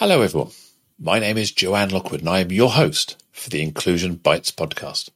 Hello, 0.00 0.22
everyone. 0.22 0.52
My 0.98 1.18
name 1.18 1.36
is 1.36 1.52
Joanne 1.52 1.90
Lockwood, 1.90 2.20
and 2.20 2.28
I 2.30 2.40
am 2.40 2.50
your 2.50 2.70
host 2.70 3.22
for 3.32 3.50
the 3.50 3.60
Inclusion 3.60 4.14
Bites 4.14 4.50
podcast. 4.50 5.10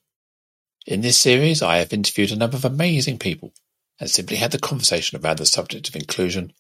In 0.86 1.00
this 1.00 1.16
series, 1.16 1.62
I 1.62 1.78
have 1.78 1.94
interviewed 1.94 2.30
a 2.32 2.36
number 2.36 2.58
of 2.58 2.66
amazing 2.66 3.16
people 3.16 3.54
and 3.98 4.10
simply 4.10 4.36
had 4.36 4.50
the 4.50 4.58
conversation 4.58 5.18
around 5.18 5.38
the 5.38 5.46
subject 5.46 5.88
of 5.88 5.96
inclusion, 5.96 6.52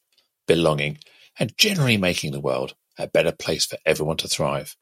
belonging, 0.48 1.00
and 1.38 1.54
generally 1.58 1.98
making 1.98 2.32
the 2.32 2.40
world 2.40 2.74
a 2.98 3.06
better 3.06 3.30
place 3.30 3.66
for 3.66 3.76
everyone 3.84 4.16
to 4.16 4.26
thrive. 4.26 4.74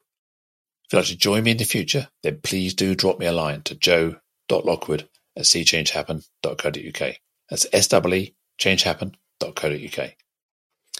If 0.85 0.93
you'd 0.93 0.99
like 0.99 1.07
to 1.07 1.17
join 1.17 1.43
me 1.43 1.51
in 1.51 1.57
the 1.57 1.65
future, 1.65 2.07
then 2.21 2.39
please 2.43 2.73
do 2.73 2.95
drop 2.95 3.19
me 3.19 3.25
a 3.25 3.33
line 3.33 3.61
to 3.63 3.75
joe.lockwood 3.75 5.09
at 5.35 5.43
seechangehappen.co.uk. 5.43 7.15
That's 7.49 7.65
S-E-E 7.73 8.35
changehappen.co.uk. 8.57 10.11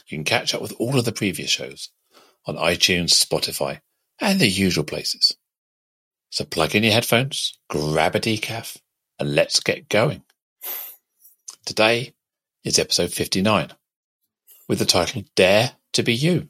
You 0.08 0.18
can 0.18 0.26
catch 0.26 0.54
up 0.54 0.62
with 0.62 0.73
all 0.78 1.00
of 1.00 1.05
the 1.05 1.14
previous 1.14 1.50
shows 1.50 1.90
on 2.46 2.56
iTunes, 2.56 3.12
Spotify, 3.12 3.80
and 4.20 4.40
the 4.40 4.48
usual 4.48 4.84
places. 4.84 5.36
So 6.30 6.46
plug 6.46 6.76
in 6.76 6.84
your 6.84 6.94
headphones, 6.94 7.58
grab 7.70 8.16
a 8.16 8.20
decaf, 8.20 8.78
and 9.20 9.36
let's 9.36 9.60
get 9.60 9.90
going. 9.90 10.24
Today 11.66 12.14
is 12.64 12.80
episode 12.80 13.12
59 13.14 13.72
with 14.68 14.80
the 14.80 14.86
title 14.86 15.24
Dare 15.36 15.74
to 15.94 16.04
Be 16.04 16.14
You. 16.14 16.50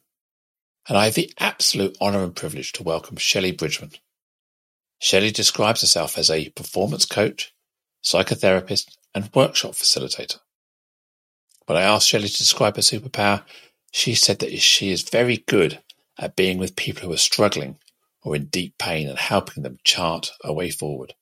And 0.87 0.97
I 0.97 1.05
have 1.05 1.15
the 1.15 1.31
absolute 1.39 1.97
honour 2.01 2.23
and 2.23 2.35
privilege 2.35 2.71
to 2.73 2.83
welcome 2.83 3.17
Shelley 3.17 3.51
Bridgman. 3.51 3.91
Shelley 4.99 5.31
describes 5.31 5.81
herself 5.81 6.17
as 6.17 6.29
a 6.29 6.49
performance 6.51 7.05
coach, 7.05 7.53
psychotherapist, 8.03 8.97
and 9.13 9.29
workshop 9.33 9.73
facilitator. 9.73 10.39
When 11.65 11.77
I 11.77 11.83
asked 11.83 12.07
Shelley 12.07 12.27
to 12.27 12.37
describe 12.37 12.75
her 12.75 12.81
superpower, 12.81 13.43
she 13.91 14.15
said 14.15 14.39
that 14.39 14.57
she 14.59 14.91
is 14.91 15.09
very 15.09 15.37
good 15.47 15.81
at 16.19 16.35
being 16.35 16.57
with 16.57 16.75
people 16.75 17.07
who 17.07 17.13
are 17.13 17.17
struggling 17.17 17.77
or 18.23 18.35
in 18.35 18.45
deep 18.45 18.77
pain 18.77 19.07
and 19.09 19.17
helping 19.17 19.63
them 19.63 19.77
chart 19.83 20.31
a 20.43 20.53
way 20.53 20.69
forward. 20.69 21.13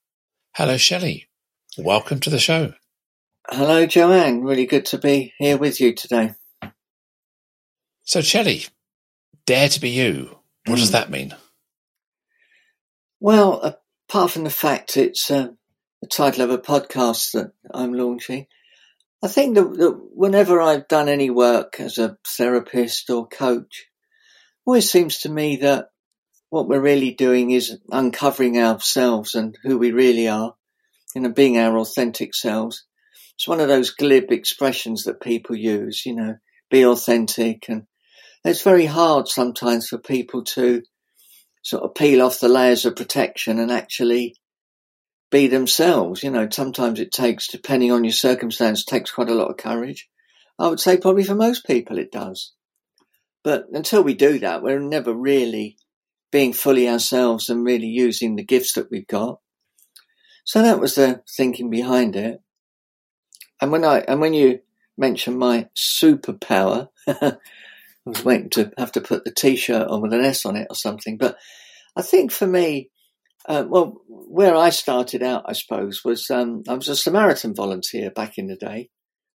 Hello, 0.55 0.77
Shelley. 0.77 1.27
Welcome 1.77 2.19
to 2.21 2.29
the 2.29 2.39
show. 2.39 2.73
Hello, 3.49 3.85
Joanne. 3.85 4.41
Really 4.41 4.65
good 4.65 4.85
to 4.87 4.97
be 4.97 5.33
here 5.37 5.57
with 5.57 5.79
you 5.81 5.93
today. 5.93 6.33
So, 8.03 8.21
Shelley, 8.21 8.65
dare 9.45 9.69
to 9.69 9.79
be 9.79 9.89
you. 9.89 10.37
What 10.65 10.77
does 10.77 10.89
Mm. 10.89 10.93
that 10.93 11.09
mean? 11.09 11.35
Well, 13.19 13.77
apart 14.09 14.31
from 14.31 14.43
the 14.43 14.49
fact 14.49 14.97
it's 14.97 15.29
uh, 15.31 15.49
the 16.01 16.07
title 16.07 16.41
of 16.43 16.49
a 16.51 16.57
podcast 16.57 17.31
that 17.33 17.51
I'm 17.73 17.93
launching, 17.93 18.47
I 19.23 19.27
think 19.27 19.55
that, 19.55 19.63
that 19.77 19.99
whenever 20.13 20.59
I've 20.61 20.87
done 20.87 21.07
any 21.09 21.29
work 21.29 21.79
as 21.79 21.97
a 21.97 22.17
therapist 22.27 23.09
or 23.09 23.27
coach, 23.27 23.85
always 24.65 24.89
seems 24.89 25.19
to 25.19 25.29
me 25.29 25.57
that 25.57 25.87
what 26.49 26.67
we're 26.67 26.81
really 26.81 27.13
doing 27.13 27.51
is 27.51 27.77
uncovering 27.91 28.57
ourselves 28.57 29.35
and 29.35 29.57
who 29.63 29.77
we 29.77 29.91
really 29.91 30.27
are, 30.27 30.53
you 31.15 31.21
know, 31.21 31.31
being 31.31 31.57
our 31.57 31.77
authentic 31.77 32.35
selves. 32.35 32.85
It's 33.35 33.47
one 33.47 33.59
of 33.59 33.69
those 33.69 33.91
glib 33.91 34.31
expressions 34.31 35.03
that 35.03 35.21
people 35.21 35.55
use, 35.55 36.05
you 36.05 36.13
know, 36.13 36.35
be 36.69 36.85
authentic. 36.85 37.69
And 37.69 37.83
it's 38.43 38.63
very 38.63 38.85
hard 38.85 39.27
sometimes 39.27 39.87
for 39.87 39.97
people 39.97 40.43
to 40.43 40.83
sort 41.63 41.83
of 41.83 41.95
peel 41.95 42.21
off 42.21 42.39
the 42.39 42.49
layers 42.49 42.85
of 42.85 42.95
protection 42.95 43.59
and 43.59 43.71
actually 43.71 44.35
be 45.31 45.47
themselves. 45.47 46.21
You 46.21 46.31
know, 46.31 46.47
sometimes 46.51 46.99
it 46.99 47.11
takes, 47.11 47.47
depending 47.47 47.91
on 47.91 48.03
your 48.03 48.13
circumstance, 48.13 48.83
takes 48.83 49.11
quite 49.11 49.29
a 49.29 49.35
lot 49.35 49.49
of 49.49 49.57
courage. 49.57 50.09
I 50.59 50.67
would 50.67 50.79
say 50.79 50.97
probably 50.97 51.23
for 51.23 51.35
most 51.35 51.65
people 51.65 51.97
it 51.97 52.11
does. 52.11 52.53
But 53.43 53.65
until 53.71 54.03
we 54.03 54.13
do 54.13 54.39
that, 54.39 54.61
we're 54.61 54.79
never 54.79 55.13
really 55.13 55.77
being 56.31 56.53
fully 56.53 56.87
ourselves 56.87 57.49
and 57.49 57.65
really 57.65 57.87
using 57.87 58.35
the 58.35 58.43
gifts 58.43 58.73
that 58.73 58.89
we've 58.89 59.07
got. 59.07 59.39
So 60.45 60.61
that 60.61 60.79
was 60.79 60.95
the 60.95 61.21
thinking 61.35 61.69
behind 61.69 62.15
it. 62.15 62.41
And 63.61 63.71
when 63.71 63.83
I, 63.83 63.99
and 63.99 64.19
when 64.19 64.33
you 64.33 64.59
mentioned 64.97 65.37
my 65.37 65.67
superpower, 65.77 66.89
I 67.07 67.37
was 68.05 68.25
waiting 68.25 68.49
to 68.51 68.71
have 68.77 68.91
to 68.93 69.01
put 69.01 69.23
the 69.23 69.31
t-shirt 69.31 69.87
on 69.87 70.01
with 70.01 70.13
an 70.13 70.23
S 70.23 70.45
on 70.45 70.55
it 70.55 70.67
or 70.69 70.75
something. 70.75 71.17
But 71.17 71.37
I 71.95 72.01
think 72.01 72.31
for 72.31 72.47
me, 72.47 72.89
uh, 73.47 73.65
well, 73.67 74.01
where 74.07 74.55
I 74.55 74.69
started 74.69 75.23
out, 75.23 75.43
I 75.47 75.53
suppose, 75.53 76.03
was 76.03 76.29
um, 76.29 76.63
I 76.67 76.73
was 76.73 76.87
a 76.87 76.95
Samaritan 76.95 77.55
volunteer 77.55 78.11
back 78.11 78.37
in 78.37 78.47
the 78.47 78.55
day, 78.55 78.89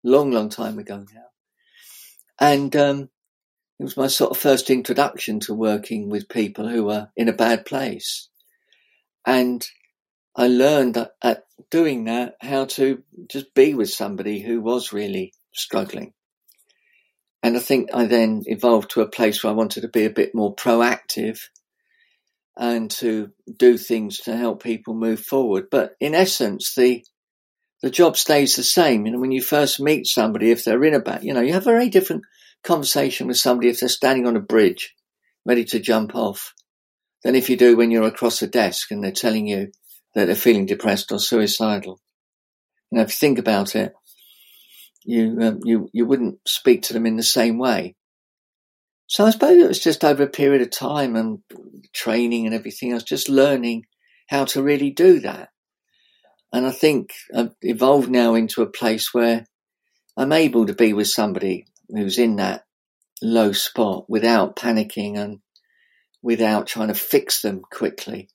long, 0.03 0.31
long 0.31 0.49
time 0.49 0.77
ago 0.77 0.97
now, 0.97 1.25
and 2.39 2.75
um, 2.75 3.09
it 3.79 3.83
was 3.83 3.97
my 3.97 4.07
sort 4.07 4.31
of 4.31 4.37
first 4.37 4.69
introduction 4.69 5.39
to 5.41 5.53
working 5.53 6.09
with 6.09 6.29
people 6.29 6.67
who 6.67 6.85
were 6.85 7.09
in 7.15 7.27
a 7.27 7.33
bad 7.33 7.65
place, 7.65 8.29
and 9.25 9.67
I 10.35 10.47
learned 10.47 10.97
at, 11.23 11.45
doing 11.71 12.05
that 12.05 12.35
how 12.41 12.65
to 12.65 13.03
just 13.29 13.53
be 13.53 13.73
with 13.73 13.89
somebody 13.89 14.41
who 14.41 14.61
was 14.61 14.93
really 14.93 15.33
struggling. 15.53 16.13
And 17.41 17.55
I 17.55 17.59
think 17.59 17.89
I 17.93 18.05
then 18.05 18.43
evolved 18.45 18.91
to 18.91 19.01
a 19.01 19.07
place 19.07 19.43
where 19.43 19.53
I 19.53 19.55
wanted 19.55 19.81
to 19.81 19.87
be 19.87 20.05
a 20.05 20.09
bit 20.09 20.35
more 20.35 20.55
proactive 20.55 21.39
and 22.57 22.89
to 22.89 23.31
do 23.57 23.77
things 23.77 24.19
to 24.21 24.35
help 24.35 24.63
people 24.63 24.93
move 24.93 25.19
forward. 25.19 25.67
But 25.69 25.95
in 25.99 26.15
essence, 26.15 26.73
the 26.75 27.05
the 27.81 27.89
job 27.89 28.17
stays 28.17 28.55
the 28.55 28.63
same. 28.63 29.05
You 29.05 29.11
know, 29.11 29.19
when 29.19 29.31
you 29.31 29.41
first 29.41 29.79
meet 29.79 30.07
somebody, 30.07 30.49
if 30.49 30.63
they're 30.63 30.83
in 30.83 30.95
a 30.95 30.99
bad, 30.99 31.23
you 31.23 31.33
know, 31.33 31.41
you 31.41 31.53
have 31.53 31.63
very 31.63 31.89
different 31.89 32.23
conversation 32.65 33.27
with 33.27 33.37
somebody 33.37 33.69
if 33.69 33.79
they're 33.79 33.89
standing 33.89 34.27
on 34.27 34.35
a 34.35 34.41
bridge, 34.41 34.93
ready 35.45 35.63
to 35.65 35.79
jump 35.79 36.15
off, 36.15 36.53
than 37.23 37.35
if 37.35 37.49
you 37.49 37.57
do 37.57 37.77
when 37.77 37.91
you're 37.91 38.03
across 38.03 38.41
a 38.41 38.47
desk 38.47 38.91
and 38.91 39.03
they're 39.03 39.11
telling 39.11 39.47
you 39.47 39.71
that 40.13 40.25
they're 40.25 40.35
feeling 40.35 40.65
depressed 40.65 41.11
or 41.11 41.19
suicidal. 41.19 41.99
Know, 42.91 43.01
if 43.01 43.09
you 43.09 43.15
think 43.15 43.39
about 43.39 43.75
it, 43.75 43.93
you 45.03 45.37
um, 45.41 45.59
you 45.63 45.89
you 45.91 46.05
wouldn't 46.05 46.39
speak 46.47 46.83
to 46.83 46.93
them 46.93 47.05
in 47.05 47.15
the 47.15 47.23
same 47.23 47.57
way. 47.57 47.95
So 49.07 49.25
I 49.25 49.31
suppose 49.31 49.61
it 49.61 49.67
was 49.67 49.79
just 49.79 50.03
over 50.03 50.23
a 50.23 50.27
period 50.27 50.61
of 50.61 50.71
time 50.71 51.15
and 51.15 51.39
training 51.93 52.45
and 52.45 52.55
everything 52.55 52.91
else, 52.91 53.03
just 53.03 53.29
learning 53.29 53.85
how 54.27 54.45
to 54.45 54.63
really 54.63 54.91
do 54.91 55.19
that. 55.19 55.49
And 56.51 56.65
I 56.65 56.71
think 56.71 57.13
I've 57.35 57.53
evolved 57.61 58.09
now 58.09 58.33
into 58.33 58.61
a 58.61 58.69
place 58.69 59.13
where 59.13 59.45
I'm 60.17 60.31
able 60.31 60.65
to 60.67 60.73
be 60.73 60.93
with 60.93 61.07
somebody 61.07 61.65
who's 61.89 62.17
in 62.19 62.37
that 62.37 62.65
low 63.21 63.51
spot 63.51 64.09
without 64.09 64.55
panicking 64.55 65.17
and 65.17 65.39
without 66.21 66.67
trying 66.67 66.87
to 66.89 66.93
fix 66.93 67.41
them 67.41 67.61
quickly. 67.71 68.29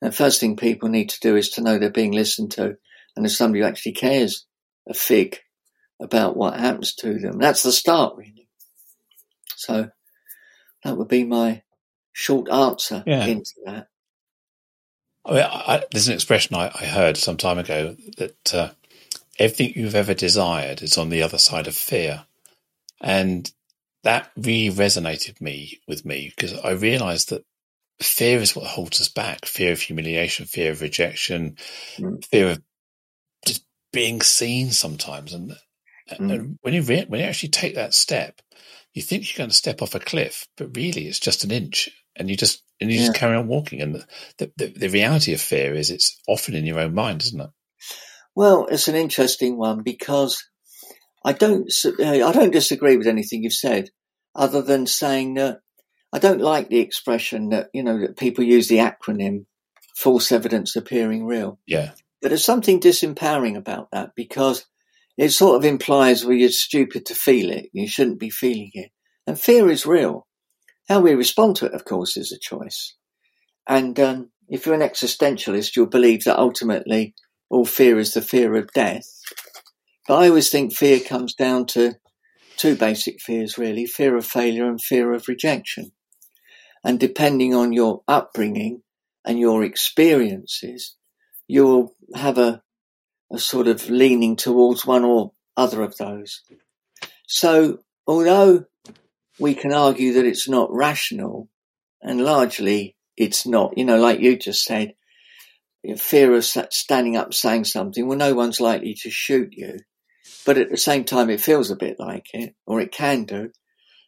The 0.00 0.12
first 0.12 0.40
thing 0.40 0.56
people 0.56 0.88
need 0.88 1.10
to 1.10 1.20
do 1.20 1.36
is 1.36 1.50
to 1.50 1.62
know 1.62 1.78
they're 1.78 1.90
being 1.90 2.12
listened 2.12 2.52
to 2.52 2.76
and 3.16 3.24
there's 3.24 3.36
somebody 3.36 3.60
who 3.62 3.66
actually 3.66 3.92
cares 3.92 4.46
a 4.88 4.94
fig 4.94 5.38
about 6.00 6.36
what 6.36 6.58
happens 6.58 6.94
to 6.94 7.18
them. 7.18 7.38
That's 7.38 7.64
the 7.64 7.72
start, 7.72 8.16
really. 8.16 8.48
So 9.56 9.90
that 10.84 10.96
would 10.96 11.08
be 11.08 11.24
my 11.24 11.62
short 12.12 12.48
answer 12.50 13.02
Yeah. 13.06 13.26
into 13.26 13.54
that. 13.64 13.88
I 15.24 15.32
mean, 15.32 15.42
I, 15.44 15.84
there's 15.90 16.08
an 16.08 16.14
expression 16.14 16.56
I, 16.56 16.70
I 16.74 16.86
heard 16.86 17.16
some 17.16 17.36
time 17.36 17.58
ago 17.58 17.96
that 18.16 18.54
uh, 18.54 18.70
everything 19.38 19.72
you've 19.74 19.94
ever 19.94 20.14
desired 20.14 20.80
is 20.80 20.96
on 20.96 21.10
the 21.10 21.22
other 21.22 21.38
side 21.38 21.66
of 21.66 21.74
fear, 21.74 22.24
and 23.00 23.50
that 24.04 24.30
really 24.36 24.74
resonated 24.74 25.40
me 25.40 25.80
with 25.88 26.04
me 26.04 26.32
because 26.36 26.54
I 26.58 26.72
realised 26.72 27.30
that 27.30 27.44
fear 28.02 28.40
is 28.40 28.56
what 28.56 28.66
holds 28.66 29.00
us 29.00 29.08
back: 29.08 29.46
fear 29.46 29.72
of 29.72 29.80
humiliation, 29.80 30.46
fear 30.46 30.72
of 30.72 30.82
rejection, 30.82 31.56
Mm. 31.98 32.24
fear 32.26 32.50
of 32.50 32.62
just 33.46 33.64
being 33.92 34.20
seen 34.22 34.70
sometimes. 34.72 35.32
And, 35.34 35.52
Mm. 36.20 36.30
and 36.32 36.58
when 36.62 36.74
you 36.74 36.82
re- 36.82 37.06
when 37.08 37.20
you 37.20 37.26
actually 37.26 37.50
take 37.50 37.74
that 37.76 37.94
step, 37.94 38.40
you 38.94 39.02
think 39.02 39.24
you're 39.24 39.38
going 39.38 39.50
to 39.50 39.56
step 39.56 39.82
off 39.82 39.94
a 39.94 40.00
cliff, 40.00 40.46
but 40.56 40.76
really 40.76 41.06
it's 41.06 41.20
just 41.20 41.44
an 41.44 41.50
inch, 41.50 41.88
and 42.16 42.30
you 42.30 42.36
just 42.36 42.62
and 42.80 42.90
you 42.90 42.98
just 42.98 43.14
carry 43.14 43.36
on 43.36 43.48
walking. 43.48 43.82
And 43.82 44.04
the, 44.38 44.52
the 44.56 44.68
the 44.68 44.88
reality 44.88 45.34
of 45.34 45.40
fear 45.40 45.74
is 45.74 45.90
it's 45.90 46.20
often 46.28 46.54
in 46.54 46.66
your 46.66 46.80
own 46.80 46.94
mind, 46.94 47.22
isn't 47.22 47.40
it? 47.40 47.50
Well, 48.34 48.66
it's 48.70 48.88
an 48.88 48.96
interesting 48.96 49.58
one 49.58 49.82
because 49.82 50.42
I 51.24 51.32
don't 51.32 51.72
uh, 51.84 52.26
I 52.26 52.32
don't 52.32 52.52
disagree 52.52 52.96
with 52.96 53.06
anything 53.06 53.42
you've 53.42 53.52
said, 53.52 53.90
other 54.34 54.62
than 54.62 54.86
saying 54.86 55.34
that 55.34 55.60
I 56.12 56.18
don't 56.18 56.40
like 56.40 56.68
the 56.68 56.80
expression 56.80 57.50
that 57.50 57.68
you 57.72 57.82
know 57.82 58.00
that 58.00 58.16
people 58.16 58.44
use 58.44 58.68
the 58.68 58.78
acronym 58.78 59.46
false 59.96 60.30
evidence 60.32 60.76
appearing 60.76 61.26
real. 61.26 61.58
Yeah, 61.66 61.92
But 62.22 62.28
there's 62.28 62.44
something 62.44 62.80
disempowering 62.80 63.56
about 63.56 63.90
that 63.92 64.10
because 64.14 64.66
it 65.16 65.30
sort 65.30 65.56
of 65.56 65.64
implies 65.64 66.24
well 66.24 66.36
you're 66.36 66.50
stupid 66.50 67.06
to 67.06 67.14
feel 67.14 67.50
it. 67.50 67.68
You 67.72 67.88
shouldn't 67.88 68.20
be 68.20 68.30
feeling 68.30 68.70
it. 68.74 68.90
And 69.26 69.38
fear 69.38 69.68
is 69.68 69.84
real. 69.84 70.26
How 70.88 71.00
we 71.00 71.14
respond 71.14 71.56
to 71.56 71.66
it, 71.66 71.74
of 71.74 71.84
course, 71.84 72.16
is 72.16 72.32
a 72.32 72.38
choice. 72.38 72.94
And 73.68 74.00
um, 74.00 74.30
if 74.48 74.64
you're 74.64 74.74
an 74.74 74.80
existentialist, 74.80 75.76
you'll 75.76 75.86
believe 75.86 76.24
that 76.24 76.38
ultimately 76.38 77.14
all 77.50 77.66
fear 77.66 77.98
is 77.98 78.14
the 78.14 78.22
fear 78.22 78.56
of 78.56 78.72
death. 78.72 79.17
But 80.08 80.22
I 80.22 80.28
always 80.28 80.48
think 80.48 80.72
fear 80.72 81.00
comes 81.00 81.34
down 81.34 81.66
to 81.66 81.96
two 82.56 82.76
basic 82.76 83.20
fears, 83.20 83.58
really 83.58 83.84
fear 83.84 84.16
of 84.16 84.24
failure 84.24 84.66
and 84.66 84.80
fear 84.80 85.12
of 85.12 85.28
rejection. 85.28 85.92
And 86.82 86.98
depending 86.98 87.54
on 87.54 87.74
your 87.74 88.00
upbringing 88.08 88.82
and 89.26 89.38
your 89.38 89.62
experiences, 89.62 90.96
you'll 91.46 91.94
have 92.14 92.38
a, 92.38 92.62
a 93.30 93.38
sort 93.38 93.68
of 93.68 93.90
leaning 93.90 94.36
towards 94.36 94.86
one 94.86 95.04
or 95.04 95.32
other 95.58 95.82
of 95.82 95.98
those. 95.98 96.40
So 97.26 97.80
although 98.06 98.64
we 99.38 99.54
can 99.54 99.74
argue 99.74 100.14
that 100.14 100.24
it's 100.24 100.48
not 100.48 100.72
rational 100.72 101.50
and 102.00 102.22
largely 102.22 102.96
it's 103.14 103.46
not, 103.46 103.76
you 103.76 103.84
know, 103.84 103.98
like 104.00 104.20
you 104.20 104.38
just 104.38 104.64
said, 104.64 104.94
fear 105.98 106.34
of 106.34 106.46
standing 106.46 107.18
up 107.18 107.34
saying 107.34 107.64
something, 107.64 108.06
well, 108.08 108.16
no 108.16 108.32
one's 108.34 108.58
likely 108.58 108.94
to 109.02 109.10
shoot 109.10 109.52
you. 109.52 109.80
But 110.44 110.58
at 110.58 110.70
the 110.70 110.76
same 110.76 111.04
time, 111.04 111.30
it 111.30 111.40
feels 111.40 111.70
a 111.70 111.76
bit 111.76 111.98
like 111.98 112.26
it, 112.32 112.54
or 112.66 112.80
it 112.80 112.92
can 112.92 113.24
do. 113.24 113.50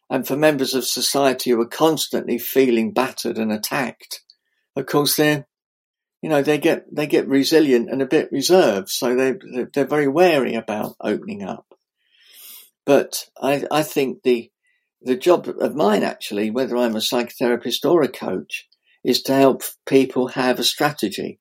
And 0.09 0.27
for 0.27 0.35
members 0.35 0.73
of 0.73 0.85
society 0.85 1.51
who 1.51 1.61
are 1.61 1.67
constantly 1.67 2.37
feeling 2.37 2.91
battered 2.91 3.37
and 3.37 3.51
attacked, 3.51 4.21
of 4.75 4.85
course, 4.85 5.15
they're, 5.15 5.47
you 6.21 6.29
know, 6.29 6.41
they 6.41 6.57
get, 6.57 6.85
they 6.93 7.07
get 7.07 7.27
resilient 7.27 7.89
and 7.89 8.01
a 8.01 8.05
bit 8.05 8.31
reserved. 8.31 8.89
So 8.89 9.15
they, 9.15 9.35
they're 9.73 9.85
very 9.85 10.07
wary 10.07 10.55
about 10.55 10.95
opening 10.99 11.43
up. 11.43 11.65
But 12.85 13.29
I, 13.41 13.63
I 13.71 13.83
think 13.83 14.23
the, 14.23 14.51
the 15.01 15.15
job 15.15 15.47
of 15.47 15.75
mine 15.75 16.03
actually, 16.03 16.51
whether 16.51 16.75
I'm 16.75 16.95
a 16.95 16.99
psychotherapist 16.99 17.89
or 17.89 18.01
a 18.01 18.07
coach, 18.09 18.67
is 19.03 19.21
to 19.23 19.33
help 19.33 19.63
people 19.85 20.29
have 20.29 20.59
a 20.59 20.63
strategy 20.63 21.39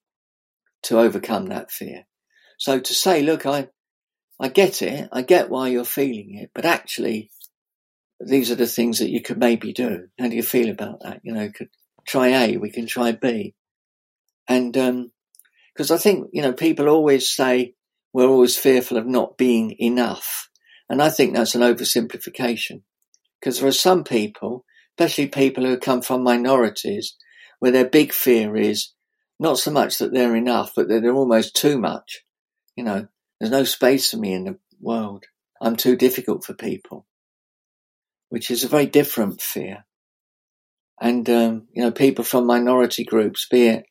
to 0.83 0.99
overcome 0.99 1.47
that 1.47 1.71
fear. 1.71 2.07
So 2.59 2.79
to 2.79 2.95
say, 2.95 3.23
look, 3.23 3.47
I, 3.47 3.69
I 4.41 4.49
get 4.49 4.81
it. 4.83 5.09
I 5.13 5.23
get 5.23 5.51
why 5.51 5.69
you're 5.69 5.85
feeling 5.85 6.37
it, 6.37 6.51
but 6.55 6.65
actually 6.65 7.31
these 8.21 8.51
are 8.51 8.57
the 8.57 8.67
things 8.67 8.99
that 8.99 9.11
you 9.11 9.23
could 9.23 9.39
maybe 9.39 9.73
do. 9.73 10.09
How 10.19 10.29
do 10.29 10.37
you 10.37 10.43
feel 10.43 10.71
about 10.71 11.03
that? 11.03 11.21
You 11.23 11.35
know, 11.35 11.51
could 11.51 11.69
try 12.07 12.29
A, 12.29 12.57
we 12.57 12.71
can 12.71 12.87
try 12.87 13.13
B. 13.13 13.55
And, 14.49 14.77
um, 14.77 15.13
cause 15.77 15.91
I 15.91 15.99
think, 15.99 16.31
you 16.33 16.43
know, 16.43 16.53
people 16.53 16.89
always 16.89 17.31
say 17.31 17.75
we're 18.13 18.29
always 18.29 18.57
fearful 18.57 18.97
of 18.97 19.07
not 19.07 19.37
being 19.37 19.77
enough. 19.79 20.49
And 20.89 21.03
I 21.03 21.11
think 21.11 21.35
that's 21.35 21.55
an 21.55 21.63
oversimplification 21.63 22.83
because 23.41 23.61
there 23.61 23.69
are 23.69 23.73
some 23.73 24.05
people, 24.05 24.65
especially 24.99 25.29
people 25.29 25.65
who 25.65 25.79
come 25.79 26.03
from 26.03 26.23
minorities, 26.23 27.17
where 27.59 27.73
their 27.73 27.89
big 27.89 28.13
fear 28.13 28.57
is 28.57 28.93
not 29.39 29.59
so 29.59 29.71
much 29.71 29.99
that 29.99 30.13
they're 30.13 30.37
enough, 30.37 30.73
but 30.75 30.89
that 30.89 31.03
they're 31.03 31.15
almost 31.15 31.55
too 31.55 31.79
much. 31.79 32.25
You 32.75 32.85
know, 32.85 33.09
there's 33.41 33.51
no 33.51 33.65
space 33.65 34.11
for 34.11 34.19
me 34.19 34.35
in 34.35 34.45
the 34.45 34.59
world. 34.81 35.25
I'm 35.61 35.77
too 35.77 35.97
difficult 35.97 36.45
for 36.45 36.55
people, 36.55 37.07
which 38.29 38.51
is 38.51 38.65
a 38.65 38.69
very 38.69 38.87
different 38.87 39.41
fear. 39.41 39.87
And, 41.01 41.29
um, 41.31 41.69
you 41.73 41.83
know, 41.83 41.91
people 41.91 42.25
from 42.25 42.47
minority 42.47 43.05
groups, 43.05 43.49
be 43.51 43.69
it, 43.69 43.85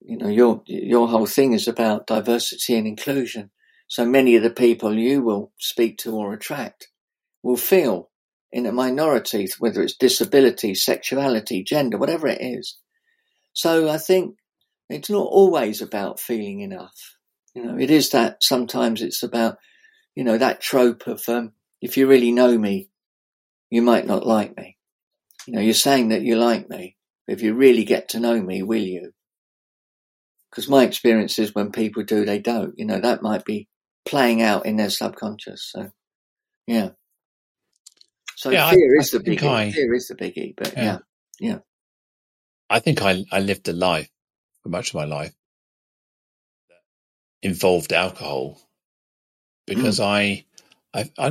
you 0.00 0.16
know, 0.16 0.28
your, 0.28 0.62
your 0.66 1.06
whole 1.08 1.26
thing 1.26 1.52
is 1.52 1.68
about 1.68 2.06
diversity 2.06 2.76
and 2.76 2.86
inclusion. 2.86 3.50
So 3.86 4.04
many 4.04 4.34
of 4.36 4.42
the 4.42 4.50
people 4.50 4.98
you 4.98 5.22
will 5.22 5.52
speak 5.58 5.98
to 5.98 6.16
or 6.16 6.34
attract 6.34 6.88
will 7.42 7.56
feel 7.56 8.10
in 8.50 8.66
a 8.66 8.72
minority, 8.72 9.48
whether 9.58 9.82
it's 9.82 9.96
disability, 9.96 10.74
sexuality, 10.74 11.62
gender, 11.62 11.98
whatever 11.98 12.26
it 12.26 12.40
is. 12.40 12.78
So 13.52 13.88
I 13.88 13.98
think 13.98 14.36
it's 14.88 15.10
not 15.10 15.26
always 15.26 15.80
about 15.82 16.20
feeling 16.20 16.60
enough. 16.60 17.17
You 17.58 17.64
know, 17.64 17.76
it 17.76 17.90
is 17.90 18.10
that 18.10 18.44
sometimes 18.44 19.02
it's 19.02 19.24
about, 19.24 19.58
you 20.14 20.22
know, 20.22 20.38
that 20.38 20.60
trope 20.60 21.08
of, 21.08 21.28
um, 21.28 21.54
if 21.82 21.96
you 21.96 22.06
really 22.06 22.30
know 22.30 22.56
me, 22.56 22.88
you 23.68 23.82
might 23.82 24.06
not 24.06 24.24
like 24.24 24.56
me. 24.56 24.76
You 25.44 25.54
know, 25.54 25.60
you're 25.60 25.74
saying 25.74 26.10
that 26.10 26.22
you 26.22 26.36
like 26.36 26.70
me. 26.70 26.94
But 27.26 27.32
if 27.32 27.42
you 27.42 27.54
really 27.54 27.84
get 27.84 28.10
to 28.10 28.20
know 28.20 28.40
me, 28.40 28.62
will 28.62 28.80
you? 28.80 29.10
Because 30.48 30.68
my 30.68 30.84
experience 30.84 31.40
is 31.40 31.52
when 31.52 31.72
people 31.72 32.04
do, 32.04 32.24
they 32.24 32.38
don't. 32.38 32.78
You 32.78 32.84
know, 32.84 33.00
that 33.00 33.22
might 33.22 33.44
be 33.44 33.66
playing 34.06 34.40
out 34.40 34.64
in 34.64 34.76
their 34.76 34.88
subconscious. 34.88 35.68
So, 35.68 35.90
yeah. 36.68 36.90
So 38.36 38.50
yeah, 38.50 38.70
fear 38.70 38.96
I, 38.96 39.00
is 39.00 39.12
I 39.12 39.18
the 39.18 39.24
biggie. 39.24 39.50
I, 39.50 39.72
fear 39.72 39.94
is 39.94 40.06
the 40.06 40.14
biggie. 40.14 40.54
But 40.56 40.74
yeah. 40.74 40.84
yeah, 40.84 40.98
yeah. 41.40 41.58
I 42.70 42.78
think 42.78 43.02
I 43.02 43.24
I 43.32 43.40
lived 43.40 43.66
a 43.66 43.72
life 43.72 44.08
for 44.62 44.68
much 44.68 44.90
of 44.90 44.94
my 44.94 45.06
life 45.06 45.34
involved 47.42 47.92
alcohol 47.92 48.60
because 49.66 50.00
mm. 50.00 50.04
I, 50.04 50.44
I, 50.92 51.10
I, 51.18 51.26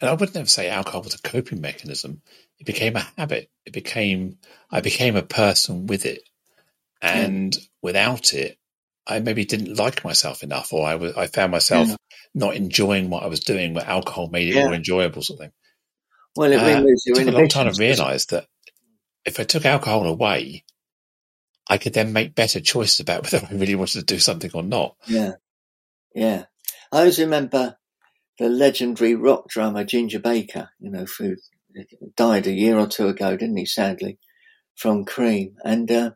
and 0.00 0.08
I 0.08 0.14
would 0.14 0.34
never 0.34 0.48
say 0.48 0.68
alcohol 0.68 1.02
was 1.02 1.14
a 1.14 1.22
coping 1.22 1.60
mechanism. 1.60 2.22
It 2.58 2.66
became 2.66 2.96
a 2.96 3.06
habit. 3.18 3.50
It 3.66 3.72
became, 3.72 4.38
I 4.70 4.80
became 4.80 5.16
a 5.16 5.22
person 5.22 5.86
with 5.86 6.06
it. 6.06 6.22
And 7.02 7.54
yeah. 7.54 7.62
without 7.82 8.32
it, 8.32 8.58
I 9.06 9.18
maybe 9.20 9.44
didn't 9.44 9.76
like 9.76 10.04
myself 10.04 10.42
enough, 10.42 10.72
or 10.72 10.86
I 10.86 10.94
was, 10.94 11.16
I 11.16 11.26
found 11.26 11.50
myself 11.50 11.88
yeah. 11.88 11.96
not 12.34 12.54
enjoying 12.54 13.10
what 13.10 13.22
I 13.22 13.26
was 13.26 13.40
doing, 13.40 13.74
where 13.74 13.84
alcohol 13.84 14.28
made 14.28 14.48
it 14.48 14.54
yeah. 14.54 14.64
more 14.64 14.74
enjoyable, 14.74 15.22
sort 15.22 15.40
of 15.40 15.44
thing. 15.44 15.52
Well, 16.36 16.52
it, 16.52 16.60
uh, 16.60 16.84
it 16.86 17.16
took 17.16 17.26
a 17.26 17.30
long 17.32 17.48
time 17.48 17.72
to 17.72 17.78
realise 17.78 18.26
that 18.26 18.46
if 19.24 19.40
I 19.40 19.44
took 19.44 19.64
alcohol 19.64 20.06
away, 20.06 20.64
I 21.68 21.78
could 21.78 21.92
then 21.92 22.12
make 22.12 22.34
better 22.34 22.60
choices 22.60 23.00
about 23.00 23.22
whether 23.32 23.44
I 23.44 23.54
really 23.54 23.74
wanted 23.74 24.00
to 24.00 24.14
do 24.14 24.18
something 24.18 24.50
or 24.54 24.62
not. 24.62 24.96
Yeah. 25.06 25.32
Yeah. 26.14 26.44
I 26.92 26.98
always 26.98 27.18
remember 27.18 27.76
the 28.38 28.48
legendary 28.48 29.14
rock 29.14 29.48
drummer 29.48 29.84
Ginger 29.84 30.18
Baker, 30.18 30.70
you 30.80 30.90
know, 30.90 31.06
who 31.18 31.36
died 32.16 32.46
a 32.46 32.52
year 32.52 32.78
or 32.78 32.86
two 32.86 33.06
ago, 33.06 33.36
didn't 33.36 33.56
he, 33.56 33.66
sadly, 33.66 34.18
from 34.76 35.04
Cream. 35.04 35.56
And 35.64 35.90
uh, 35.90 36.10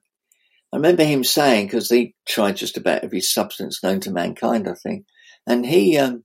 I 0.73 0.77
remember 0.77 1.05
him 1.05 1.23
saying, 1.23 1.67
because 1.67 1.91
he 1.91 2.15
tried 2.27 2.57
just 2.57 2.77
about 2.77 3.05
every 3.05 3.21
substance 3.21 3.83
known 3.83 4.01
to 4.01 4.11
mankind, 4.11 4.69
I 4.69 4.75
think, 4.75 5.05
and 5.47 5.67
he 5.67 5.99
um, 5.99 6.25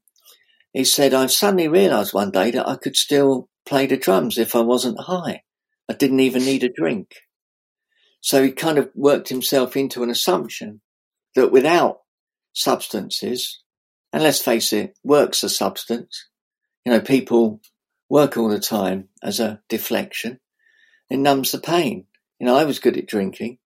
he 0.73 0.83
said, 0.83 1.13
I 1.13 1.25
suddenly 1.27 1.67
realised 1.67 2.13
one 2.13 2.31
day 2.31 2.51
that 2.51 2.67
I 2.67 2.75
could 2.75 2.95
still 2.95 3.49
play 3.65 3.85
the 3.85 3.97
drums 3.97 4.37
if 4.37 4.55
I 4.55 4.61
wasn't 4.61 5.01
high. 5.01 5.43
I 5.89 5.93
didn't 5.93 6.19
even 6.19 6.45
need 6.45 6.63
a 6.63 6.69
drink. 6.69 7.15
So 8.21 8.43
he 8.43 8.51
kind 8.51 8.77
of 8.77 8.89
worked 8.95 9.29
himself 9.29 9.75
into 9.75 10.03
an 10.03 10.09
assumption 10.09 10.81
that 11.35 11.51
without 11.51 11.99
substances, 12.59 13.61
and 14.11 14.23
let's 14.23 14.41
face 14.41 14.73
it, 14.73 14.97
work's 15.03 15.43
a 15.43 15.49
substance. 15.49 16.27
You 16.85 16.91
know, 16.91 17.01
people 17.01 17.61
work 18.09 18.37
all 18.37 18.49
the 18.49 18.59
time 18.59 19.09
as 19.23 19.39
a 19.39 19.61
deflection. 19.69 20.39
It 21.09 21.17
numbs 21.17 21.51
the 21.51 21.59
pain. 21.59 22.05
You 22.39 22.47
know, 22.47 22.55
I 22.55 22.65
was 22.65 22.79
good 22.79 22.97
at 22.97 23.07
drinking, 23.07 23.59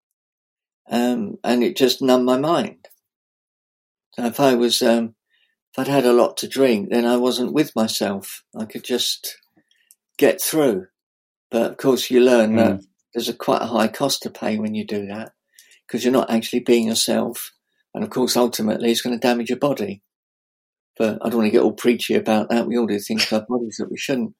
um, 0.89 1.38
and 1.43 1.63
it 1.63 1.75
just 1.75 2.01
numbed 2.01 2.25
my 2.25 2.38
mind. 2.38 2.88
So 4.13 4.25
if 4.25 4.39
I 4.39 4.55
was, 4.55 4.81
um, 4.81 5.15
if 5.71 5.79
I'd 5.79 5.88
had 5.88 6.05
a 6.05 6.13
lot 6.13 6.38
to 6.38 6.47
drink, 6.47 6.89
then 6.89 7.05
I 7.05 7.17
wasn't 7.17 7.53
with 7.53 7.75
myself. 7.75 8.43
I 8.57 8.65
could 8.65 8.83
just 8.83 9.38
get 10.17 10.41
through. 10.41 10.88
But 11.50 11.71
of 11.71 11.77
course, 11.77 12.09
you 12.09 12.19
learn 12.19 12.53
mm. 12.53 12.57
that 12.57 12.85
there's 13.13 13.29
a 13.29 13.33
quite 13.33 13.62
a 13.62 13.67
high 13.67 13.88
cost 13.88 14.23
to 14.23 14.29
pay 14.29 14.57
when 14.57 14.75
you 14.75 14.85
do 14.85 15.07
that 15.07 15.33
because 15.88 16.03
you're 16.03 16.13
not 16.13 16.29
actually 16.29 16.62
being 16.62 16.88
yourself. 16.88 17.51
And 17.93 18.03
of 18.03 18.09
course, 18.09 18.35
ultimately, 18.35 18.91
it's 18.91 19.01
going 19.01 19.17
to 19.17 19.27
damage 19.27 19.50
your 19.50 19.59
body. 19.59 20.01
But 20.97 21.19
I 21.21 21.29
don't 21.29 21.39
want 21.39 21.47
to 21.47 21.51
get 21.51 21.62
all 21.62 21.73
preachy 21.73 22.15
about 22.15 22.50
that. 22.50 22.67
We 22.67 22.77
all 22.77 22.88
do 22.88 23.00
things 23.00 23.25
to 23.27 23.39
our 23.39 23.45
bodies 23.47 23.77
that 23.79 23.89
we 23.89 23.97
shouldn't. 23.97 24.35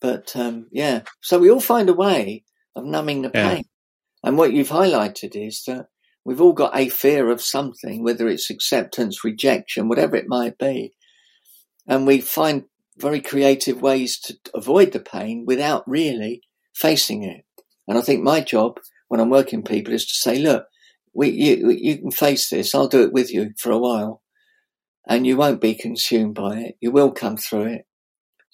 But 0.00 0.34
um, 0.34 0.66
yeah, 0.72 1.02
so 1.20 1.38
we 1.38 1.50
all 1.50 1.60
find 1.60 1.88
a 1.88 1.94
way 1.94 2.44
of 2.74 2.84
numbing 2.84 3.22
the 3.22 3.30
pain. 3.30 3.56
Yeah. 3.56 3.62
And 4.24 4.36
what 4.36 4.52
you've 4.52 4.68
highlighted 4.68 5.34
is 5.34 5.62
that 5.66 5.86
we've 6.24 6.40
all 6.40 6.52
got 6.52 6.76
a 6.76 6.88
fear 6.88 7.30
of 7.30 7.40
something, 7.40 8.02
whether 8.02 8.28
it's 8.28 8.50
acceptance, 8.50 9.24
rejection, 9.24 9.88
whatever 9.88 10.16
it 10.16 10.26
might 10.28 10.58
be. 10.58 10.94
And 11.86 12.06
we 12.06 12.20
find 12.20 12.64
very 12.96 13.20
creative 13.20 13.80
ways 13.80 14.18
to 14.20 14.36
avoid 14.54 14.92
the 14.92 15.00
pain 15.00 15.44
without 15.46 15.84
really 15.86 16.42
facing 16.74 17.24
it. 17.24 17.44
And 17.88 17.98
I 17.98 18.00
think 18.00 18.22
my 18.22 18.40
job 18.40 18.78
when 19.08 19.20
I'm 19.20 19.30
working 19.30 19.62
people 19.62 19.92
is 19.92 20.06
to 20.06 20.14
say, 20.14 20.38
look, 20.38 20.66
we, 21.14 21.30
you, 21.30 21.70
you 21.70 21.98
can 21.98 22.10
face 22.10 22.48
this. 22.48 22.74
I'll 22.74 22.88
do 22.88 23.02
it 23.02 23.12
with 23.12 23.32
you 23.32 23.52
for 23.58 23.70
a 23.70 23.78
while 23.78 24.22
and 25.06 25.26
you 25.26 25.36
won't 25.36 25.60
be 25.60 25.74
consumed 25.74 26.34
by 26.34 26.58
it. 26.58 26.76
You 26.80 26.90
will 26.90 27.10
come 27.10 27.36
through 27.36 27.66
it. 27.66 27.86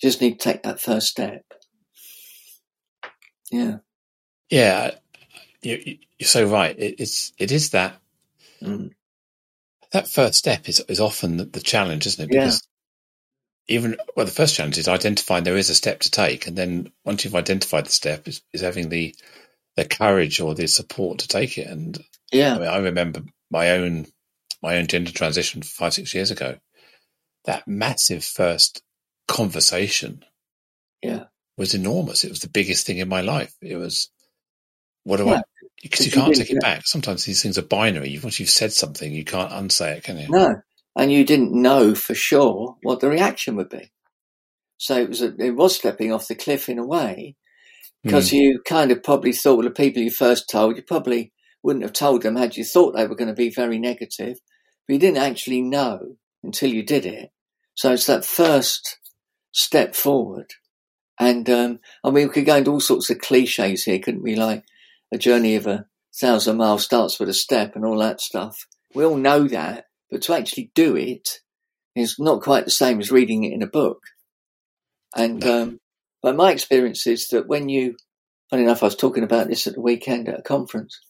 You 0.01 0.09
just 0.09 0.21
need 0.21 0.41
to 0.41 0.45
take 0.45 0.63
that 0.63 0.81
first 0.81 1.09
step. 1.09 1.43
Yeah. 3.51 3.79
Yeah. 4.51 4.93
You, 5.63 5.99
are 6.21 6.25
so 6.25 6.47
right. 6.47 6.79
It, 6.79 6.97
it's, 6.99 7.33
it 7.39 7.53
is 7.53 7.71
that, 7.71 8.01
mm. 8.63 8.93
that 9.93 10.09
first 10.09 10.35
step 10.35 10.69
is, 10.69 10.81
is 10.89 11.01
often 11.01 11.37
the, 11.37 11.45
the 11.45 11.61
challenge, 11.61 12.07
isn't 12.07 12.25
it? 12.25 12.31
Because 12.31 12.67
yeah. 13.69 13.77
even, 13.77 13.97
well, 14.17 14.27
the 14.27 14.33
first 14.33 14.55
challenge 14.55 14.79
is 14.79 14.89
identifying 14.89 15.45
there 15.45 15.57
is 15.57 15.71
a 15.71 15.75
step 15.75 16.01
to 16.01 16.11
take. 16.11 16.47
And 16.47 16.57
then 16.57 16.93
once 17.05 17.25
you've 17.25 17.35
identified 17.35 17.87
the 17.87 17.93
step 17.93 18.27
is, 18.27 18.43
is 18.53 18.63
having 18.63 18.89
the, 18.89 19.15
the 19.77 19.85
courage 19.85 20.41
or 20.41 20.55
the 20.55 20.67
support 20.67 21.19
to 21.21 21.29
take 21.29 21.59
it. 21.59 21.67
And 21.67 21.99
yeah, 22.33 22.57
I, 22.57 22.59
mean, 22.59 22.69
I 22.69 22.79
remember 22.79 23.23
my 23.51 23.71
own 23.71 24.07
my 24.63 24.77
own 24.77 24.87
gender 24.87 25.13
transition 25.13 25.63
five 25.63 25.95
six 25.95 26.15
years 26.15 26.31
ago. 26.31 26.57
That 27.45 27.67
massive 27.67 28.25
first 28.25 28.83
conversation, 29.27 30.25
yeah, 31.03 31.25
was 31.57 31.75
enormous. 31.75 32.25
It 32.25 32.31
was 32.31 32.41
the 32.41 32.49
biggest 32.49 32.87
thing 32.87 32.99
in 32.99 33.09
my 33.09 33.21
life. 33.21 33.55
It 33.63 33.77
was 33.77 34.11
What 35.05 35.19
do 35.19 35.27
Yeah. 35.27 35.37
I? 35.37 35.43
Because 35.81 36.07
you 36.07 36.13
can't 36.13 36.35
take 36.35 36.51
it 36.51 36.61
back. 36.61 36.83
Sometimes 36.87 37.25
these 37.25 37.41
things 37.41 37.57
are 37.57 37.63
binary. 37.63 38.19
Once 38.21 38.41
you've 38.41 38.51
said 38.51 38.73
something, 38.73 39.13
you 39.13 39.25
can't 39.25 39.53
unsay 39.53 39.97
it, 39.97 40.03
can 40.03 40.19
you? 40.19 40.27
No, 40.29 40.57
and 40.97 41.13
you 41.13 41.25
didn't 41.25 41.53
know 41.53 41.95
for 41.95 42.15
sure 42.15 42.77
what 42.83 42.99
the 42.99 43.09
reaction 43.09 43.55
would 43.57 43.69
be. 43.69 43.93
So 44.77 44.97
it 44.97 45.09
was 45.09 45.23
a, 45.23 45.35
it 45.39 45.55
was 45.55 45.77
stepping 45.77 46.13
off 46.13 46.27
the 46.27 46.35
cliff 46.35 46.69
in 46.69 46.79
a 46.79 46.87
way 46.87 47.37
because 48.03 48.31
hmm. 48.31 48.37
you 48.37 48.61
kind 48.67 48.91
of 48.91 49.03
probably 49.03 49.33
thought 49.33 49.57
well, 49.57 49.69
the 49.69 49.71
people 49.71 50.03
you 50.03 50.11
first 50.11 50.49
told 50.49 50.77
you 50.77 50.83
probably 50.83 51.33
wouldn't 51.63 51.85
have 51.85 51.93
told 51.93 52.23
them 52.23 52.37
had 52.37 52.57
you 52.57 52.65
thought 52.65 52.95
they 52.95 53.07
were 53.07 53.17
going 53.17 53.29
to 53.29 53.35
be 53.35 53.51
very 53.51 53.79
negative, 53.79 54.39
but 54.87 54.95
you 54.95 54.99
didn't 54.99 55.23
actually 55.23 55.63
know 55.63 56.17
until 56.43 56.73
you 56.73 56.83
did 56.83 57.05
it. 57.05 57.31
So 57.75 57.93
it's 57.93 58.07
that 58.07 58.25
first 58.25 58.99
step 59.53 59.95
forward. 59.95 60.53
And 61.19 61.49
um, 61.51 61.81
I 62.05 62.11
mean, 62.11 62.29
we 62.29 62.33
could 62.33 62.47
go 62.47 62.57
into 62.57 62.71
all 62.71 62.81
sorts 62.81 63.11
of 63.11 63.19
cliches 63.19 63.85
here, 63.85 63.99
couldn't 63.99 64.23
we? 64.23 64.37
Like 64.37 64.65
a 65.13 65.19
journey 65.19 65.57
of 65.57 65.67
a 65.67 65.87
thousand 66.21 66.57
miles 66.57 66.85
starts 66.85 67.19
with 67.19 67.29
a 67.29 67.35
step 67.35 67.75
and 67.75 67.85
all 67.85 67.99
that 67.99 68.21
stuff. 68.21 68.67
We 68.95 69.05
all 69.05 69.17
know 69.17 69.49
that, 69.49 69.87
but 70.11 70.23
to 70.23 70.35
actually 70.35 70.71
do 70.75 70.97
it 70.97 71.41
is 71.95 72.17
not 72.19 72.43
quite 72.43 72.65
the 72.65 72.71
same 72.71 73.01
as 73.01 73.11
reading 73.11 73.45
it 73.45 73.53
in 73.53 73.63
a 73.63 73.67
book. 73.67 74.01
And 75.17 75.45
um, 75.45 75.81
but 76.23 76.37
my 76.37 76.53
experience 76.53 77.07
is 77.07 77.29
that 77.29 77.49
when 77.49 77.69
you, 77.69 77.97
funny 78.51 78.63
enough, 78.63 78.83
I 78.83 78.87
was 78.87 78.97
talking 78.97 79.25
about 79.25 79.49
this 79.49 79.67
at 79.67 79.75
the 79.75 79.81
weekend 79.81 80.29
at 80.29 80.39
a 80.39 80.43
conference. 80.43 81.01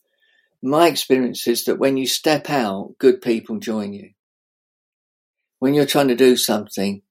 My 0.63 0.89
experience 0.89 1.47
is 1.47 1.65
that 1.65 1.79
when 1.79 1.97
you 1.97 2.07
step 2.07 2.51
out, 2.51 2.95
good 2.99 3.23
people 3.23 3.59
join 3.59 3.93
you. 3.93 4.11
When 5.61 5.75
you're 5.75 5.87
trying 5.87 6.09
to 6.09 6.17
do 6.17 6.37
something, 6.37 7.03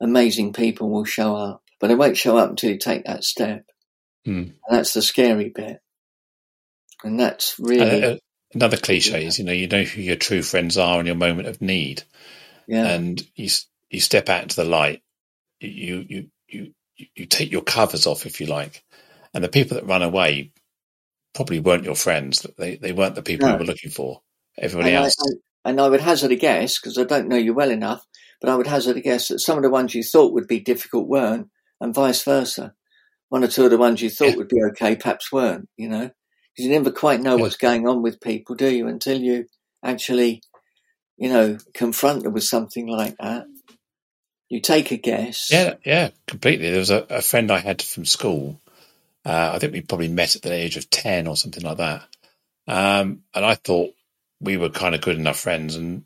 amazing 0.00 0.52
people 0.52 0.90
will 0.90 1.04
show 1.04 1.36
up, 1.36 1.62
but 1.80 1.88
they 1.88 1.94
won't 1.94 2.16
show 2.16 2.36
up 2.36 2.50
until 2.50 2.70
you 2.70 2.78
take 2.78 3.04
that 3.04 3.24
step. 3.24 3.64
Hmm. 4.24 4.32
And 4.32 4.54
that's 4.68 4.92
the 4.92 5.02
scary 5.02 5.50
bit. 5.50 5.80
And 7.04 7.18
that's 7.18 7.58
really, 7.58 8.04
Uh, 8.04 8.16
another 8.54 8.76
cliche 8.76 9.26
is, 9.26 9.38
you 9.38 9.44
know, 9.44 9.52
you 9.52 9.68
know 9.68 9.84
who 9.84 10.00
your 10.00 10.16
true 10.16 10.42
friends 10.42 10.76
are 10.78 10.98
in 10.98 11.06
your 11.06 11.14
moment 11.14 11.48
of 11.48 11.60
need, 11.60 12.02
yeah, 12.66 12.86
and 12.86 13.24
you 13.34 13.48
you 13.90 14.00
step 14.00 14.28
out 14.28 14.42
into 14.42 14.56
the 14.56 14.64
light. 14.64 15.02
You 15.60 16.04
you 16.08 16.30
you 16.48 16.74
you 16.96 17.06
you 17.14 17.26
take 17.26 17.52
your 17.52 17.62
covers 17.62 18.06
off, 18.06 18.26
if 18.26 18.40
you 18.40 18.46
like, 18.46 18.82
and 19.34 19.44
the 19.44 19.48
people 19.48 19.76
that 19.76 19.86
run 19.86 20.02
away 20.02 20.52
probably 21.36 21.60
weren't 21.60 21.84
your 21.84 21.94
friends. 21.94 22.44
They 22.58 22.76
they 22.76 22.92
weren't 22.92 23.14
the 23.14 23.22
people 23.22 23.46
No. 23.46 23.52
you 23.54 23.58
were 23.60 23.64
looking 23.66 23.90
for. 23.92 24.22
Everybody 24.58 24.90
and 24.90 24.98
I, 24.98 25.02
else. 25.04 25.14
I, 25.20 25.70
and 25.70 25.80
I 25.80 25.88
would 25.88 26.00
hazard 26.00 26.32
a 26.32 26.36
guess, 26.36 26.80
because 26.80 26.98
I 26.98 27.04
don't 27.04 27.28
know 27.28 27.36
you 27.36 27.54
well 27.54 27.70
enough, 27.70 28.04
but 28.40 28.50
I 28.50 28.56
would 28.56 28.66
hazard 28.66 28.96
a 28.96 29.00
guess 29.00 29.28
that 29.28 29.40
some 29.40 29.56
of 29.58 29.62
the 29.62 29.70
ones 29.70 29.94
you 29.94 30.02
thought 30.02 30.32
would 30.32 30.48
be 30.48 30.60
difficult 30.60 31.06
weren't, 31.08 31.48
and 31.80 31.94
vice 31.94 32.22
versa. 32.24 32.74
One 33.28 33.44
or 33.44 33.48
two 33.48 33.64
of 33.64 33.70
the 33.70 33.78
ones 33.78 34.00
you 34.00 34.10
thought 34.10 34.30
Yeah. 34.30 34.36
would 34.36 34.48
be 34.48 34.62
okay 34.70 34.96
perhaps 34.96 35.30
weren't, 35.32 35.68
you 35.76 35.88
know? 35.88 36.10
Because 36.54 36.66
you 36.66 36.70
never 36.70 36.90
quite 36.92 37.20
know 37.20 37.36
Yeah. 37.36 37.42
what's 37.42 37.56
going 37.56 37.86
on 37.86 38.02
with 38.02 38.20
people, 38.20 38.54
do 38.54 38.68
you, 38.72 38.86
until 38.86 39.20
you 39.20 39.46
actually, 39.84 40.42
you 41.18 41.28
know, 41.28 41.58
confront 41.74 42.22
them 42.22 42.32
with 42.32 42.44
something 42.44 42.86
like 42.86 43.16
that. 43.20 43.44
You 44.48 44.60
take 44.60 44.92
a 44.92 44.96
guess. 44.96 45.48
Yeah, 45.50 45.74
yeah, 45.84 46.10
completely. 46.28 46.70
There 46.70 46.78
was 46.78 46.90
a, 46.90 47.04
a 47.10 47.20
friend 47.22 47.50
I 47.50 47.58
had 47.58 47.82
from 47.82 48.04
school. 48.04 48.60
Uh, 49.26 49.52
I 49.54 49.58
think 49.58 49.72
we 49.72 49.80
probably 49.82 50.08
met 50.08 50.36
at 50.36 50.42
the 50.42 50.52
age 50.52 50.76
of 50.76 50.88
10 50.88 51.26
or 51.26 51.36
something 51.36 51.64
like 51.64 51.78
that. 51.78 52.04
Um, 52.68 53.22
and 53.34 53.44
I 53.44 53.56
thought 53.56 53.90
we 54.40 54.56
were 54.56 54.70
kind 54.70 54.94
of 54.94 55.00
good 55.00 55.18
enough 55.18 55.38
friends. 55.38 55.74
And 55.74 56.04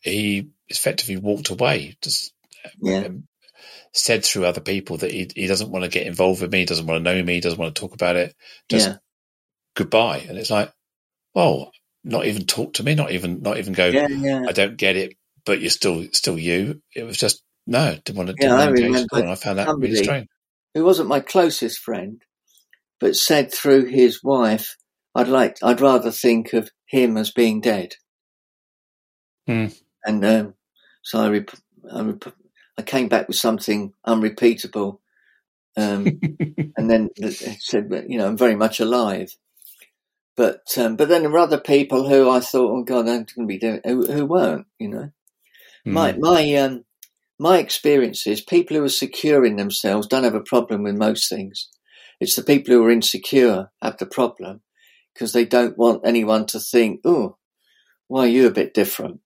he 0.00 0.50
effectively 0.68 1.16
walked 1.18 1.50
away, 1.50 1.96
just 2.02 2.32
Yeah. 2.80 3.04
um, 3.04 3.28
said 3.92 4.24
through 4.24 4.46
other 4.46 4.60
people 4.60 4.96
that 4.98 5.12
he, 5.12 5.30
he 5.34 5.46
doesn't 5.46 5.70
want 5.70 5.84
to 5.84 5.90
get 5.90 6.06
involved 6.06 6.42
with 6.42 6.52
me, 6.52 6.64
doesn't 6.64 6.86
want 6.86 7.04
to 7.04 7.14
know 7.14 7.22
me, 7.22 7.40
doesn't 7.40 7.58
want 7.60 7.74
to 7.74 7.80
talk 7.80 7.94
about 7.94 8.16
it. 8.16 8.34
Just 8.68 8.88
Yeah. 8.88 8.96
goodbye. 9.76 10.24
And 10.28 10.36
it's 10.38 10.50
like, 10.50 10.72
well, 11.34 11.70
not 12.04 12.26
even 12.26 12.46
talk 12.46 12.74
to 12.74 12.82
me, 12.82 12.96
not 12.96 13.12
even, 13.12 13.42
not 13.42 13.58
even 13.58 13.72
go, 13.72 13.90
Yeah, 13.92 14.08
yeah. 14.08 14.46
I 14.48 14.52
don't 14.52 14.76
get 14.76 14.96
it, 14.96 15.16
but 15.46 15.60
you're 15.60 15.70
still, 15.70 16.06
still 16.12 16.38
you. 16.38 16.82
It 16.94 17.04
was 17.04 17.18
just, 17.18 17.42
no, 17.66 17.96
didn't 18.04 18.16
want 18.16 18.28
to, 18.30 18.34
Yeah, 18.38 18.48
didn't 18.48 18.58
I 18.58 18.68
engage. 18.68 19.06
And 19.12 19.28
I 19.28 19.34
found 19.36 19.58
that 19.58 19.68
really 19.78 19.94
strange. 19.94 20.28
who 20.74 20.84
wasn't 20.84 21.08
my 21.08 21.20
closest 21.20 21.78
friend, 21.78 22.22
but 23.02 23.16
said 23.16 23.52
through 23.52 23.86
his 23.86 24.22
wife, 24.22 24.76
"I'd 25.12 25.26
like, 25.26 25.56
I'd 25.60 25.80
rather 25.80 26.12
think 26.12 26.52
of 26.52 26.70
him 26.86 27.16
as 27.16 27.32
being 27.32 27.60
dead." 27.60 27.96
Hmm. 29.48 29.66
And 30.06 30.24
um, 30.24 30.54
so 31.02 31.20
I, 31.20 31.28
rep- 31.28 31.50
I, 31.92 32.02
rep- 32.02 32.36
I 32.78 32.82
came 32.82 33.08
back 33.08 33.26
with 33.26 33.36
something 33.36 33.92
unrepeatable, 34.06 35.00
um, 35.76 36.20
and 36.76 36.88
then 36.88 37.10
it 37.16 37.60
said, 37.60 37.90
"You 38.08 38.18
know, 38.18 38.28
I'm 38.28 38.38
very 38.38 38.54
much 38.54 38.78
alive." 38.78 39.36
But 40.36 40.78
um, 40.78 40.94
but 40.94 41.08
then 41.08 41.22
there 41.22 41.30
were 41.30 41.38
other 41.38 41.60
people 41.60 42.08
who 42.08 42.30
I 42.30 42.38
thought, 42.38 42.70
"Oh 42.70 42.84
God, 42.84 43.08
I'm 43.08 43.26
going 43.26 43.26
to 43.26 43.46
be 43.46 43.58
doing," 43.58 43.80
who, 43.84 44.06
who 44.06 44.26
weren't, 44.26 44.66
you 44.78 44.88
know. 44.88 45.10
My 45.84 46.12
Mm. 46.12 46.20
my 46.20 46.54
um 46.54 46.84
my 47.40 47.58
experience 47.58 48.28
is 48.28 48.40
people 48.40 48.76
who 48.76 48.84
are 48.84 48.88
secure 48.88 49.44
in 49.44 49.56
themselves 49.56 50.06
don't 50.06 50.22
have 50.22 50.36
a 50.36 50.40
problem 50.40 50.84
with 50.84 50.96
most 50.96 51.28
things. 51.28 51.68
It's 52.22 52.36
the 52.36 52.44
people 52.44 52.74
who 52.74 52.84
are 52.84 52.90
insecure 52.92 53.70
have 53.82 53.98
the 53.98 54.06
problem 54.06 54.62
because 55.14 55.32
they 55.32 55.46
don't 55.46 55.78
want 55.78 56.06
anyone 56.06 56.46
to 56.46 56.60
think, 56.60 57.00
"Oh, 57.04 57.38
why 58.08 58.22
are 58.26 58.28
you 58.28 58.46
a 58.48 58.52
bit 58.52 58.74
different?" 58.74 59.20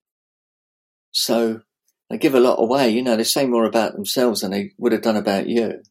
So 1.12 1.62
they 2.10 2.18
give 2.18 2.34
a 2.34 2.40
lot 2.40 2.62
away. 2.62 2.90
You 2.90 3.02
know, 3.02 3.16
they 3.16 3.24
say 3.24 3.46
more 3.46 3.66
about 3.66 3.94
themselves 3.94 4.42
than 4.42 4.52
they 4.52 4.72
would 4.78 4.92
have 4.92 5.02
done 5.02 5.16
about 5.16 5.48
you. 5.48 5.82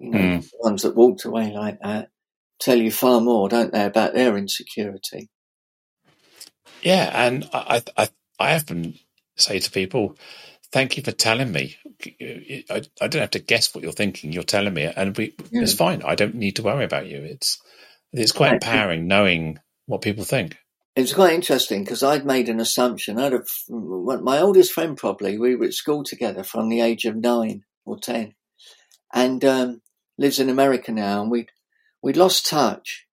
You 0.00 0.10
know, 0.10 0.20
Mm. 0.20 0.42
the 0.52 0.58
ones 0.60 0.82
that 0.82 0.96
walked 0.96 1.24
away 1.24 1.52
like 1.52 1.80
that 1.82 2.10
tell 2.60 2.78
you 2.78 2.90
far 2.92 3.20
more, 3.20 3.48
don't 3.48 3.72
they, 3.72 3.84
about 3.84 4.14
their 4.14 4.36
insecurity? 4.38 5.30
Yeah, 6.82 7.10
and 7.14 7.48
I, 7.52 7.82
I, 7.96 8.08
I 8.40 8.54
often 8.56 8.98
say 9.36 9.58
to 9.60 9.70
people, 9.70 10.16
"Thank 10.72 10.96
you 10.96 11.02
for 11.02 11.12
telling 11.12 11.52
me. 11.52 11.76
I, 12.68 12.82
I 13.00 13.06
don't 13.06 13.20
have 13.20 13.30
to 13.32 13.38
guess 13.38 13.74
what 13.74 13.84
you're 13.84 13.92
thinking. 13.92 14.32
You're 14.32 14.42
telling 14.42 14.74
me, 14.74 14.84
and 14.84 15.16
we, 15.16 15.34
Yeah. 15.50 15.62
it's 15.62 15.74
fine. 15.74 16.02
I 16.02 16.14
don't 16.14 16.34
need 16.34 16.56
to 16.56 16.62
worry 16.62 16.84
about 16.84 17.06
you. 17.06 17.18
It's, 17.18 17.60
it's 18.12 18.32
quite 18.32 18.54
empowering 18.54 19.06
knowing 19.06 19.58
what 19.86 20.02
people 20.02 20.24
think. 20.24 20.56
It's 20.96 21.14
quite 21.14 21.32
interesting 21.34 21.84
because 21.84 22.02
I'd 22.02 22.26
made 22.26 22.48
an 22.48 22.60
assumption. 22.60 23.18
I'd 23.18 23.32
have, 23.32 23.48
my 23.68 24.38
oldest 24.40 24.72
friend 24.72 24.96
probably, 24.96 25.38
we 25.38 25.54
were 25.56 25.66
at 25.66 25.74
school 25.74 26.04
together 26.04 26.42
from 26.42 26.68
the 26.68 26.80
age 26.80 27.04
of 27.04 27.16
nine 27.16 27.64
or 27.86 27.98
10 27.98 28.34
and, 29.14 29.44
um, 29.44 29.82
lives 30.18 30.38
in 30.38 30.50
America 30.50 30.92
now 30.92 31.22
and 31.22 31.30
we'd, 31.30 31.50
we'd 32.02 32.16
lost 32.18 32.46
touch. 32.46 33.06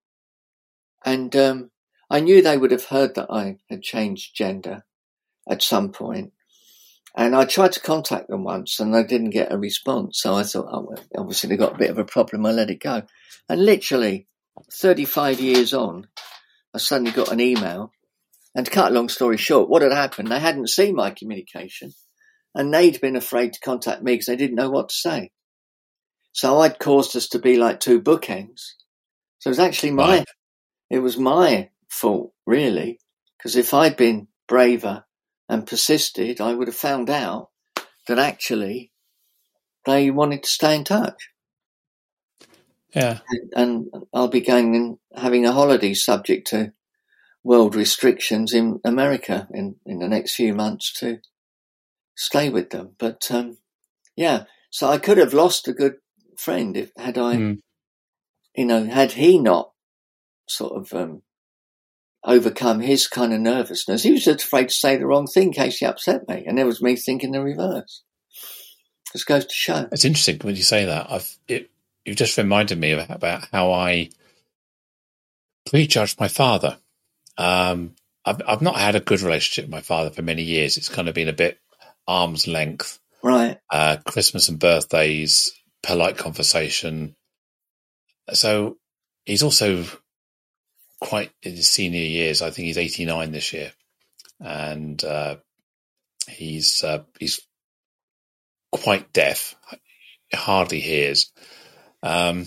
And, 1.05 1.33
um, 1.35 1.71
I 2.09 2.19
knew 2.19 2.41
they 2.41 2.57
would 2.57 2.71
have 2.71 2.85
heard 2.85 3.15
that 3.15 3.27
I 3.29 3.57
had 3.69 3.81
changed 3.81 4.35
gender 4.35 4.83
at 5.49 5.61
some 5.61 5.91
point. 5.91 6.33
And 7.15 7.35
I 7.35 7.45
tried 7.45 7.73
to 7.73 7.79
contact 7.79 8.29
them 8.29 8.43
once 8.43 8.79
and 8.79 8.95
I 8.95 9.03
didn't 9.03 9.31
get 9.31 9.51
a 9.51 9.57
response. 9.57 10.21
So 10.21 10.35
I 10.35 10.43
thought, 10.43 10.67
oh, 10.71 10.87
well, 10.89 11.03
obviously 11.17 11.49
they 11.49 11.57
got 11.57 11.75
a 11.75 11.77
bit 11.77 11.89
of 11.89 11.97
a 11.97 12.05
problem. 12.05 12.45
I 12.45 12.51
let 12.51 12.69
it 12.69 12.81
go. 12.81 13.03
And 13.47 13.65
literally 13.65 14.27
35 14.71 15.39
years 15.39 15.73
on, 15.73 16.07
I 16.73 16.77
suddenly 16.77 17.11
got 17.11 17.31
an 17.31 17.41
email. 17.41 17.91
And 18.55 18.65
to 18.65 18.71
cut 18.71 18.91
a 18.91 18.93
long 18.93 19.09
story 19.09 19.37
short, 19.37 19.69
what 19.69 19.81
had 19.81 19.91
happened, 19.91 20.29
they 20.29 20.39
hadn't 20.39 20.69
seen 20.69 20.95
my 20.95 21.11
communication 21.11 21.93
and 22.55 22.73
they'd 22.73 22.99
been 23.01 23.15
afraid 23.15 23.53
to 23.53 23.59
contact 23.59 24.03
me 24.03 24.13
because 24.13 24.25
they 24.25 24.35
didn't 24.35 24.55
know 24.55 24.69
what 24.69 24.89
to 24.89 24.95
say. 24.95 25.31
So 26.31 26.59
I'd 26.59 26.79
caused 26.79 27.15
us 27.15 27.27
to 27.29 27.39
be 27.39 27.57
like 27.57 27.79
two 27.79 28.01
bookends. 28.01 28.73
So 29.39 29.49
it 29.49 29.51
was 29.51 29.59
actually 29.59 29.91
my, 29.91 30.25
it 30.89 30.99
was 30.99 31.17
my 31.17 31.69
fault, 31.89 32.33
really, 32.45 32.99
because 33.37 33.55
if 33.55 33.73
I'd 33.73 33.97
been 33.97 34.27
braver 34.47 35.05
and 35.49 35.67
persisted, 35.67 36.39
I 36.39 36.53
would 36.53 36.67
have 36.67 36.75
found 36.75 37.09
out 37.09 37.49
that 38.07 38.19
actually 38.19 38.91
they 39.85 40.11
wanted 40.11 40.43
to 40.43 40.49
stay 40.49 40.75
in 40.75 40.83
touch. 40.83 41.29
Yeah, 42.95 43.19
and 43.55 43.87
I'll 44.13 44.29
be 44.29 44.41
going 44.41 44.75
and 44.75 44.97
having 45.15 45.45
a 45.45 45.51
holiday 45.51 45.93
subject 45.93 46.47
to 46.47 46.73
world 47.43 47.75
restrictions 47.75 48.53
in 48.53 48.79
America 48.83 49.47
in, 49.53 49.75
in 49.85 49.99
the 49.99 50.07
next 50.07 50.35
few 50.35 50.53
months 50.53 50.93
to 50.99 51.19
stay 52.15 52.49
with 52.49 52.69
them. 52.71 52.95
But 52.97 53.29
um, 53.31 53.57
yeah, 54.15 54.43
so 54.69 54.87
I 54.89 54.97
could 54.97 55.17
have 55.17 55.33
lost 55.33 55.67
a 55.67 55.73
good 55.73 55.95
friend 56.37 56.75
if 56.75 56.91
had 56.97 57.17
I, 57.17 57.35
Mm. 57.35 57.59
you 58.55 58.65
know, 58.65 58.85
had 58.85 59.13
he 59.13 59.39
not 59.39 59.71
sort 60.47 60.73
of 60.73 60.93
um, 60.93 61.21
overcome 62.23 62.81
his 62.81 63.07
kind 63.07 63.33
of 63.33 63.39
nervousness. 63.39 64.03
He 64.03 64.11
was 64.11 64.23
just 64.23 64.43
afraid 64.43 64.69
to 64.69 64.75
say 64.75 64.97
the 64.97 65.05
wrong 65.05 65.27
thing 65.27 65.47
in 65.47 65.53
case 65.53 65.77
he 65.77 65.85
upset 65.85 66.27
me, 66.27 66.43
and 66.45 66.57
there 66.57 66.65
was 66.65 66.81
me 66.81 66.95
thinking 66.95 67.31
the 67.31 67.41
reverse. 67.41 68.03
Just 69.13 69.25
goes 69.25 69.45
to 69.45 69.53
show. 69.53 69.87
it's 69.91 70.05
interesting 70.05 70.39
when 70.39 70.55
you 70.55 70.61
say 70.61 70.85
that. 70.85 71.11
I've 71.11 71.37
it, 71.47 71.71
you've 72.05 72.17
just 72.17 72.37
reminded 72.37 72.77
me 72.77 72.91
of, 72.91 73.09
about 73.09 73.47
how 73.51 73.71
I 73.71 74.09
prejudged 75.67 76.19
my 76.19 76.27
father. 76.27 76.77
Um, 77.37 77.95
I've, 78.25 78.41
I've 78.47 78.61
not 78.61 78.75
had 78.75 78.95
a 78.95 78.99
good 78.99 79.21
relationship 79.21 79.65
with 79.65 79.71
my 79.71 79.81
father 79.81 80.09
for 80.09 80.21
many 80.21 80.43
years. 80.43 80.77
It's 80.77 80.89
kind 80.89 81.07
of 81.07 81.15
been 81.15 81.29
a 81.29 81.33
bit 81.33 81.59
arm's 82.07 82.47
length. 82.47 82.99
Right. 83.21 83.57
uh, 83.69 83.97
Christmas 84.05 84.47
and 84.47 84.59
birthdays, 84.59 85.51
polite 85.83 86.17
conversation. 86.17 87.15
So 88.31 88.77
he's 89.25 89.43
also 89.43 89.85
quite 90.99 91.31
in 91.43 91.55
his 91.55 91.69
senior 91.69 92.01
years. 92.01 92.41
I 92.41 92.51
think 92.51 92.67
he's 92.67 92.77
89 92.77 93.31
this 93.31 93.53
year, 93.53 93.71
and 94.39 95.03
uh, 95.03 95.37
he's 96.27 96.83
uh, 96.83 97.03
he's 97.19 97.41
quite 98.71 99.11
deaf, 99.13 99.55
hardly 100.33 100.79
hears. 100.79 101.31
Um, 102.03 102.45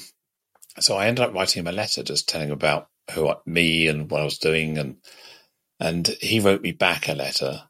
so 0.81 0.97
I 0.97 1.07
ended 1.07 1.25
up 1.25 1.35
writing 1.35 1.61
him 1.61 1.67
a 1.67 1.73
letter, 1.73 2.03
just 2.03 2.29
telling 2.29 2.49
him 2.49 2.55
about 2.55 2.89
who 3.13 3.29
I, 3.29 3.37
me 3.47 3.89
and 3.89 4.11
what 4.11 4.21
I 4.21 4.25
was 4.25 4.39
doing, 4.39 4.79
and 4.79 4.97
and 5.81 6.07
he 6.21 6.41
wrote 6.41 6.63
me 6.63 6.73
back 6.73 7.09
a 7.09 7.15
letter 7.15 7.63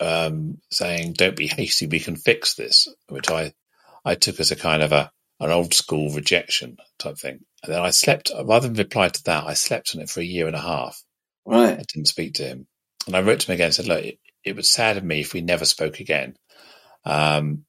um, 0.00 0.58
saying, 0.70 1.14
"Don't 1.14 1.36
be 1.36 1.46
hasty, 1.46 1.86
we 1.86 2.00
can 2.00 2.16
fix 2.16 2.54
this," 2.54 2.88
which 3.08 3.30
I 3.30 3.52
I 4.04 4.14
took 4.14 4.40
as 4.40 4.50
a 4.50 4.56
kind 4.56 4.82
of 4.82 4.92
a 4.92 5.10
an 5.40 5.50
old 5.50 5.74
school 5.74 6.10
rejection 6.10 6.76
type 6.98 7.18
thing. 7.18 7.40
And 7.62 7.72
then 7.72 7.80
I 7.80 7.90
slept 7.90 8.30
rather 8.44 8.68
than 8.68 8.76
reply 8.76 9.08
to 9.08 9.24
that, 9.24 9.46
I 9.46 9.54
slept 9.54 9.94
on 9.94 10.02
it 10.02 10.10
for 10.10 10.20
a 10.20 10.24
year 10.24 10.46
and 10.46 10.56
a 10.56 10.60
half. 10.60 11.02
Right. 11.46 11.78
I 11.78 11.84
didn't 11.92 12.08
speak 12.08 12.34
to 12.34 12.44
him, 12.44 12.66
and 13.06 13.16
I 13.16 13.22
wrote 13.22 13.40
to 13.40 13.50
him 13.50 13.54
again 13.54 13.66
and 13.66 13.74
said, 13.74 13.86
"Look, 13.86 14.04
it, 14.04 14.18
it 14.44 14.56
would 14.56 14.66
sadden 14.66 15.06
me 15.06 15.20
if 15.20 15.32
we 15.32 15.40
never 15.40 15.64
spoke 15.64 16.00
again." 16.00 16.36
Um, 17.04 17.64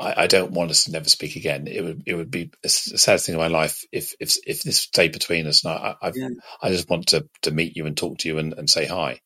I, 0.00 0.22
I, 0.22 0.26
don't 0.26 0.52
want 0.52 0.70
us 0.70 0.84
to 0.84 0.92
never 0.92 1.08
speak 1.08 1.36
again. 1.36 1.66
It 1.66 1.82
would 1.82 2.02
it 2.06 2.14
would 2.14 2.30
be 2.30 2.50
a 2.64 2.68
sad 2.68 3.20
thing 3.20 3.34
in 3.34 3.40
my 3.40 3.48
life 3.48 3.84
if 3.92 4.14
if 4.18 4.36
if 4.46 4.62
this 4.62 4.78
stayed 4.78 5.12
between 5.12 5.46
us. 5.46 5.64
And 5.64 5.74
I 5.74 5.94
I, 6.00 6.12
yeah. 6.14 6.28
I 6.62 6.70
just 6.70 6.88
want 6.88 7.08
to 7.08 7.28
to 7.42 7.50
meet 7.50 7.76
you 7.76 7.86
and 7.86 7.96
talk 7.96 8.18
to 8.18 8.28
you 8.28 8.38
and, 8.38 8.54
and 8.54 8.68
say 8.68 8.86
hi. 8.86 9.20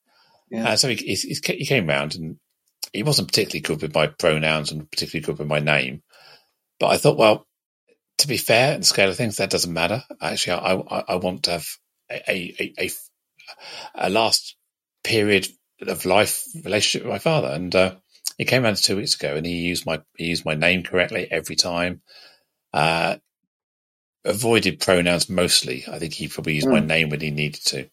Yeah. 0.51 0.71
Uh, 0.71 0.77
so 0.77 0.89
he, 0.89 0.97
he, 0.97 1.37
he 1.55 1.67
came 1.67 1.87
round 1.87 2.15
and 2.15 2.37
he 2.93 3.03
wasn't 3.03 3.29
particularly 3.29 3.61
good 3.61 3.83
with 3.83 3.95
my 3.95 4.07
pronouns 4.07 4.73
and 4.73 4.91
particularly 4.91 5.25
good 5.25 5.39
with 5.39 5.49
my 5.49 5.59
name. 5.59 6.03
But 6.79 6.89
I 6.89 6.99
thought, 6.99 7.19
well, 7.19 7.47
to 8.19 8.29
be 8.29 8.37
fair, 8.37 8.75
in 8.75 8.81
the 8.81 8.87
scale 8.87 9.11
of 9.11 9.17
things, 9.17 9.37
that 9.37 9.51
doesn't 9.51 9.73
matter. 9.73 10.03
Actually, 10.21 10.53
I 10.55 10.75
I, 10.75 11.05
I 11.09 11.17
want 11.17 11.45
to 11.45 11.53
have 11.53 11.69
a, 12.11 12.55
a 12.61 12.75
a, 12.79 12.91
a 13.95 14.11
last 14.11 14.57
period 15.05 15.47
of 15.83 16.05
life 16.05 16.45
relationship 16.65 17.05
with 17.05 17.13
my 17.13 17.19
father, 17.19 17.49
and 17.49 17.75
uh, 17.75 17.95
he 18.39 18.45
came 18.45 18.65
around 18.65 18.77
two 18.77 18.97
weeks 18.97 19.15
ago, 19.15 19.35
and 19.37 19.47
he 19.47 19.53
used 19.53 19.87
my 19.87 20.03
he 20.17 20.27
used 20.27 20.45
my 20.45 20.55
name 20.55 20.83
correctly 20.83 21.29
every 21.31 21.57
time. 21.57 22.03
Uh, 22.73 23.17
avoided 24.25 24.81
pronouns 24.81 25.31
mostly. 25.31 25.85
I 25.91 25.99
think 25.99 26.13
he 26.13 26.29
probably 26.29 26.55
used 26.55 26.67
mm. 26.67 26.73
my 26.73 26.81
hmm. 26.81 26.87
name 26.87 27.09
when 27.11 27.21
he 27.21 27.31
needed 27.31 27.65
to. 27.67 27.89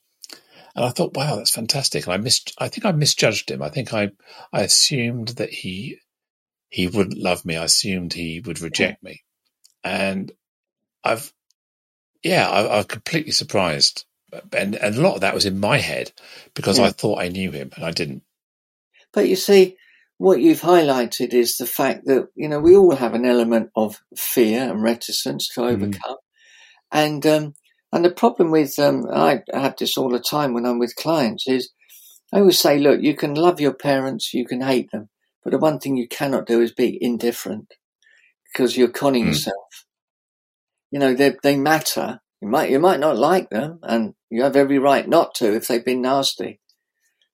And 0.75 0.83
I 0.83 0.89
thought, 0.89 1.15
wow, 1.15 1.35
that's 1.35 1.51
fantastic. 1.51 2.05
And 2.05 2.13
I 2.13 2.17
mis 2.17 2.43
I 2.57 2.67
think 2.67 2.85
I 2.85 2.91
misjudged 2.91 3.51
him. 3.51 3.61
I 3.61 3.69
think 3.69 3.93
I 3.93 4.11
I 4.51 4.61
assumed 4.61 5.29
that 5.29 5.51
he 5.51 5.99
he 6.69 6.87
wouldn't 6.87 7.19
love 7.19 7.45
me. 7.45 7.55
I 7.55 7.65
assumed 7.65 8.13
he 8.13 8.41
would 8.43 8.59
reject 8.61 9.03
me. 9.03 9.21
And 9.83 10.31
I've 11.03 11.33
yeah, 12.23 12.49
I, 12.49 12.61
I 12.61 12.77
was 12.77 12.85
completely 12.85 13.31
surprised. 13.31 14.05
And, 14.51 14.75
and 14.75 14.95
a 14.95 15.01
lot 15.01 15.15
of 15.15 15.21
that 15.21 15.35
was 15.35 15.45
in 15.45 15.59
my 15.59 15.77
head 15.77 16.11
because 16.55 16.79
yeah. 16.79 16.85
I 16.85 16.89
thought 16.89 17.21
I 17.21 17.27
knew 17.27 17.51
him 17.51 17.69
and 17.75 17.85
I 17.85 17.91
didn't. 17.91 18.23
But 19.11 19.27
you 19.27 19.35
see, 19.35 19.77
what 20.17 20.41
you've 20.41 20.61
highlighted 20.61 21.33
is 21.33 21.57
the 21.57 21.67
fact 21.67 22.05
that 22.05 22.29
you 22.35 22.47
know 22.49 22.59
we 22.59 22.75
all 22.75 22.95
have 22.95 23.13
an 23.13 23.25
element 23.25 23.69
of 23.75 24.01
fear 24.17 24.61
and 24.71 24.81
reticence 24.81 25.49
to 25.49 25.61
mm-hmm. 25.61 25.83
overcome, 25.83 26.15
mm. 26.15 26.17
and 26.91 27.25
um, 27.27 27.53
and 27.91 28.05
the 28.05 28.09
problem 28.09 28.49
with 28.49 28.79
um, 28.79 29.05
I 29.13 29.41
have 29.53 29.75
this 29.77 29.97
all 29.97 30.09
the 30.09 30.19
time 30.19 30.53
when 30.53 30.65
I'm 30.65 30.79
with 30.79 30.95
clients 30.95 31.47
is 31.47 31.71
I 32.31 32.39
always 32.39 32.59
say, 32.59 32.79
look, 32.79 33.01
you 33.01 33.15
can 33.15 33.35
love 33.35 33.61
your 33.61 33.73
parents, 33.73 34.33
you 34.33 34.47
can 34.47 34.61
hate 34.61 34.89
them, 34.91 35.09
but 35.43 35.51
the 35.51 35.59
one 35.59 35.77
thing 35.77 35.95
you 35.95 36.07
cannot 36.07 36.47
do 36.47 36.59
is 36.59 36.71
be 36.71 36.97
indifferent 36.99 37.73
because 38.53 38.77
you're 38.77 38.87
conning 38.87 39.25
mm. 39.25 39.27
yourself. 39.27 39.85
You 40.91 40.99
know 40.99 41.13
they 41.13 41.35
they 41.41 41.57
matter. 41.57 42.21
You 42.41 42.47
might 42.47 42.69
you 42.69 42.79
might 42.79 42.99
not 42.99 43.17
like 43.17 43.49
them, 43.49 43.79
and 43.83 44.13
you 44.29 44.43
have 44.43 44.55
every 44.55 44.79
right 44.79 45.07
not 45.07 45.35
to 45.35 45.55
if 45.55 45.67
they've 45.67 45.83
been 45.83 46.01
nasty. 46.01 46.59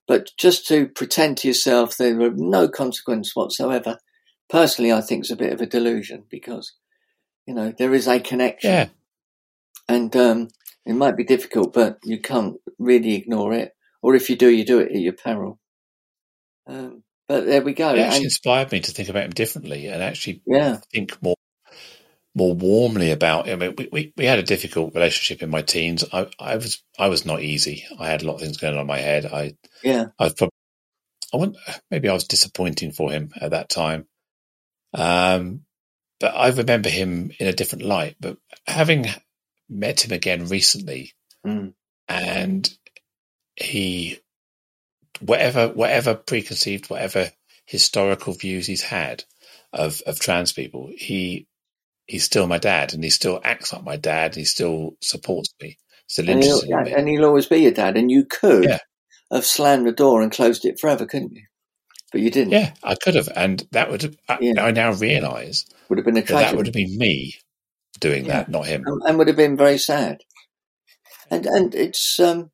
But 0.08 0.32
just 0.38 0.66
to 0.70 0.88
pretend 0.88 1.38
to 1.38 1.48
yourself 1.48 1.96
there 1.96 2.20
are 2.20 2.32
no 2.32 2.68
consequence 2.68 3.36
whatsoever, 3.36 4.00
personally, 4.50 4.92
I 4.92 5.02
think 5.02 5.26
is 5.26 5.32
a 5.32 5.36
bit 5.36 5.54
of 5.54 5.62
a 5.62 5.68
delusion 5.68 6.24
because, 6.30 6.74
you 7.46 7.54
know, 7.54 7.72
there 7.78 7.94
is 7.94 8.08
a 8.08 8.20
connection. 8.20 8.72
Yeah. 8.72 8.88
And 9.88 10.16
um, 10.16 10.48
it 10.84 10.94
might 10.94 11.16
be 11.16 11.24
difficult, 11.24 11.74
but 11.74 12.00
you 12.04 12.20
can't 12.20 12.58
really 12.80 13.14
ignore 13.14 13.54
it. 13.54 13.74
Or 14.02 14.16
if 14.16 14.30
you 14.32 14.36
do, 14.36 14.50
you 14.50 14.66
do 14.66 14.80
it 14.80 14.92
at 14.92 15.00
your 15.00 15.14
peril. 15.14 15.60
Um, 16.68 17.04
but 17.30 17.46
there 17.46 17.62
we 17.62 17.74
go. 17.74 17.94
It 17.94 18.00
actually 18.00 18.18
and, 18.18 18.26
inspired 18.26 18.72
me 18.72 18.80
to 18.80 18.92
think 18.92 19.08
about 19.08 19.24
him 19.24 19.32
differently 19.32 19.86
and 19.86 20.02
actually 20.02 20.42
yeah. 20.48 20.80
think 20.92 21.22
more 21.22 21.36
more 22.36 22.56
warmly 22.56 23.12
about. 23.12 23.48
I 23.48 23.56
mean, 23.56 23.76
we, 23.78 23.88
we, 23.92 24.14
we 24.18 24.26
had 24.26 24.40
a 24.40 24.44
difficult 24.44 24.96
relationship 24.96 25.44
in 25.44 25.52
my 25.52 25.62
teens. 25.62 26.04
I, 26.12 26.28
I 26.40 26.56
was 26.56 26.84
I 26.98 27.08
was 27.08 27.28
not 27.28 27.44
easy. 27.44 27.86
I 28.00 28.08
had 28.08 28.24
a 28.24 28.26
lot 28.26 28.36
of 28.36 28.42
things 28.42 28.58
going 28.58 28.74
on 28.74 28.82
in 28.82 28.88
my 28.88 28.98
head. 28.98 29.28
I 29.28 29.54
yeah. 29.84 30.08
I 30.18 30.24
was 30.24 30.34
probably 30.34 30.52
I 31.32 31.38
want 31.38 31.58
maybe 31.92 32.10
I 32.10 32.14
was 32.14 32.26
disappointing 32.26 32.94
for 32.94 33.12
him 33.12 33.32
at 33.40 33.52
that 33.52 33.70
time. 33.70 34.08
Um, 34.96 35.62
but 36.20 36.36
I 36.36 36.50
remember 36.50 36.90
him 36.90 37.32
in 37.40 37.46
a 37.46 37.54
different 37.54 37.86
light. 37.86 38.16
But 38.20 38.38
having 38.66 39.06
met 39.70 40.04
him 40.04 40.14
again 40.14 40.48
recently, 40.48 41.14
mm. 41.46 41.74
and 42.08 42.70
he 43.56 44.20
whatever 45.22 45.70
whatever 45.70 46.16
preconceived 46.16 46.90
whatever 46.90 47.32
historical 47.66 48.34
views 48.34 48.68
he's 48.68 48.84
had 48.84 49.24
of 49.74 50.02
of 50.08 50.20
trans 50.20 50.52
people, 50.52 50.92
he 50.96 51.48
he's 52.10 52.24
still 52.24 52.48
my 52.48 52.58
dad 52.58 52.94
and 52.94 53.04
he 53.04 53.10
still 53.10 53.40
acts 53.44 53.72
like 53.72 53.84
my 53.84 53.96
dad. 53.96 54.32
and 54.32 54.38
He 54.38 54.46
still 54.46 54.98
supports 55.02 55.54
me. 55.62 55.78
Still 56.08 56.30
and 56.30 56.44
he'll. 56.44 56.62
And 56.74 57.08
he'll 57.08 57.26
always 57.26 57.46
be 57.46 57.60
your 57.60 57.72
dad. 57.72 57.96
And 57.96 58.12
you 58.12 58.26
could 58.26 58.64
yeah. 58.64 58.80
have 59.32 59.46
slammed 59.46 59.88
the 59.88 59.92
door 59.92 60.22
and 60.22 60.32
closed 60.32 60.66
it 60.66 60.80
forever, 60.80 61.06
couldn't 61.06 61.36
you? 61.36 61.44
But 62.12 62.22
you 62.22 62.32
didn't. 62.32 62.52
Yeah, 62.52 62.74
I 62.84 62.96
could 62.96 63.14
have. 63.14 63.30
And 63.36 63.64
that 63.72 63.92
would, 63.92 64.18
yeah. 64.42 64.64
I, 64.64 64.72
now 64.72 64.92
realise 64.94 65.66
would 65.88 66.00
have 66.00 66.06
been 66.06 66.18
a 66.18 66.24
tragedy. 66.24 66.50
That 66.50 66.58
would 66.58 66.66
have 66.66 66.74
been 66.74 66.98
me 66.98 67.36
doing 68.00 68.26
that, 68.26 68.50
not 68.50 68.66
him. 68.66 68.84
And, 68.86 69.02
and, 69.06 69.18
would 69.20 69.28
have 69.28 69.38
been 69.38 69.56
very 69.56 69.78
sad. 69.78 70.22
And, 71.30 71.46
and 71.46 71.76
it's, 71.76 72.20
um, 72.20 72.50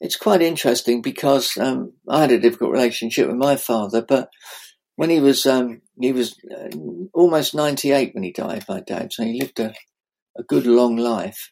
it's 0.00 0.16
quite 0.16 0.42
interesting 0.42 1.02
because, 1.02 1.56
um, 1.56 1.92
I 2.08 2.20
had 2.20 2.32
a 2.32 2.40
difficult 2.40 2.72
relationship 2.72 3.26
with 3.26 3.36
my 3.36 3.56
father, 3.56 4.02
but 4.02 4.30
when 4.96 5.10
he 5.10 5.20
was 5.20 5.44
um, 5.46 5.82
he 6.00 6.12
was 6.12 6.36
uh, 6.50 6.76
almost 7.12 7.54
98 7.54 8.14
when 8.14 8.22
he 8.22 8.32
died, 8.32 8.64
my 8.68 8.80
dad. 8.80 9.12
So 9.12 9.24
he 9.24 9.40
lived 9.40 9.60
a, 9.60 9.74
a 10.36 10.42
good 10.42 10.66
long 10.66 10.96
life. 10.96 11.50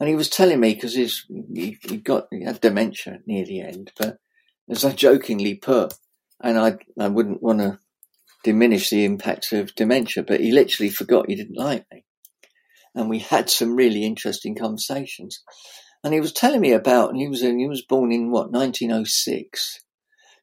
And 0.00 0.08
he 0.08 0.16
was 0.16 0.28
telling 0.28 0.58
me 0.58 0.74
because 0.74 0.94
he, 0.94 1.78
he 1.80 1.96
got 1.98 2.26
he 2.30 2.44
had 2.44 2.60
dementia 2.60 3.20
near 3.26 3.44
the 3.44 3.60
end, 3.60 3.92
but 3.96 4.18
as 4.68 4.84
I 4.84 4.92
jokingly 4.92 5.54
put, 5.54 5.94
and 6.42 6.58
I 6.58 6.78
I 6.98 7.08
wouldn't 7.08 7.42
want 7.42 7.60
to 7.60 7.78
diminish 8.42 8.90
the 8.90 9.04
impact 9.04 9.52
of 9.52 9.76
dementia, 9.76 10.24
but 10.24 10.40
he 10.40 10.50
literally 10.50 10.90
forgot 10.90 11.28
he 11.28 11.36
didn't 11.36 11.56
like 11.56 11.86
me, 11.92 12.04
and 12.96 13.08
we 13.08 13.20
had 13.20 13.48
some 13.48 13.76
really 13.76 14.04
interesting 14.04 14.56
conversations. 14.56 15.44
And 16.04 16.12
he 16.12 16.20
was 16.20 16.32
telling 16.32 16.60
me 16.60 16.72
about, 16.72 17.10
and 17.10 17.18
he 17.18 17.28
was 17.28 17.42
in, 17.42 17.58
he 17.58 17.68
was 17.68 17.82
born 17.82 18.10
in 18.12 18.30
what 18.30 18.50
1906, 18.50 19.80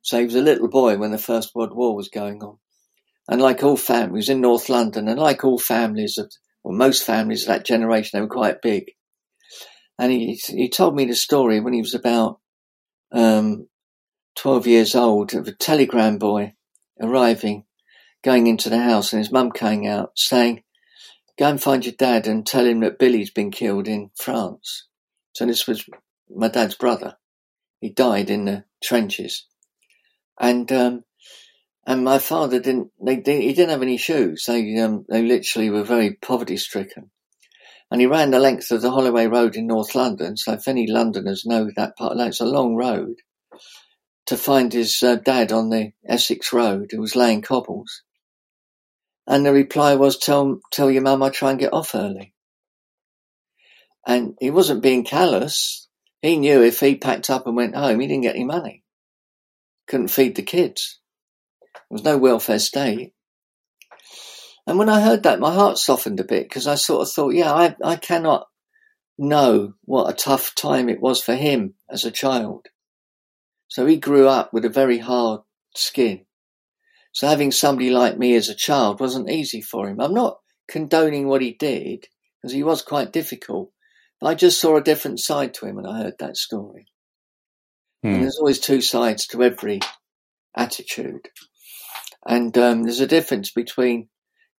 so 0.02 0.20
he 0.20 0.26
was 0.26 0.36
a 0.36 0.42
little 0.42 0.70
boy 0.70 0.98
when 0.98 1.12
the 1.12 1.18
First 1.18 1.54
World 1.54 1.76
War 1.76 1.96
was 1.96 2.10
going 2.10 2.42
on. 2.42 2.58
And 3.28 3.42
like 3.42 3.64
all 3.64 3.78
families 3.78 4.30
in 4.30 4.42
North 4.42 4.70
London, 4.70 5.08
and 5.08 5.20
like 5.20 5.44
all 5.44 5.60
families 5.60 6.18
of, 6.18 6.32
or 6.64 6.74
most 6.74 7.04
families 7.04 7.44
of 7.44 7.50
that 7.50 7.66
generation, 7.66 8.12
they 8.14 8.22
were 8.22 8.28
quite 8.28 8.62
big. 8.62 8.92
And 10.00 10.12
he, 10.12 10.40
he 10.48 10.70
told 10.70 10.96
me 10.96 11.06
the 11.06 11.16
story 11.16 11.60
when 11.60 11.74
he 11.74 11.82
was 11.82 11.94
about, 11.94 12.40
um, 13.12 13.68
12 14.36 14.68
years 14.68 14.96
old 14.96 15.34
of 15.34 15.48
a 15.48 15.52
telegram 15.52 16.18
boy 16.18 16.54
arriving, 17.02 17.66
going 18.24 18.48
into 18.48 18.70
the 18.70 18.80
house 18.80 19.12
and 19.12 19.20
his 19.20 19.32
mum 19.32 19.52
came 19.52 19.86
out 19.86 20.12
saying, 20.16 20.64
go 21.38 21.50
and 21.50 21.62
find 21.62 21.86
your 21.86 21.96
dad 21.98 22.28
and 22.28 22.46
tell 22.46 22.66
him 22.66 22.80
that 22.80 23.00
Billy's 23.00 23.32
been 23.32 23.52
killed 23.52 23.88
in 23.88 24.12
France. 24.18 24.88
So 25.40 25.46
this 25.46 25.68
was 25.68 25.86
my 26.30 26.50
dad's 26.50 26.76
brother. 26.76 27.16
He 27.80 27.92
died 27.92 28.30
in 28.30 28.44
the 28.44 28.66
trenches 28.84 29.46
and 30.38 30.70
um, 30.70 31.06
and 31.88 32.04
my 32.04 32.20
father 32.20 32.60
didn't. 32.60 32.92
They, 33.02 33.22
they, 33.22 33.44
he 33.44 33.54
didn't 33.54 33.70
have 33.70 33.82
any 33.82 33.96
shoes. 33.96 34.44
They 34.46 34.78
um, 34.80 35.06
they 35.08 35.22
literally 35.22 35.70
were 35.70 35.86
very 35.86 36.16
poverty 36.16 36.58
stricken. 36.58 37.12
And 37.90 38.02
he 38.02 38.08
ran 38.08 38.32
the 38.32 38.40
length 38.40 38.70
of 38.72 38.82
the 38.82 38.92
Holloway 38.92 39.28
Road 39.28 39.56
in 39.56 39.68
North 39.68 39.96
London. 39.96 40.36
So 40.36 40.52
if 40.52 40.68
any 40.68 40.88
Londoners 40.88 41.46
know 41.46 41.70
that 41.78 41.96
part, 41.96 42.18
it's 42.18 42.42
a 42.42 42.46
long 42.46 42.76
road 42.76 43.16
to 44.26 44.36
find 44.36 44.74
his 44.74 45.02
uh, 45.02 45.16
dad 45.16 45.54
on 45.54 45.70
the 45.70 45.94
Essex 46.06 46.52
Road 46.52 46.90
who 46.92 47.00
was 47.00 47.16
laying 47.16 47.44
cobbles. 47.44 48.04
And 49.26 49.46
the 49.46 49.54
reply 49.54 49.96
was, 49.96 50.18
"Tell 50.18 50.60
tell 50.70 50.92
your 50.92 51.04
mum 51.04 51.24
I 51.24 51.30
try 51.30 51.52
and 51.52 51.60
get 51.62 51.72
off 51.72 51.96
early." 51.96 52.34
And 54.10 54.36
he 54.42 54.50
wasn't 54.50 54.84
being 54.84 55.06
callous. 55.06 55.88
He 56.22 56.38
knew 56.38 56.64
if 56.64 56.80
he 56.80 56.96
packed 56.96 57.30
up 57.30 57.48
and 57.48 57.56
went 57.56 57.76
home, 57.76 58.00
he 58.00 58.08
didn't 58.08 58.24
get 58.24 58.36
any 58.36 58.44
money 58.44 58.84
couldn't 59.90 60.10
feed 60.10 60.36
the 60.36 60.44
kids. 60.44 61.00
There 61.74 61.96
was 61.96 62.04
no 62.04 62.18
welfare 62.18 62.60
state. 62.60 63.14
And 64.66 64.78
when 64.78 64.88
I 64.88 65.02
heard 65.02 65.24
that, 65.24 65.40
my 65.40 65.54
heart 65.54 65.80
softened 65.80 66.20
a 66.20 66.24
bit 66.24 66.48
because 66.48 66.68
I 66.68 66.76
sort 66.76 67.02
of 67.02 67.12
thought, 67.12 67.34
yeah, 67.34 67.52
I, 67.52 67.76
I 67.84 67.96
cannot 67.96 68.48
know 69.18 69.74
what 69.84 70.10
a 70.10 70.16
tough 70.16 70.54
time 70.54 70.88
it 70.88 71.02
was 71.02 71.22
for 71.22 71.36
him 71.36 71.74
as 71.90 72.06
a 72.06 72.12
child. 72.12 72.68
So 73.68 73.86
he 73.86 73.98
grew 73.98 74.28
up 74.28 74.54
with 74.54 74.64
a 74.64 74.70
very 74.70 75.00
hard 75.00 75.42
skin. 75.76 76.26
So 77.12 77.28
having 77.28 77.52
somebody 77.52 77.90
like 77.90 78.18
me 78.18 78.36
as 78.36 78.48
a 78.48 78.56
child 78.56 79.00
wasn't 79.00 79.32
easy 79.32 79.62
for 79.62 79.90
him. 79.90 80.00
I'm 80.00 80.14
not 80.14 80.38
condoning 80.70 81.28
what 81.28 81.42
he 81.42 81.54
did 81.54 82.06
because 82.40 82.54
he 82.54 82.62
was 82.62 82.84
quite 82.84 83.12
difficult, 83.12 83.72
I 84.22 84.36
just 84.36 84.60
saw 84.60 84.76
a 84.78 84.84
different 84.84 85.20
side 85.20 85.54
to 85.56 85.66
him 85.66 85.76
when 85.76 85.86
I 85.86 86.04
heard 86.04 86.16
that 86.20 86.38
story. 86.38 86.88
Hmm. 88.04 88.10
And 88.10 88.24
there's 88.24 88.38
always 88.38 88.60
two 88.60 88.82
sides 88.82 89.28
to 89.28 89.44
every 89.44 89.80
attitude. 90.56 91.30
And 92.26 92.58
um, 92.58 92.84
there's 92.84 93.00
a 93.00 93.08
difference 93.08 93.52
between 93.52 94.10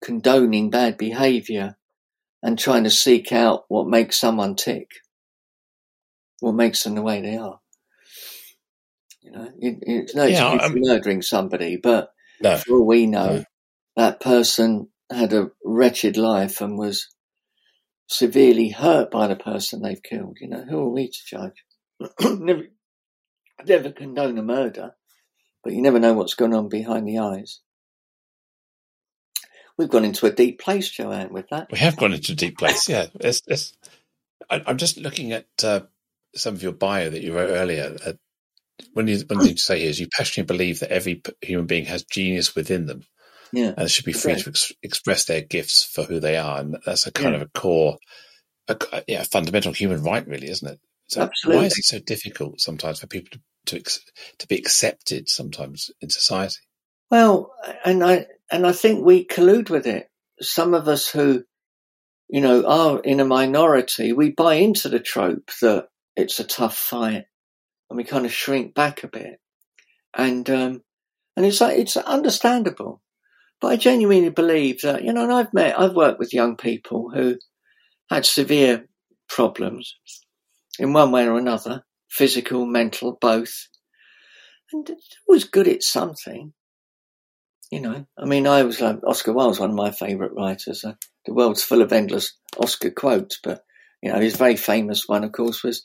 condoning 0.02 0.70
bad 0.70 0.96
behavior 0.96 1.76
and 2.42 2.58
trying 2.58 2.84
to 2.84 2.90
seek 2.90 3.32
out 3.32 3.64
what 3.68 3.86
makes 3.86 4.18
someone 4.18 4.56
tick, 4.56 4.88
what 6.40 6.54
makes 6.54 6.82
them 6.82 6.94
the 6.94 7.02
way 7.02 7.20
they 7.20 7.36
are. 7.36 7.60
You 9.20 9.32
know, 9.32 9.48
it, 9.58 9.78
it's 9.82 10.14
no 10.14 10.24
yeah, 10.24 10.54
excuse 10.54 10.88
murdering 10.88 11.22
somebody, 11.22 11.76
but 11.76 12.12
no. 12.40 12.56
for 12.56 12.76
all 12.76 12.86
we 12.86 13.06
know, 13.06 13.36
no. 13.36 13.44
that 13.96 14.20
person 14.20 14.88
had 15.10 15.34
a 15.34 15.50
wretched 15.62 16.16
life 16.16 16.62
and 16.62 16.78
was 16.78 17.08
severely 18.10 18.70
hurt 18.70 19.10
by 19.10 19.28
the 19.28 19.36
person 19.36 19.80
they've 19.80 20.02
killed. 20.02 20.38
You 20.40 20.48
know, 20.48 20.64
who 20.68 20.80
are 20.80 20.88
we 20.88 21.08
to 21.08 21.18
judge? 21.26 21.64
never, 22.40 22.64
never 23.64 23.92
condone 23.92 24.36
a 24.36 24.42
murder, 24.42 24.92
but 25.62 25.72
you 25.72 25.80
never 25.80 26.00
know 26.00 26.12
what's 26.12 26.34
going 26.34 26.54
on 26.54 26.68
behind 26.68 27.06
the 27.06 27.18
eyes. 27.18 27.60
We've 29.78 29.88
gone 29.88 30.04
into 30.04 30.26
a 30.26 30.32
deep 30.32 30.60
place, 30.60 30.90
Joanne, 30.90 31.32
with 31.32 31.48
that. 31.50 31.68
We 31.70 31.78
have 31.78 31.96
gone 31.96 32.12
into 32.12 32.32
a 32.32 32.34
deep 32.34 32.58
place, 32.58 32.88
yeah. 32.88 33.06
It's, 33.20 33.42
it's, 33.46 33.72
I, 34.50 34.62
am 34.66 34.76
just 34.76 34.98
looking 34.98 35.32
at 35.32 35.46
uh, 35.62 35.82
some 36.34 36.54
of 36.54 36.62
your 36.62 36.72
bio 36.72 37.08
that 37.08 37.22
you 37.22 37.34
wrote 37.34 37.50
earlier. 37.50 37.96
Uh, 38.04 38.12
one 38.92 39.06
thing 39.06 39.26
to 39.26 39.56
say 39.56 39.82
is 39.82 40.00
you 40.00 40.08
passionately 40.08 40.56
believe 40.56 40.80
that 40.80 40.90
every 40.90 41.22
human 41.40 41.66
being 41.66 41.84
has 41.86 42.02
genius 42.04 42.54
within 42.54 42.86
them. 42.86 43.04
Yeah. 43.52 43.74
And 43.76 43.90
should 43.90 44.04
be 44.04 44.12
free 44.12 44.32
okay. 44.32 44.42
to 44.42 44.50
ex- 44.50 44.72
express 44.82 45.24
their 45.24 45.40
gifts 45.40 45.82
for 45.84 46.04
who 46.04 46.20
they 46.20 46.36
are. 46.36 46.60
And 46.60 46.78
that's 46.84 47.06
a 47.06 47.12
kind 47.12 47.30
yeah. 47.30 47.36
of 47.36 47.42
a 47.42 47.58
core, 47.58 47.98
a, 48.68 48.76
yeah, 49.08 49.22
fundamental 49.24 49.72
human 49.72 50.02
right, 50.02 50.26
really, 50.26 50.48
isn't 50.48 50.68
it? 50.68 50.80
So 51.08 51.22
Absolutely. 51.22 51.60
why 51.60 51.66
is 51.66 51.78
it 51.78 51.84
so 51.84 51.98
difficult 51.98 52.60
sometimes 52.60 53.00
for 53.00 53.08
people 53.08 53.38
to, 53.66 53.80
to, 53.80 54.00
to 54.38 54.46
be 54.46 54.56
accepted 54.56 55.28
sometimes 55.28 55.90
in 56.00 56.08
society? 56.08 56.60
Well, 57.10 57.52
and 57.84 58.04
I, 58.04 58.26
and 58.50 58.64
I 58.66 58.72
think 58.72 59.04
we 59.04 59.26
collude 59.26 59.70
with 59.70 59.86
it. 59.86 60.08
Some 60.40 60.72
of 60.74 60.86
us 60.86 61.08
who, 61.08 61.44
you 62.28 62.40
know, 62.40 62.64
are 62.64 63.00
in 63.00 63.18
a 63.18 63.24
minority, 63.24 64.12
we 64.12 64.30
buy 64.30 64.54
into 64.54 64.88
the 64.88 65.00
trope 65.00 65.50
that 65.60 65.88
it's 66.14 66.38
a 66.38 66.44
tough 66.44 66.76
fight 66.76 67.24
and 67.88 67.96
we 67.96 68.04
kind 68.04 68.24
of 68.24 68.32
shrink 68.32 68.74
back 68.74 69.02
a 69.02 69.08
bit. 69.08 69.40
And, 70.14 70.48
um, 70.48 70.82
and 71.36 71.44
it's 71.44 71.60
like, 71.60 71.78
it's 71.78 71.96
understandable. 71.96 73.02
But 73.60 73.68
I 73.68 73.76
genuinely 73.76 74.30
believe 74.30 74.80
that, 74.82 75.04
you 75.04 75.12
know, 75.12 75.24
and 75.24 75.32
I've 75.32 75.52
met, 75.52 75.78
I've 75.78 75.94
worked 75.94 76.18
with 76.18 76.32
young 76.32 76.56
people 76.56 77.10
who 77.14 77.36
had 78.08 78.24
severe 78.24 78.86
problems 79.28 79.96
in 80.78 80.92
one 80.92 81.12
way 81.12 81.26
or 81.26 81.38
another, 81.38 81.84
physical, 82.08 82.64
mental, 82.66 83.18
both. 83.20 83.68
And 84.72 84.88
it 84.88 84.98
was 85.28 85.44
good 85.44 85.68
at 85.68 85.82
something. 85.82 86.52
You 87.70 87.80
know, 87.80 88.06
I 88.18 88.24
mean, 88.24 88.46
I 88.46 88.62
was 88.64 88.80
like 88.80 88.98
Oscar 89.06 89.32
Wilde's 89.32 89.60
one 89.60 89.70
of 89.70 89.76
my 89.76 89.92
favourite 89.92 90.34
writers. 90.34 90.84
Uh, 90.84 90.94
the 91.24 91.34
world's 91.34 91.62
full 91.62 91.82
of 91.82 91.92
endless 91.92 92.36
Oscar 92.58 92.90
quotes, 92.90 93.38
but 93.42 93.62
you 94.02 94.12
know, 94.12 94.18
his 94.18 94.36
very 94.36 94.56
famous 94.56 95.06
one, 95.06 95.22
of 95.22 95.32
course, 95.32 95.62
was 95.62 95.82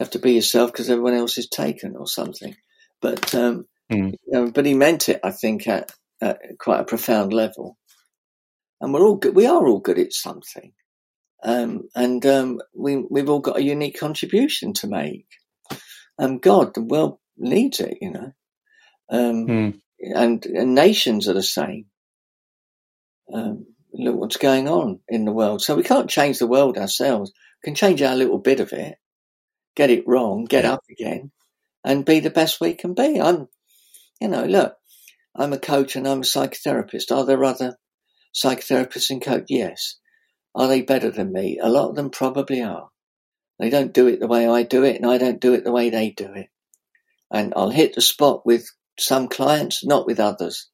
you 0.00 0.04
"Have 0.04 0.10
to 0.10 0.18
be 0.18 0.32
yourself 0.32 0.72
because 0.72 0.90
everyone 0.90 1.14
else 1.14 1.38
is 1.38 1.48
taken" 1.48 1.94
or 1.96 2.08
something. 2.08 2.56
But 3.00 3.34
um, 3.36 3.66
mm. 3.92 4.12
you 4.12 4.32
know, 4.32 4.50
but 4.50 4.66
he 4.66 4.74
meant 4.74 5.08
it, 5.08 5.20
I 5.22 5.30
think, 5.30 5.68
at, 5.68 5.92
at, 6.20 6.40
quite 6.58 6.80
a 6.80 6.84
profound 6.84 7.32
level. 7.32 7.78
And 8.80 8.92
we're 8.92 9.02
all 9.04 9.16
good. 9.16 9.34
We 9.34 9.46
are 9.46 9.66
all 9.66 9.80
good 9.80 9.98
at 9.98 10.12
something, 10.12 10.72
um, 11.42 11.88
and 11.94 12.24
um, 12.26 12.60
we 12.74 12.96
we've 12.96 13.28
all 13.28 13.40
got 13.40 13.56
a 13.58 13.62
unique 13.62 13.98
contribution 13.98 14.72
to 14.74 14.86
make. 14.86 15.26
Um, 16.18 16.38
God, 16.38 16.74
the 16.74 16.82
world 16.82 17.18
needs 17.36 17.80
it, 17.80 17.98
you 18.00 18.10
know. 18.10 18.32
Um, 19.10 19.46
mm 19.46 19.80
and, 20.00 20.44
and 20.46 20.74
nations 20.74 21.28
are 21.28 21.34
the 21.34 21.42
same. 21.42 21.86
Um, 23.32 23.66
look 23.92 24.16
what's 24.16 24.36
going 24.36 24.68
on 24.68 25.00
in 25.08 25.24
the 25.24 25.32
world. 25.32 25.62
So 25.62 25.74
we 25.74 25.82
can't 25.82 26.10
change 26.10 26.38
the 26.38 26.46
world 26.46 26.78
ourselves. 26.78 27.32
We 27.62 27.68
can 27.68 27.74
change 27.74 28.00
our 28.02 28.14
little 28.14 28.38
bit 28.38 28.60
of 28.60 28.72
it, 28.72 28.96
get 29.74 29.90
it 29.90 30.06
wrong, 30.06 30.44
get 30.44 30.64
yeah. 30.64 30.74
up 30.74 30.84
again, 30.90 31.30
and 31.84 32.04
be 32.04 32.20
the 32.20 32.30
best 32.30 32.60
we 32.60 32.74
can 32.74 32.94
be. 32.94 33.20
I'm, 33.20 33.48
you 34.20 34.28
know, 34.28 34.44
look, 34.44 34.76
I'm 35.38 35.52
a 35.52 35.58
coach 35.58 35.94
and 35.94 36.06
I'm 36.06 36.20
a 36.20 36.22
psychotherapist. 36.22 37.12
Are 37.12 37.24
there 37.24 37.44
other 37.44 37.76
psychotherapists 38.34 39.10
and 39.10 39.22
coach? 39.22 39.44
Yes. 39.48 39.96
Are 40.54 40.66
they 40.66 40.82
better 40.82 41.10
than 41.10 41.32
me? 41.32 41.58
A 41.62 41.68
lot 41.68 41.90
of 41.90 41.94
them 41.94 42.10
probably 42.10 42.60
are. 42.62 42.88
They 43.60 43.70
don't 43.70 43.94
do 43.94 44.08
it 44.08 44.20
the 44.20 44.26
way 44.26 44.48
I 44.48 44.64
do 44.64 44.84
it, 44.84 44.96
and 44.96 45.06
I 45.06 45.18
don't 45.18 45.40
do 45.40 45.54
it 45.54 45.64
the 45.64 45.72
way 45.72 45.90
they 45.90 46.10
do 46.10 46.32
it. 46.32 46.48
And 47.30 47.52
I'll 47.56 47.70
hit 47.70 47.94
the 47.94 48.00
spot 48.00 48.44
with 48.44 48.66
some 48.98 49.28
clients, 49.28 49.84
not 49.84 50.06
with 50.06 50.20
others. 50.20 50.68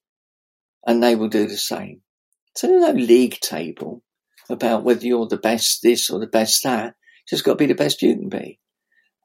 And 0.87 1.03
they 1.03 1.15
will 1.15 1.29
do 1.29 1.47
the 1.47 1.57
same. 1.57 2.03
So 2.57 2.67
there's 2.67 2.83
no 2.83 2.93
league 2.93 3.41
table 3.41 4.03
about 4.49 4.85
whether 4.85 5.07
you're 5.07 5.27
the 5.27 5.37
best 5.37 5.81
this 5.83 6.11
or 6.11 6.21
the 6.21 6.27
best 6.27 6.63
that. 6.65 6.95
It's 7.23 7.31
just 7.31 7.45
got 7.45 7.53
to 7.53 7.59
be 7.59 7.67
the 7.67 7.75
best 7.75 8.03
you 8.03 8.15
can 8.15 8.29
be. 8.29 8.61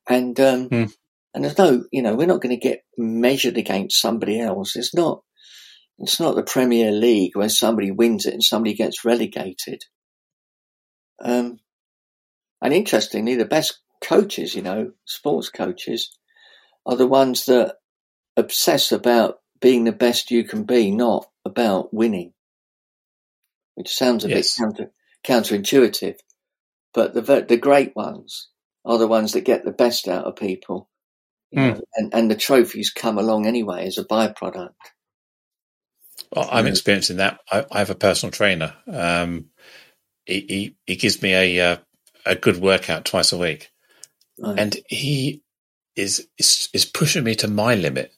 And, 0.08 0.40
um, 0.40 0.70
mm. 0.70 0.92
and 1.34 1.44
there's 1.44 1.58
no, 1.58 1.84
you 1.92 2.02
know, 2.02 2.16
we're 2.16 2.28
not 2.28 2.42
going 2.42 2.58
to 2.58 2.68
get 2.68 2.84
measured 2.98 3.58
against 3.58 4.02
somebody 4.02 4.40
else. 4.40 4.76
It's 4.76 4.96
not, 4.96 5.22
it's 6.00 6.20
not 6.20 6.36
the 6.36 6.44
Premier 6.44 6.92
League 6.92 7.36
where 7.36 7.50
somebody 7.50 7.92
wins 7.92 8.26
it 8.26 8.34
and 8.34 8.44
somebody 8.44 8.74
gets 8.74 9.04
relegated. 9.04 9.86
Um, 11.22 11.60
and 12.62 12.74
interestingly, 12.74 13.36
the 13.36 13.46
best 13.46 13.82
coaches, 14.02 14.56
you 14.56 14.62
know, 14.62 14.92
sports 15.06 15.50
coaches, 15.50 16.18
are 16.86 16.96
the 16.96 17.08
ones 17.08 17.46
that 17.46 17.76
obsess 18.38 18.92
about 18.92 19.40
being 19.60 19.84
the 19.84 19.92
best 19.92 20.32
you 20.32 20.46
can 20.46 20.64
be, 20.64 20.92
not 20.92 21.28
about 21.44 21.94
winning. 21.94 22.34
Which 23.76 23.94
sounds 23.94 24.24
a 24.24 24.30
yes. 24.30 24.58
bit 24.58 24.64
counter, 24.64 24.92
counterintuitive, 25.26 26.18
but 26.94 27.14
the 27.14 27.46
the 27.48 27.58
great 27.58 27.96
ones 27.96 28.50
are 28.86 28.98
the 28.98 29.08
ones 29.08 29.34
that 29.34 29.42
get 29.42 29.64
the 29.64 29.72
best 29.72 30.08
out 30.08 30.26
of 30.26 30.36
people, 30.36 30.90
mm. 31.56 31.76
know, 31.76 31.82
and 31.96 32.14
and 32.14 32.32
the 32.32 32.36
trophies 32.36 32.90
come 32.90 33.18
along 33.18 33.46
anyway 33.46 33.86
as 33.86 33.98
a 33.98 34.06
byproduct. 34.06 34.74
I'm 36.36 36.68
experiencing 36.68 37.18
that. 37.18 37.40
I, 37.52 37.66
I 37.72 37.80
have 37.80 37.90
a 37.90 37.96
personal 37.96 38.32
trainer. 38.32 38.74
Um, 38.88 39.46
he, 40.26 40.46
he, 40.48 40.76
he 40.86 40.96
gives 40.96 41.22
me 41.22 41.34
a 41.34 41.72
uh, 41.72 41.78
a 42.26 42.36
good 42.36 42.58
workout 42.58 43.06
twice 43.06 43.32
a 43.32 43.38
week, 43.38 43.70
right. 44.38 44.60
and 44.60 44.78
he 44.88 45.42
is, 45.96 46.28
is 46.38 46.70
is 46.74 46.86
pushing 46.86 47.24
me 47.24 47.36
to 47.36 47.48
my 47.48 47.76
limit 47.76 48.14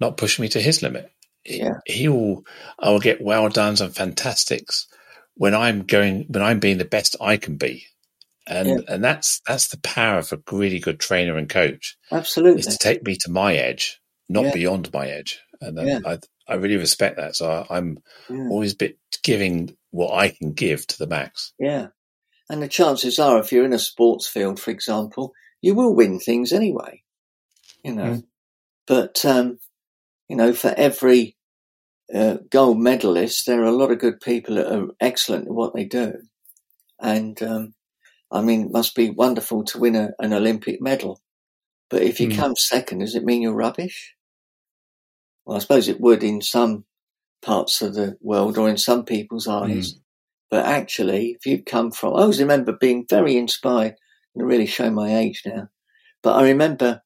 not 0.00 0.16
pushing 0.16 0.42
me 0.42 0.48
to 0.50 0.60
his 0.60 0.82
limit. 0.82 1.10
Yeah. 1.44 1.78
He 1.86 2.08
will, 2.08 2.44
I 2.78 2.90
will 2.90 3.00
get 3.00 3.22
well 3.22 3.48
done's 3.48 3.80
and 3.80 3.94
fantastics 3.94 4.86
when 5.34 5.54
I'm 5.54 5.84
going, 5.84 6.26
when 6.28 6.42
I'm 6.42 6.60
being 6.60 6.78
the 6.78 6.84
best 6.84 7.16
I 7.20 7.36
can 7.36 7.56
be. 7.56 7.86
And, 8.46 8.68
yeah. 8.68 8.76
and 8.88 9.04
that's, 9.04 9.40
that's 9.46 9.68
the 9.68 9.80
power 9.80 10.18
of 10.18 10.32
a 10.32 10.40
really 10.50 10.78
good 10.78 11.00
trainer 11.00 11.36
and 11.36 11.48
coach. 11.48 11.96
Absolutely. 12.10 12.60
Is 12.60 12.66
to 12.66 12.78
take 12.78 13.04
me 13.04 13.16
to 13.16 13.30
my 13.30 13.54
edge, 13.54 14.00
not 14.28 14.46
yeah. 14.46 14.52
beyond 14.54 14.92
my 14.92 15.08
edge. 15.08 15.40
And 15.60 15.78
yeah. 15.86 16.00
I, 16.04 16.18
I 16.48 16.54
really 16.54 16.76
respect 16.76 17.16
that. 17.16 17.36
So 17.36 17.66
I, 17.68 17.78
am 17.78 17.98
always 18.30 18.74
bit 18.74 18.98
giving 19.22 19.76
what 19.90 20.14
I 20.14 20.28
can 20.28 20.52
give 20.52 20.86
to 20.86 20.98
the 20.98 21.06
max. 21.06 21.52
Yeah. 21.58 21.88
And 22.48 22.62
the 22.62 22.68
chances 22.68 23.18
are, 23.18 23.38
if 23.38 23.52
you're 23.52 23.64
in 23.64 23.72
a 23.72 23.78
sports 23.78 24.26
field, 24.26 24.58
for 24.58 24.70
example, 24.70 25.34
you 25.60 25.74
will 25.74 25.94
win 25.94 26.18
things 26.18 26.52
anyway, 26.52 27.02
you 27.84 27.94
know. 27.94 28.04
Mm. 28.04 28.24
But 28.86 29.24
um, 29.24 29.58
you 30.28 30.36
know, 30.36 30.52
for 30.52 30.72
every 30.76 31.36
uh, 32.14 32.38
gold 32.50 32.78
medalist, 32.78 33.46
there 33.46 33.60
are 33.62 33.66
a 33.66 33.72
lot 33.72 33.90
of 33.90 33.98
good 33.98 34.20
people 34.20 34.56
that 34.56 34.72
are 34.72 34.88
excellent 35.00 35.46
at 35.46 35.52
what 35.52 35.74
they 35.74 35.84
do. 35.84 36.14
And, 37.00 37.40
um, 37.42 37.74
I 38.30 38.40
mean, 38.40 38.66
it 38.66 38.72
must 38.72 38.94
be 38.94 39.10
wonderful 39.10 39.64
to 39.64 39.78
win 39.78 39.96
a, 39.96 40.10
an 40.18 40.32
Olympic 40.32 40.80
medal. 40.80 41.20
But 41.90 42.02
if 42.02 42.20
you 42.20 42.28
mm. 42.28 42.36
come 42.36 42.56
second, 42.56 42.98
does 43.00 43.14
it 43.14 43.24
mean 43.24 43.42
you're 43.42 43.54
rubbish? 43.54 44.14
Well, 45.48 45.56
I 45.56 45.60
suppose 45.60 45.88
it 45.88 45.98
would 45.98 46.22
in 46.22 46.42
some 46.42 46.84
parts 47.40 47.80
of 47.80 47.94
the 47.94 48.18
world 48.20 48.58
or 48.58 48.68
in 48.68 48.76
some 48.76 49.06
people's 49.06 49.46
hmm. 49.46 49.52
eyes. 49.52 49.94
Mm. 49.94 50.00
But 50.50 50.66
actually, 50.66 51.38
if 51.38 51.46
you 51.46 51.62
come 51.62 51.90
from, 51.90 52.14
I 52.14 52.20
always 52.20 52.40
remember 52.40 52.72
being 52.78 53.06
very 53.08 53.34
inspired 53.38 53.94
and 54.34 54.46
really 54.46 54.66
show 54.66 54.90
my 54.90 55.16
age 55.16 55.42
now. 55.46 55.68
But 56.22 56.36
I 56.36 56.50
remember 56.50 57.00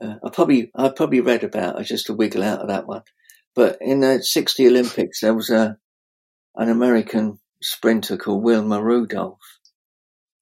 uh, 0.00 0.14
I 0.24 0.30
probably 0.30 0.70
I 0.74 0.88
probably 0.88 1.20
read 1.20 1.44
about 1.44 1.78
it 1.78 1.84
just 1.84 2.06
to 2.06 2.14
wiggle 2.14 2.42
out 2.42 2.60
of 2.60 2.68
that 2.68 2.86
one. 2.86 3.02
But 3.54 3.76
in 3.82 4.00
the 4.00 4.22
'60 4.22 4.66
Olympics, 4.66 5.20
there 5.20 5.34
was 5.34 5.50
a 5.50 5.76
an 6.56 6.70
American 6.70 7.40
sprinter 7.60 8.16
called 8.16 8.42
Wilma 8.42 8.82
Rudolph, 8.82 9.58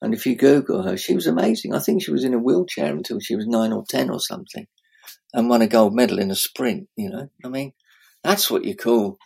And 0.00 0.14
if 0.14 0.24
you 0.24 0.36
Google 0.36 0.82
her, 0.82 0.96
she 0.96 1.16
was 1.16 1.26
amazing. 1.26 1.74
I 1.74 1.80
think 1.80 2.04
she 2.04 2.12
was 2.12 2.22
in 2.22 2.34
a 2.34 2.38
wheelchair 2.38 2.92
until 2.92 3.18
she 3.18 3.34
was 3.34 3.46
nine 3.46 3.72
or 3.72 3.84
10 3.88 4.08
or 4.10 4.20
something 4.20 4.68
and 5.32 5.48
won 5.48 5.62
a 5.62 5.66
gold 5.66 5.94
medal 5.94 6.18
in 6.18 6.30
a 6.30 6.36
sprint, 6.36 6.88
you 6.96 7.10
know. 7.10 7.30
I 7.44 7.48
mean, 7.48 7.72
that's 8.22 8.50
what 8.50 8.64
you 8.64 8.76
call 8.76 9.18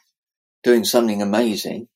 doing 0.62 0.85
something 0.85 1.23
amazing. 1.23 1.88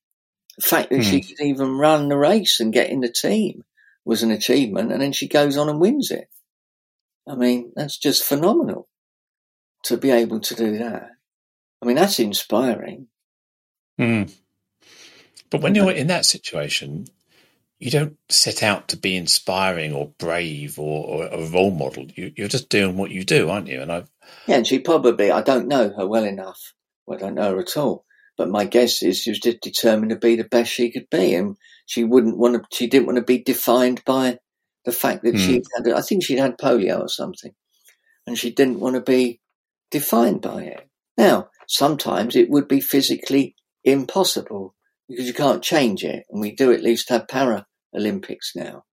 The 0.58 0.64
fact 0.64 0.90
that 0.90 0.96
hmm. 0.96 1.02
she 1.02 1.20
could 1.22 1.40
even 1.40 1.78
run 1.78 2.08
the 2.08 2.16
race 2.16 2.60
and 2.60 2.72
get 2.72 2.90
in 2.90 3.00
the 3.00 3.12
team 3.12 3.64
was 4.04 4.22
an 4.22 4.30
achievement, 4.30 4.92
and 4.92 5.00
then 5.00 5.12
she 5.12 5.28
goes 5.28 5.56
on 5.56 5.68
and 5.68 5.80
wins 5.80 6.10
it. 6.10 6.28
I 7.28 7.34
mean, 7.34 7.72
that's 7.76 7.96
just 7.96 8.24
phenomenal 8.24 8.88
to 9.84 9.96
be 9.96 10.10
able 10.10 10.40
to 10.40 10.54
do 10.54 10.78
that. 10.78 11.10
I 11.82 11.86
mean, 11.86 11.96
that's 11.96 12.18
inspiring. 12.18 13.06
Mm. 13.98 14.32
But 15.50 15.62
when 15.62 15.74
you're 15.74 15.92
in 15.92 16.08
that 16.08 16.26
situation, 16.26 17.06
you 17.80 17.90
don't 17.90 18.16
set 18.28 18.62
out 18.62 18.88
to 18.88 18.96
be 18.98 19.16
inspiring 19.16 19.94
or 19.94 20.12
brave 20.18 20.78
or, 20.78 21.06
or 21.06 21.26
a 21.26 21.46
role 21.46 21.70
model. 21.70 22.06
You, 22.14 22.44
are 22.44 22.48
just 22.48 22.68
doing 22.68 22.98
what 22.98 23.10
you 23.10 23.24
do, 23.24 23.48
aren't 23.48 23.68
you? 23.68 23.80
And 23.80 23.90
I, 23.90 24.04
yeah, 24.46 24.56
and 24.56 24.66
she 24.66 24.78
probably 24.78 25.30
I 25.30 25.40
don't 25.40 25.66
know 25.66 25.90
her 25.96 26.06
well 26.06 26.24
enough. 26.24 26.74
Well, 27.06 27.18
I 27.18 27.20
don't 27.20 27.34
know 27.34 27.54
her 27.54 27.60
at 27.60 27.78
all. 27.78 28.04
But 28.36 28.50
my 28.50 28.66
guess 28.66 29.02
is 29.02 29.18
she 29.18 29.30
was 29.30 29.40
just 29.40 29.60
determined 29.60 30.10
to 30.10 30.16
be 30.16 30.36
the 30.36 30.44
best 30.44 30.70
she 30.70 30.90
could 30.90 31.08
be, 31.10 31.34
and 31.34 31.56
she 31.86 32.04
wouldn't 32.04 32.38
want 32.38 32.54
to. 32.54 32.62
She 32.70 32.86
didn't 32.86 33.06
want 33.06 33.16
to 33.16 33.24
be 33.24 33.42
defined 33.42 34.02
by 34.04 34.38
the 34.84 34.92
fact 34.92 35.24
that 35.24 35.34
mm. 35.34 35.38
she 35.38 35.62
had. 35.74 35.88
I 35.92 36.02
think 36.02 36.22
she'd 36.22 36.38
had 36.38 36.58
polio 36.58 37.00
or 37.00 37.08
something, 37.08 37.52
and 38.26 38.38
she 38.38 38.50
didn't 38.50 38.80
want 38.80 38.94
to 38.94 39.00
be 39.00 39.40
defined 39.90 40.42
by 40.42 40.64
it. 40.64 40.88
Now, 41.16 41.48
sometimes 41.66 42.36
it 42.36 42.50
would 42.50 42.68
be 42.68 42.80
physically 42.80 43.56
impossible 43.84 44.74
because 45.08 45.26
you 45.26 45.34
can't 45.34 45.62
change 45.62 46.04
it, 46.04 46.24
and 46.30 46.40
we 46.40 46.54
do 46.54 46.72
at 46.72 46.82
least 46.82 47.08
have 47.08 47.26
para 47.26 47.66
Olympics 47.94 48.52
now. 48.54 48.84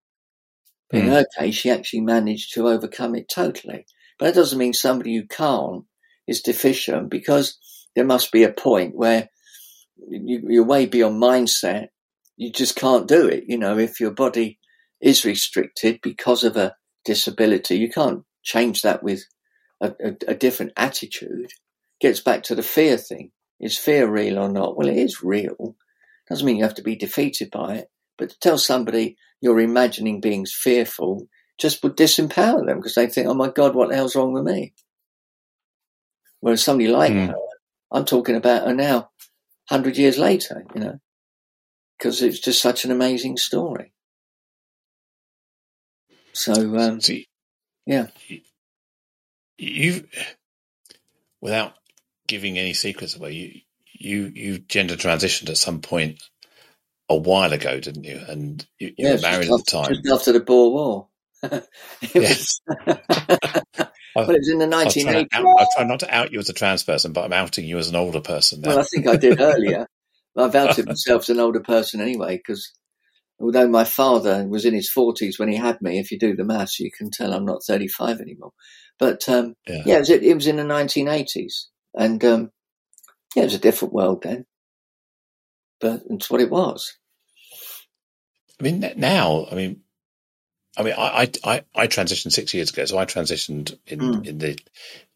But 0.89 0.99
in 0.99 1.05
hmm. 1.05 1.11
her 1.11 1.25
case, 1.37 1.55
she 1.55 1.69
actually 1.69 2.01
managed 2.01 2.53
to 2.53 2.67
overcome 2.67 3.15
it 3.15 3.29
totally. 3.29 3.85
But 4.17 4.27
that 4.27 4.35
doesn't 4.35 4.57
mean 4.57 4.73
somebody 4.73 5.15
who 5.15 5.27
can't 5.27 5.83
is 6.27 6.41
deficient 6.41 7.09
because 7.09 7.57
there 7.95 8.05
must 8.05 8.31
be 8.31 8.43
a 8.43 8.51
point 8.51 8.95
where 8.95 9.29
you, 10.09 10.61
are 10.61 10.65
way 10.65 10.85
beyond 10.85 11.21
mindset. 11.21 11.87
You 12.35 12.51
just 12.51 12.75
can't 12.75 13.07
do 13.07 13.27
it. 13.27 13.45
You 13.47 13.57
know, 13.57 13.77
if 13.77 13.99
your 13.99 14.11
body 14.11 14.59
is 15.01 15.25
restricted 15.25 15.99
because 16.01 16.43
of 16.43 16.57
a 16.57 16.75
disability, 17.05 17.77
you 17.77 17.89
can't 17.89 18.23
change 18.43 18.81
that 18.81 19.03
with 19.03 19.23
a, 19.81 19.93
a, 20.03 20.15
a 20.29 20.35
different 20.35 20.73
attitude. 20.77 21.51
Gets 21.99 22.19
back 22.19 22.43
to 22.43 22.55
the 22.55 22.63
fear 22.63 22.97
thing. 22.97 23.31
Is 23.59 23.77
fear 23.77 24.07
real 24.07 24.37
or 24.37 24.49
not? 24.49 24.77
Well, 24.77 24.87
it 24.87 24.97
is 24.97 25.23
real. 25.23 25.75
Doesn't 26.29 26.45
mean 26.45 26.57
you 26.57 26.63
have 26.63 26.75
to 26.75 26.83
be 26.83 26.95
defeated 26.95 27.49
by 27.49 27.75
it. 27.75 27.87
But 28.17 28.29
to 28.31 28.39
tell 28.39 28.57
somebody 28.57 29.17
you're 29.41 29.59
imagining 29.59 30.21
being 30.21 30.45
fearful 30.45 31.27
just 31.57 31.81
would 31.83 31.97
disempower 31.97 32.65
them 32.65 32.77
because 32.77 32.95
they 32.95 33.07
think, 33.07 33.27
oh 33.27 33.33
my 33.33 33.49
God, 33.49 33.75
what 33.75 33.89
the 33.89 33.95
hell's 33.95 34.15
wrong 34.15 34.33
with 34.33 34.43
me? 34.43 34.73
Whereas 36.39 36.63
somebody 36.63 36.87
like 36.87 37.11
mm. 37.11 37.27
her, 37.27 37.35
I'm 37.91 38.05
talking 38.05 38.35
about 38.35 38.67
her 38.67 38.73
now, 38.73 39.09
100 39.69 39.97
years 39.97 40.17
later, 40.17 40.63
you 40.75 40.81
know, 40.81 40.99
because 41.97 42.21
it's 42.21 42.39
just 42.39 42.61
such 42.61 42.85
an 42.85 42.91
amazing 42.91 43.37
story. 43.37 43.91
So, 46.33 46.53
um, 46.77 47.01
See, 47.01 47.27
yeah. 47.87 48.07
You, 49.57 50.07
without 51.41 51.73
giving 52.27 52.59
any 52.59 52.73
secrets 52.73 53.15
away, 53.15 53.31
you, 53.31 53.61
you, 53.93 54.31
you 54.35 54.59
gender 54.59 54.95
transitioned 54.95 55.49
at 55.49 55.57
some 55.57 55.81
point 55.81 56.21
a 57.09 57.15
while 57.15 57.53
ago, 57.53 57.79
didn't 57.79 58.03
you? 58.03 58.21
And 58.27 58.65
you, 58.79 58.93
you 58.97 59.09
were 59.09 59.19
married 59.21 59.49
at 59.49 59.57
the 59.57 59.63
time. 59.65 59.93
Just 59.93 60.07
after 60.07 60.31
the 60.33 60.39
Boer 60.39 60.71
War. 60.71 61.07
yes. 62.13 62.59
but 62.65 63.03
it 63.79 63.91
was 64.15 64.49
in 64.49 64.59
the 64.59 64.67
1980s. 64.67 65.27
I 65.31 65.65
try 65.75 65.83
not 65.85 66.01
to 66.01 66.13
out 66.13 66.31
you 66.31 66.39
as 66.39 66.49
a 66.49 66.53
trans 66.53 66.83
person, 66.83 67.13
but 67.13 67.23
I'm 67.23 67.33
outing 67.33 67.65
you 67.65 67.77
as 67.77 67.89
an 67.89 67.95
older 67.95 68.21
person 68.21 68.61
now. 68.61 68.69
Well, 68.69 68.79
I 68.79 68.83
think 68.83 69.07
I 69.07 69.15
did 69.15 69.39
earlier. 69.39 69.87
I've 70.37 70.55
outed 70.55 70.87
myself 70.87 71.23
as 71.23 71.29
an 71.29 71.39
older 71.39 71.61
person 71.61 71.99
anyway, 71.99 72.37
because 72.37 72.71
although 73.39 73.67
my 73.67 73.85
father 73.85 74.47
was 74.47 74.65
in 74.65 74.73
his 74.73 74.91
40s 74.95 75.39
when 75.39 75.49
he 75.49 75.55
had 75.55 75.81
me, 75.81 75.99
if 75.99 76.11
you 76.11 76.19
do 76.19 76.35
the 76.35 76.43
maths, 76.43 76.79
you 76.79 76.91
can 76.91 77.09
tell 77.09 77.33
I'm 77.33 77.45
not 77.45 77.63
35 77.65 78.19
anymore. 78.19 78.51
But 78.99 79.27
um, 79.29 79.55
yeah, 79.67 79.81
yeah 79.85 79.95
it, 79.95 79.99
was, 79.99 80.09
it, 80.09 80.35
was, 80.35 80.47
in 80.47 80.57
the 80.57 80.63
1980s. 80.63 81.65
And 81.95 82.23
um, 82.23 82.51
yeah, 83.35 83.43
it 83.43 83.45
was 83.45 83.55
a 83.55 83.59
different 83.59 83.93
world 83.93 84.23
then 84.23 84.45
but 85.79 86.01
it's 86.09 86.29
what 86.29 86.41
it 86.41 86.49
was. 86.49 86.97
I 88.59 88.63
mean, 88.63 88.93
now, 88.97 89.45
I 89.51 89.55
mean, 89.55 89.81
I 90.77 90.83
mean, 90.83 90.93
I 90.97 91.31
I 91.43 91.63
I 91.75 91.87
transitioned 91.87 92.31
six 92.31 92.53
years 92.53 92.71
ago, 92.71 92.85
so 92.85 92.97
I 92.97 93.05
transitioned 93.05 93.77
in 93.87 93.99
mm. 93.99 94.25
in 94.25 94.37
the 94.37 94.57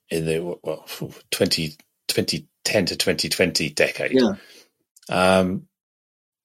in 0.10 0.26
the 0.26 0.58
well 0.64 0.86
20, 1.32 1.70
2010 2.08 2.86
to 2.88 2.98
twenty 2.98 3.30
twenty 3.30 3.70
decade. 3.70 4.14
Yeah. 4.14 4.34
Um, 5.10 5.68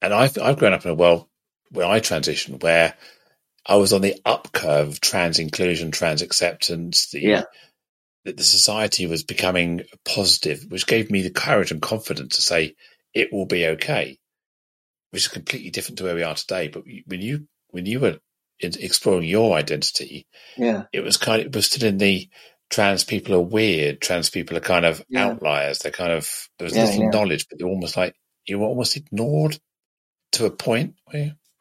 and 0.01 0.13
I've 0.13 0.39
I've 0.39 0.59
grown 0.59 0.73
up 0.73 0.85
in 0.85 0.91
a 0.91 0.95
world 0.95 1.27
where 1.71 1.87
I 1.87 2.01
transitioned 2.01 2.63
where 2.63 2.95
I 3.67 3.77
was 3.77 3.93
on 3.93 4.01
the 4.01 4.21
up 4.25 4.53
curve, 4.53 5.01
trans 5.01 5.39
inclusion, 5.39 5.91
trans 5.91 6.23
acceptance. 6.23 7.11
The, 7.11 7.21
yeah. 7.21 7.43
That 8.25 8.37
the 8.37 8.45
society 8.45 9.07
was 9.07 9.23
becoming 9.23 9.85
positive, 10.05 10.67
which 10.69 10.89
gave 10.89 11.13
me 11.13 11.23
the 11.23 11.31
courage 11.31 11.71
and 11.71 11.81
confidence 11.81 12.37
to 12.37 12.43
say, 12.43 12.75
it 13.17 13.33
will 13.33 13.47
be 13.47 13.67
okay, 13.67 14.19
which 15.11 15.23
is 15.23 15.29
completely 15.29 15.71
different 15.71 15.99
to 15.99 16.05
where 16.05 16.15
we 16.15 16.23
are 16.23 16.35
today. 16.35 16.69
But 16.69 16.85
when 17.07 17.21
you 17.23 17.49
when 17.71 17.87
you 17.87 18.01
were 18.01 18.19
exploring 18.61 19.29
your 19.29 19.57
identity, 19.57 20.27
yeah, 20.57 20.85
it 20.93 21.01
was 21.01 21.17
kind 21.17 21.41
of 21.41 21.47
it 21.47 21.57
was 21.57 21.67
still 21.67 21.89
in 21.89 21.99
the 21.99 22.29
trans 22.69 23.05
people 23.05 23.35
are 23.35 23.41
weird, 23.41 24.01
trans 24.01 24.29
people 24.29 24.57
are 24.57 24.61
kind 24.61 24.85
of 24.85 25.03
yeah. 25.09 25.27
outliers. 25.27 25.79
They're 25.79 25.93
kind 25.93 26.13
of 26.13 26.29
there 26.59 26.67
was 26.67 26.77
yeah, 26.77 26.85
little 26.85 27.05
yeah. 27.05 27.11
knowledge, 27.11 27.47
but 27.49 27.59
they're 27.59 27.69
almost 27.69 27.97
like 27.97 28.15
you 28.47 28.59
were 28.59 28.67
almost 28.67 28.97
ignored 28.97 29.59
to 30.33 30.45
a 30.45 30.51
point. 30.51 30.95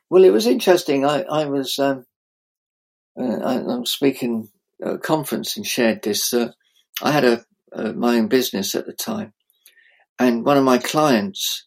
Well, 0.09 0.25
it 0.25 0.33
was 0.33 0.47
interesting. 0.47 1.05
I 1.05 1.23
I 1.23 1.45
was 1.45 1.79
um, 1.79 2.05
uh, 3.17 3.37
I, 3.37 3.73
am 3.73 3.85
speaking 3.85 4.49
at 4.83 4.93
a 4.93 4.97
conference 4.97 5.55
and 5.55 5.65
shared 5.65 6.03
this. 6.03 6.33
Uh, 6.33 6.51
I 7.01 7.11
had 7.11 7.25
a, 7.25 7.45
a 7.71 7.93
my 7.93 8.17
own 8.17 8.27
business 8.27 8.75
at 8.75 8.85
the 8.85 8.93
time, 8.93 9.33
and 10.19 10.45
one 10.45 10.57
of 10.57 10.63
my 10.63 10.77
clients 10.77 11.65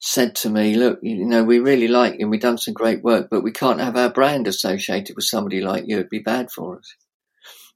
said 0.00 0.34
to 0.34 0.50
me, 0.50 0.74
look, 0.74 0.98
you 1.02 1.26
know, 1.26 1.44
we 1.44 1.58
really 1.58 1.88
like 1.88 2.14
you 2.14 2.20
and 2.20 2.30
we've 2.30 2.40
done 2.40 2.58
some 2.58 2.74
great 2.74 3.02
work, 3.04 3.28
but 3.30 3.42
we 3.42 3.52
can't 3.52 3.80
have 3.80 3.96
our 3.96 4.10
brand 4.10 4.48
associated 4.48 5.14
with 5.14 5.26
somebody 5.26 5.60
like 5.60 5.84
you. 5.86 5.96
It'd 5.96 6.08
be 6.08 6.20
bad 6.20 6.50
for 6.50 6.78
us. 6.78 6.94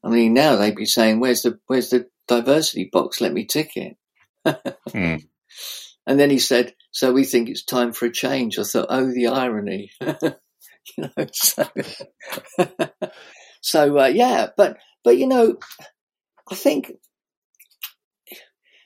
I 0.03 0.09
mean, 0.09 0.35
now 0.35 0.57
they'd 0.57 0.75
be 0.75 0.87
saying, 0.87 1.21
where's 1.21 1.43
the, 1.43 1.59
where's 1.67 1.91
the 1.91 2.07
diversity 2.27 2.89
box? 2.91 3.21
Let 3.21 3.33
me 3.33 3.45
tick 3.45 3.73
it. 3.77 3.97
mm. 4.47 5.23
And 6.07 6.21
then 6.21 6.29
he 6.29 6.39
said, 6.39 6.75
so 6.91 7.15
we 7.15 7.25
think 7.25 7.49
it's 7.49 7.65
time 7.65 7.95
for 7.95 8.05
a 8.05 8.13
change. 8.13 8.59
I 8.59 8.63
thought, 8.65 8.89
oh, 8.91 9.11
the 9.11 9.29
irony. 9.29 9.91
you 10.03 10.35
know, 10.99 11.27
so, 11.33 11.65
so 13.63 13.99
uh, 13.99 14.07
yeah, 14.09 14.49
but, 14.55 14.77
but, 15.03 15.17
you 15.17 15.27
know, 15.27 15.57
I 16.53 16.55
think 16.57 16.93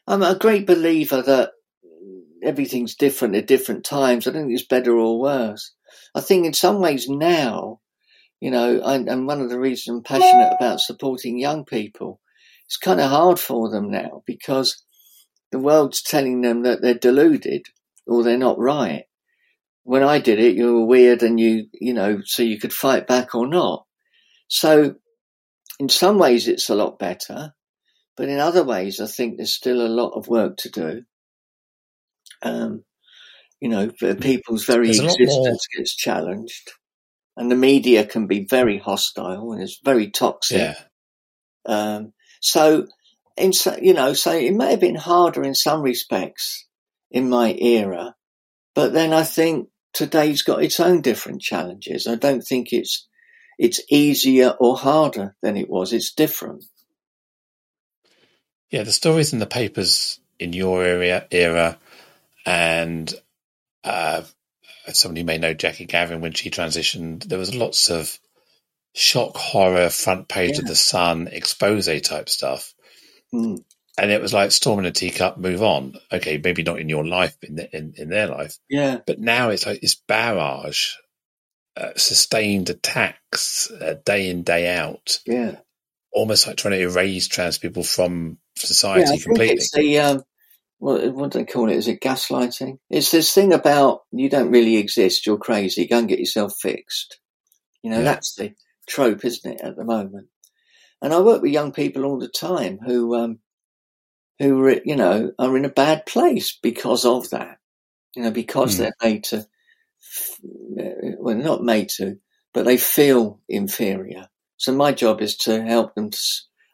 I'm 0.08 0.22
a 0.22 0.38
great 0.38 0.66
believer 0.66 1.20
that 1.20 1.50
everything's 2.42 2.94
different 2.94 3.34
at 3.34 3.46
different 3.46 3.84
times. 3.84 4.26
I 4.26 4.30
don't 4.30 4.44
think 4.44 4.54
it's 4.54 4.66
better 4.66 4.96
or 4.96 5.20
worse. 5.20 5.74
I 6.14 6.22
think 6.22 6.46
in 6.46 6.54
some 6.54 6.80
ways 6.80 7.10
now, 7.10 7.80
you 8.40 8.50
know, 8.50 8.80
and 8.82 9.26
one 9.26 9.42
of 9.42 9.50
the 9.50 9.60
reasons 9.60 9.98
I'm 9.98 10.02
passionate 10.02 10.54
about 10.58 10.80
supporting 10.80 11.38
young 11.38 11.66
people, 11.66 12.20
it's 12.64 12.78
kind 12.78 13.00
of 13.00 13.10
hard 13.10 13.38
for 13.38 13.70
them 13.70 13.90
now 13.90 14.22
because 14.26 14.82
the 15.52 15.58
world's 15.58 16.00
telling 16.00 16.40
them 16.40 16.62
that 16.62 16.80
they're 16.80 16.94
deluded 16.94 17.66
or 18.06 18.22
they're 18.22 18.38
not 18.38 18.58
right. 18.58 19.04
When 19.82 20.02
I 20.02 20.20
did 20.20 20.38
it, 20.38 20.56
you 20.56 20.72
were 20.74 20.86
weird 20.86 21.22
and 21.22 21.38
you, 21.38 21.66
you 21.74 21.92
know, 21.92 22.20
so 22.24 22.42
you 22.42 22.58
could 22.58 22.72
fight 22.72 23.06
back 23.06 23.34
or 23.34 23.46
not. 23.46 23.84
So 24.48 24.94
in 25.78 25.90
some 25.90 26.18
ways 26.18 26.48
it's 26.48 26.70
a 26.70 26.74
lot 26.74 26.98
better. 26.98 27.52
But 28.18 28.28
in 28.28 28.40
other 28.40 28.64
ways, 28.64 29.00
I 29.00 29.06
think 29.06 29.36
there's 29.36 29.54
still 29.54 29.80
a 29.80 29.86
lot 29.86 30.10
of 30.10 30.26
work 30.26 30.56
to 30.58 30.70
do. 30.70 31.02
Um, 32.42 32.84
you 33.60 33.68
know, 33.68 33.90
people's 34.20 34.64
very 34.64 34.86
there's 34.86 34.98
existence 34.98 35.66
gets 35.76 35.94
challenged, 35.94 36.72
and 37.36 37.48
the 37.48 37.56
media 37.56 38.04
can 38.04 38.26
be 38.26 38.44
very 38.44 38.78
hostile 38.78 39.52
and 39.52 39.62
it's 39.62 39.78
very 39.84 40.10
toxic. 40.10 40.58
Yeah. 40.58 40.74
Um, 41.64 42.12
so, 42.40 42.88
in 43.36 43.52
you 43.80 43.94
know, 43.94 44.14
so 44.14 44.32
it 44.32 44.52
may 44.52 44.72
have 44.72 44.80
been 44.80 44.96
harder 44.96 45.44
in 45.44 45.54
some 45.54 45.82
respects 45.82 46.66
in 47.12 47.30
my 47.30 47.54
era, 47.54 48.16
but 48.74 48.92
then 48.92 49.12
I 49.12 49.22
think 49.22 49.68
today's 49.92 50.42
got 50.42 50.62
its 50.62 50.80
own 50.80 51.02
different 51.02 51.40
challenges. 51.40 52.08
I 52.08 52.16
don't 52.16 52.42
think 52.42 52.72
it's 52.72 53.06
it's 53.58 53.80
easier 53.88 54.56
or 54.58 54.76
harder 54.76 55.36
than 55.40 55.56
it 55.56 55.70
was. 55.70 55.92
It's 55.92 56.12
different. 56.12 56.64
Yeah, 58.70 58.82
the 58.82 58.92
stories 58.92 59.32
in 59.32 59.38
the 59.38 59.46
papers 59.46 60.20
in 60.38 60.52
your 60.52 60.82
area 60.84 61.26
era 61.30 61.78
and 62.44 63.12
uh, 63.84 64.22
somebody 64.92 65.22
who 65.22 65.26
may 65.26 65.38
know 65.38 65.54
Jackie 65.54 65.86
Gavin 65.86 66.20
when 66.20 66.32
she 66.32 66.50
transitioned, 66.50 67.24
there 67.24 67.38
was 67.38 67.54
lots 67.54 67.90
of 67.90 68.18
shock 68.94 69.36
horror, 69.36 69.88
front 69.90 70.28
page 70.28 70.54
Yeah. 70.54 70.60
of 70.60 70.66
the 70.66 70.76
Sun, 70.76 71.28
expose 71.28 71.86
type 72.02 72.28
stuff. 72.28 72.74
Mm. 73.32 73.64
And 73.96 74.10
it 74.10 74.20
was 74.22 74.32
like 74.32 74.52
storm 74.52 74.78
in 74.80 74.86
a 74.86 74.92
teacup, 74.92 75.38
move 75.38 75.62
on. 75.62 75.98
Okay, 76.12 76.40
maybe 76.42 76.62
not 76.62 76.78
in 76.78 76.88
your 76.88 77.06
life, 77.06 77.36
in 77.42 77.56
the, 77.56 77.76
in, 77.76 77.94
in 77.96 78.08
their 78.08 78.28
life, 78.28 78.56
Yeah. 78.68 78.98
but 79.06 79.18
now 79.18 79.50
it's 79.50 79.66
like 79.66 79.80
this 79.80 79.94
barrage, 79.96 80.94
uh, 81.76 81.92
sustained 81.96 82.70
attacks, 82.70 83.70
uh, 83.70 83.94
day 84.04 84.28
in 84.30 84.42
day 84.42 84.76
out, 84.76 85.18
Yeah. 85.26 85.56
almost 86.12 86.46
like 86.46 86.56
trying 86.56 86.72
to 86.72 86.80
erase 86.80 87.28
trans 87.28 87.58
people 87.58 87.82
from 87.82 88.38
society 88.66 89.02
I 89.04 89.06
think 89.12 89.24
completely. 89.24 89.54
it's 89.56 89.70
the 89.72 89.98
um, 89.98 90.22
what, 90.78 91.12
what 91.14 91.30
do 91.32 91.38
they 91.40 91.44
call 91.44 91.70
it? 91.70 91.76
Is 91.76 91.88
it 91.88 92.00
gaslighting? 92.00 92.78
It's 92.90 93.10
this 93.10 93.32
thing 93.32 93.52
about 93.52 94.00
you 94.12 94.28
don't 94.28 94.50
really 94.50 94.76
exist. 94.76 95.26
You're 95.26 95.38
crazy. 95.38 95.86
Go 95.86 95.98
and 95.98 96.08
get 96.08 96.18
yourself 96.20 96.54
fixed. 96.60 97.18
You 97.82 97.90
know, 97.90 97.98
Yeah. 97.98 98.04
that's 98.04 98.34
the 98.34 98.54
trope, 98.88 99.24
isn't 99.24 99.50
it, 99.54 99.60
at 99.60 99.76
the 99.76 99.84
moment? 99.84 100.28
And 101.02 101.12
I 101.12 101.20
work 101.20 101.42
with 101.42 101.52
young 101.52 101.72
people 101.72 102.04
all 102.04 102.18
the 102.18 102.28
time 102.28 102.78
who, 102.84 103.14
um, 103.16 103.38
who 104.38 104.60
re- 104.62 104.82
you 104.84 104.96
know 104.96 105.32
are 105.38 105.56
in 105.56 105.64
a 105.64 105.68
bad 105.70 106.06
place 106.06 106.56
because 106.60 107.04
of 107.04 107.30
that. 107.30 107.58
You 108.16 108.22
know, 108.24 108.30
because 108.30 108.76
Hmm. 108.76 108.82
they're 108.82 108.92
made 109.02 109.24
to, 109.24 109.46
well, 111.18 111.36
not 111.36 111.62
made 111.62 111.88
to, 111.90 112.18
but 112.54 112.64
they 112.64 112.76
feel 112.78 113.40
inferior. 113.48 114.28
So 114.56 114.72
my 114.72 114.92
job 114.92 115.20
is 115.20 115.36
to 115.38 115.62
help 115.62 115.94
them 115.94 116.10
to 116.10 116.18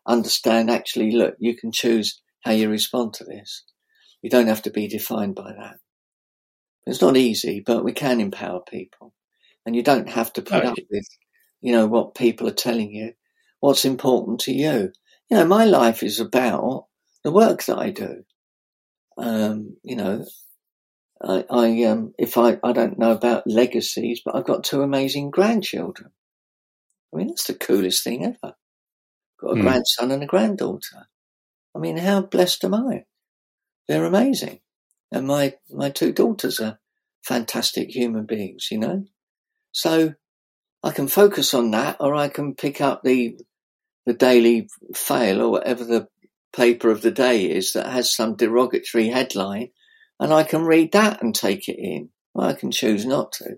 understand. 0.07 0.71
Actually, 0.71 1.13
look, 1.13 1.37
you 1.39 1.57
can 1.57 1.73
choose 1.73 2.21
how 2.45 2.53
you 2.53 2.69
respond 2.71 3.15
to 3.15 3.25
this. 3.25 3.65
You 4.23 4.31
don't 4.31 4.49
have 4.49 4.63
to 4.63 4.71
be 4.71 4.89
defined 4.89 5.35
by 5.35 5.53
that. 5.53 5.77
It's 6.87 7.01
not 7.03 7.17
easy, 7.17 7.61
but 7.65 7.85
we 7.85 7.93
can 7.93 8.21
empower 8.21 8.61
people, 8.61 9.15
and 9.67 9.75
you 9.77 9.83
don't 9.83 10.09
have 10.09 10.33
to 10.35 10.43
put 10.43 10.65
No, 10.65 10.71
up 10.71 10.79
with, 10.91 11.09
you 11.61 11.73
know, 11.73 11.87
what 11.87 12.15
people 12.15 12.49
are 12.49 12.53
telling 12.53 12.93
you. 12.93 13.13
What's 13.61 13.85
important 13.85 14.41
to 14.41 14.53
you? 14.53 14.93
You 15.31 15.39
know, 15.39 15.47
my 15.47 15.65
life 15.65 16.03
is 16.03 16.21
about 16.21 16.87
the 17.23 17.33
work 17.33 17.65
that 17.65 17.79
I 17.79 17.91
do. 17.91 18.25
Um, 19.17 19.77
you 19.83 19.97
know, 19.97 20.27
I, 21.23 21.45
I 21.51 21.85
um, 21.85 22.15
if 22.19 22.37
I, 22.39 22.59
I 22.63 22.73
don't 22.73 22.99
know 22.99 23.13
about 23.13 23.47
legacies, 23.47 24.21
but 24.25 24.37
I've 24.37 24.47
got 24.47 24.65
two 24.65 24.83
amazing 24.83 25.31
grandchildren. 25.31 26.11
I 27.13 27.17
mean, 27.19 27.29
that's 27.29 27.47
the 27.47 27.55
coolest 27.55 28.05
thing 28.05 28.25
ever. 28.25 28.55
Got 29.41 29.53
a 29.53 29.55
Hmm. 29.55 29.63
grandson 29.63 30.11
and 30.11 30.23
a 30.23 30.27
granddaughter. 30.27 31.09
I 31.75 31.79
mean, 31.79 31.97
how 31.97 32.23
blessed 32.23 32.65
am 32.65 32.75
I? 32.75 33.05
They're 33.89 34.05
amazing. 34.05 34.61
And 35.13 35.27
my, 35.27 35.55
my 35.71 35.91
two 35.91 36.13
daughters 36.13 36.61
are 36.61 36.79
fantastic 37.25 37.91
human 37.91 38.27
beings, 38.27 38.69
you 38.71 38.79
know? 38.79 39.05
So 39.73 40.15
I 40.83 40.91
can 40.91 41.09
focus 41.09 41.55
on 41.55 41.71
that 41.73 41.97
or 42.01 42.15
I 42.15 42.29
can 42.29 42.55
pick 42.55 42.81
up 42.81 43.03
the, 43.03 43.39
the 44.07 44.15
daily 44.15 44.69
fail 44.95 45.43
or 45.43 45.51
whatever 45.51 45.85
the 45.85 46.09
paper 46.55 46.91
of 46.91 47.03
the 47.03 47.11
day 47.11 47.51
is 47.51 47.73
that 47.73 47.87
has 47.87 48.15
some 48.15 48.37
derogatory 48.37 49.09
headline 49.09 49.71
and 50.21 50.33
I 50.33 50.45
can 50.45 50.65
read 50.65 50.93
that 50.93 51.23
and 51.23 51.35
take 51.35 51.69
it 51.69 51.79
in. 51.79 52.11
I 52.37 52.53
can 52.53 52.71
choose 52.71 53.05
not 53.05 53.33
to. 53.33 53.57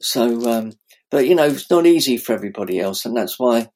So, 0.00 0.50
um, 0.50 0.72
but 1.10 1.26
you 1.26 1.34
know, 1.34 1.44
it's 1.46 1.70
not 1.70 1.86
easy 1.86 2.16
for 2.16 2.32
everybody 2.32 2.80
else. 2.80 3.04
And 3.04 3.16
that's 3.16 3.38
why, 3.38 3.68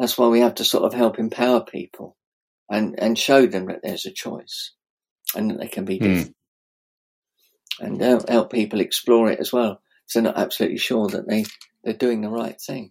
that's 0.00 0.16
why 0.16 0.28
we 0.28 0.40
have 0.40 0.54
to 0.56 0.64
sort 0.64 0.84
of 0.84 0.94
help 0.94 1.18
empower 1.18 1.60
people 1.60 2.16
and, 2.70 2.98
and 2.98 3.18
show 3.18 3.46
them 3.46 3.66
that 3.66 3.80
there's 3.82 4.06
a 4.06 4.10
choice 4.10 4.72
and 5.36 5.50
that 5.50 5.60
they 5.60 5.68
can 5.68 5.84
be 5.84 5.98
Hmm. 5.98 6.04
different 6.04 6.36
and 7.78 8.00
help, 8.00 8.28
help 8.28 8.52
people 8.52 8.80
explore 8.80 9.30
it 9.30 9.38
as 9.40 9.52
well. 9.52 9.80
So 10.06 10.20
they're 10.20 10.32
not 10.32 10.40
absolutely 10.40 10.78
sure 10.78 11.06
that 11.08 11.28
they, 11.28 11.44
they're 11.84 11.94
doing 11.94 12.20
the 12.20 12.28
right 12.30 12.60
thing. 12.60 12.90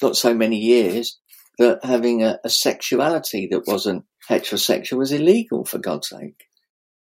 Not 0.00 0.16
so 0.16 0.32
many 0.34 0.58
years 0.58 1.18
that 1.58 1.84
having 1.84 2.22
a, 2.22 2.38
a 2.44 2.50
sexuality 2.50 3.48
that 3.50 3.66
wasn't 3.66 4.04
heterosexual 4.28 4.98
was 4.98 5.12
illegal 5.12 5.64
for 5.64 5.78
God's 5.78 6.08
sake. 6.08 6.46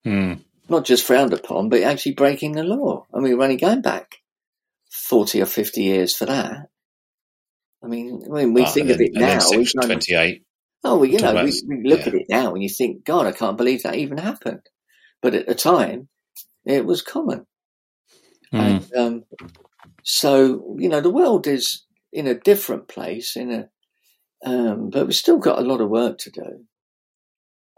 Hmm. 0.03 0.33
Not 0.69 0.85
just 0.85 1.05
frowned 1.05 1.33
upon, 1.33 1.69
but 1.69 1.83
actually 1.83 2.13
breaking 2.13 2.53
the 2.53 2.63
law. 2.63 3.05
I 3.13 3.19
mean, 3.19 3.37
we're 3.37 3.43
only 3.43 3.57
going 3.57 3.81
back 3.81 4.17
40 4.91 5.41
or 5.41 5.45
50 5.45 5.81
years 5.81 6.15
for 6.15 6.25
that. 6.25 6.69
I 7.83 7.87
mean, 7.87 8.21
when 8.25 8.53
we 8.53 8.63
Ah, 8.63 8.65
think 8.65 8.89
of 8.89 8.99
it 8.99 9.11
then 9.13 9.21
now, 9.21 9.49
we 9.51 9.65
Section 9.65 9.81
kind 9.81 10.01
28. 10.01 10.43
Oh, 10.83 10.97
well, 10.97 11.05
you 11.05 11.19
know, 11.19 11.33
we, 11.43 11.53
we 11.67 11.89
look 11.89 12.01
yeah. 12.01 12.07
at 12.07 12.13
it 12.13 12.25
now 12.29 12.53
and 12.53 12.63
you 12.63 12.69
think, 12.69 13.03
God, 13.03 13.25
I 13.25 13.31
can't 13.31 13.57
believe 13.57 13.83
that 13.83 13.95
even 13.95 14.17
happened. 14.17 14.61
But 15.21 15.33
at 15.33 15.47
the 15.47 15.55
time, 15.55 16.07
it 16.65 16.85
was 16.85 17.01
common. 17.01 17.45
Hmm. 18.51 18.59
And, 18.59 18.95
um, 18.95 19.23
so, 20.03 20.75
you 20.79 20.89
know, 20.89 21.01
the 21.01 21.09
world 21.09 21.47
is 21.47 21.83
in 22.13 22.27
a 22.27 22.33
different 22.39 22.87
place, 22.87 23.35
in 23.35 23.51
a, 23.51 23.69
um, 24.45 24.89
but 24.89 25.07
we've 25.07 25.15
still 25.15 25.39
got 25.39 25.59
a 25.59 25.63
lot 25.63 25.81
of 25.81 25.89
work 25.89 26.19
to 26.19 26.31
do. 26.31 26.65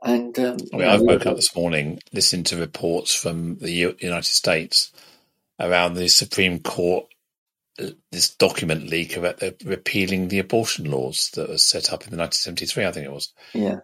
And, 0.04 0.38
um, 0.40 0.58
I 0.74 0.78
mean, 0.78 0.88
I 0.88 0.98
woke 0.98 1.26
up 1.26 1.36
this 1.36 1.56
morning 1.56 2.00
listening 2.14 2.44
to 2.46 2.58
reports 2.58 3.14
from 3.14 3.58
the 3.58 3.72
U- 3.72 3.98
United 4.00 4.30
States 4.30 4.92
around 5.60 5.96
the 5.96 6.08
Supreme 6.08 6.60
Court, 6.60 7.06
this 8.12 8.36
document 8.36 8.90
leak 8.90 9.18
about 9.18 9.38
the 9.40 9.56
repealing 9.66 10.28
the 10.28 10.40
abortion 10.40 10.90
laws 10.90 11.32
that 11.36 11.50
was 11.50 11.64
set 11.64 11.92
up 11.94 12.04
in 12.06 12.12
the 12.12 12.18
1973, 12.18 12.86
I 12.86 12.92
think 12.92 13.06
it 13.06 13.12
was, 13.12 13.34
yeah, 13.54 13.80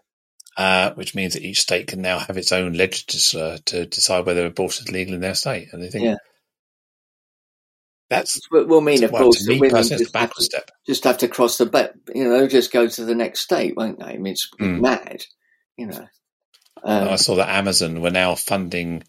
uh, 0.58 0.92
which 0.94 1.16
means 1.16 1.34
that 1.34 1.44
each 1.44 1.62
state 1.62 1.88
can 1.88 2.02
now 2.02 2.20
have 2.20 2.38
its 2.38 2.52
own 2.52 2.74
legislature 2.74 3.58
to 3.66 3.86
decide 3.86 4.26
whether 4.26 4.46
abortion 4.46 4.86
is 4.88 4.92
legal 4.92 5.16
in 5.16 5.22
their 5.22 5.36
state. 5.36 5.70
And 5.74 5.82
they 5.84 5.90
think 5.90 6.04
Yeah. 6.06 6.16
that's, 8.10 8.42
Well, 8.52 8.66
will 8.66 8.82
mean, 8.82 9.04
of 9.04 9.12
well, 9.12 9.24
course, 9.24 9.48
me 9.48 9.60
women 9.60 9.84
just 9.90 10.16
a 10.16 10.20
have, 10.20 10.34
to, 10.34 10.44
step. 10.44 10.72
just 10.88 11.04
have 11.06 11.18
to 11.20 11.28
cross 11.28 11.58
the, 11.58 11.66
ba- 11.66 11.94
you 12.14 12.24
know, 12.26 12.48
just 12.48 12.72
go 12.72 12.88
to 12.88 13.06
the 13.06 13.16
next 13.16 13.42
state, 13.42 13.76
won't 13.76 14.00
they? 14.00 14.06
I 14.06 14.18
mean, 14.18 14.34
it's 14.34 14.50
Mm. 14.60 14.80
mad, 14.82 15.24
you 15.78 15.88
know. 15.88 16.08
And 16.86 17.10
I 17.10 17.12
Um, 17.14 17.18
saw 17.18 17.36
that 17.36 17.50
Amazon 17.50 18.02
were 18.02 18.12
now 18.12 18.36
funding, 18.36 19.04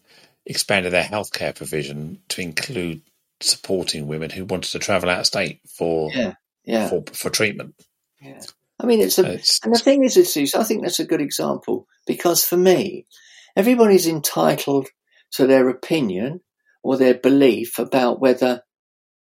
expanded 0.45 0.93
their 0.93 1.03
healthcare 1.03 1.55
provision 1.55 2.19
to 2.29 2.41
include 2.41 3.01
supporting 3.41 4.07
women 4.07 4.29
who 4.29 4.45
wanted 4.45 4.71
to 4.71 4.79
travel 4.79 5.09
out 5.09 5.19
of 5.19 5.25
state 5.25 5.61
for 5.67 6.11
yeah, 6.13 6.33
yeah, 6.63 6.89
for 6.89 7.03
for 7.13 7.29
treatment. 7.29 7.75
yeah. 8.21 8.41
I 8.79 8.85
mean, 8.85 9.01
it's 9.01 9.17
a, 9.17 9.33
It's, 9.33 9.59
And 9.63 9.73
the 9.73 9.79
thing 9.79 10.03
is, 10.03 10.17
is 10.17 10.53
I 10.53 10.63
think 10.63 10.83
that's 10.83 10.99
a 10.99 11.05
good 11.05 11.21
example 11.21 11.87
because 12.05 12.45
for 12.45 12.57
me, 12.57 13.07
everybody's 13.55 14.07
entitled 14.07 14.87
to 15.31 15.47
their 15.47 15.67
opinion 15.69 16.41
or 16.83 16.95
their 16.95 17.15
belief 17.15 17.79
about 17.79 18.21
whether 18.21 18.61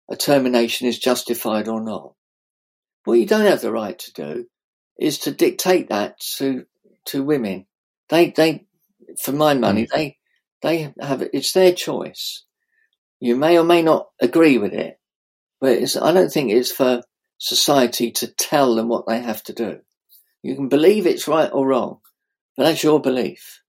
a 0.09 0.15
termination 0.15 0.87
is 0.87 0.99
justified 0.99 1.67
or 1.67 1.81
not. 1.81 2.13
What 3.05 3.19
you 3.19 3.25
don't 3.25 3.45
have 3.45 3.61
the 3.61 3.71
right 3.71 3.97
to 3.97 4.13
do 4.13 4.45
is 4.99 5.19
to 5.19 5.31
dictate 5.31 5.89
that 5.89 6.19
to 6.37 6.65
to 7.05 7.23
women. 7.23 7.65
They 8.09 8.31
they 8.31 8.65
for 9.19 9.31
my 9.31 9.53
money 9.53 9.85
mm. 9.85 9.89
they 9.93 10.17
they 10.61 10.93
have 10.99 11.21
it's 11.33 11.53
their 11.53 11.73
choice. 11.73 12.44
You 13.19 13.35
may 13.35 13.57
or 13.57 13.63
may 13.63 13.81
not 13.81 14.07
agree 14.21 14.57
with 14.57 14.73
it, 14.73 14.99
but 15.61 15.79
I 16.01 16.11
don't 16.11 16.31
think 16.31 16.51
it's 16.51 16.71
for 16.71 17.01
society 17.37 18.11
to 18.11 18.27
tell 18.27 18.75
them 18.75 18.87
what 18.87 19.07
they 19.07 19.19
have 19.19 19.43
to 19.43 19.53
do. 19.53 19.79
You 20.43 20.55
can 20.55 20.69
believe 20.69 21.07
it's 21.07 21.27
right 21.27 21.49
or 21.51 21.67
wrong, 21.67 21.99
but 22.55 22.65
that's 22.65 22.83
your 22.83 23.01
belief. 23.01 23.61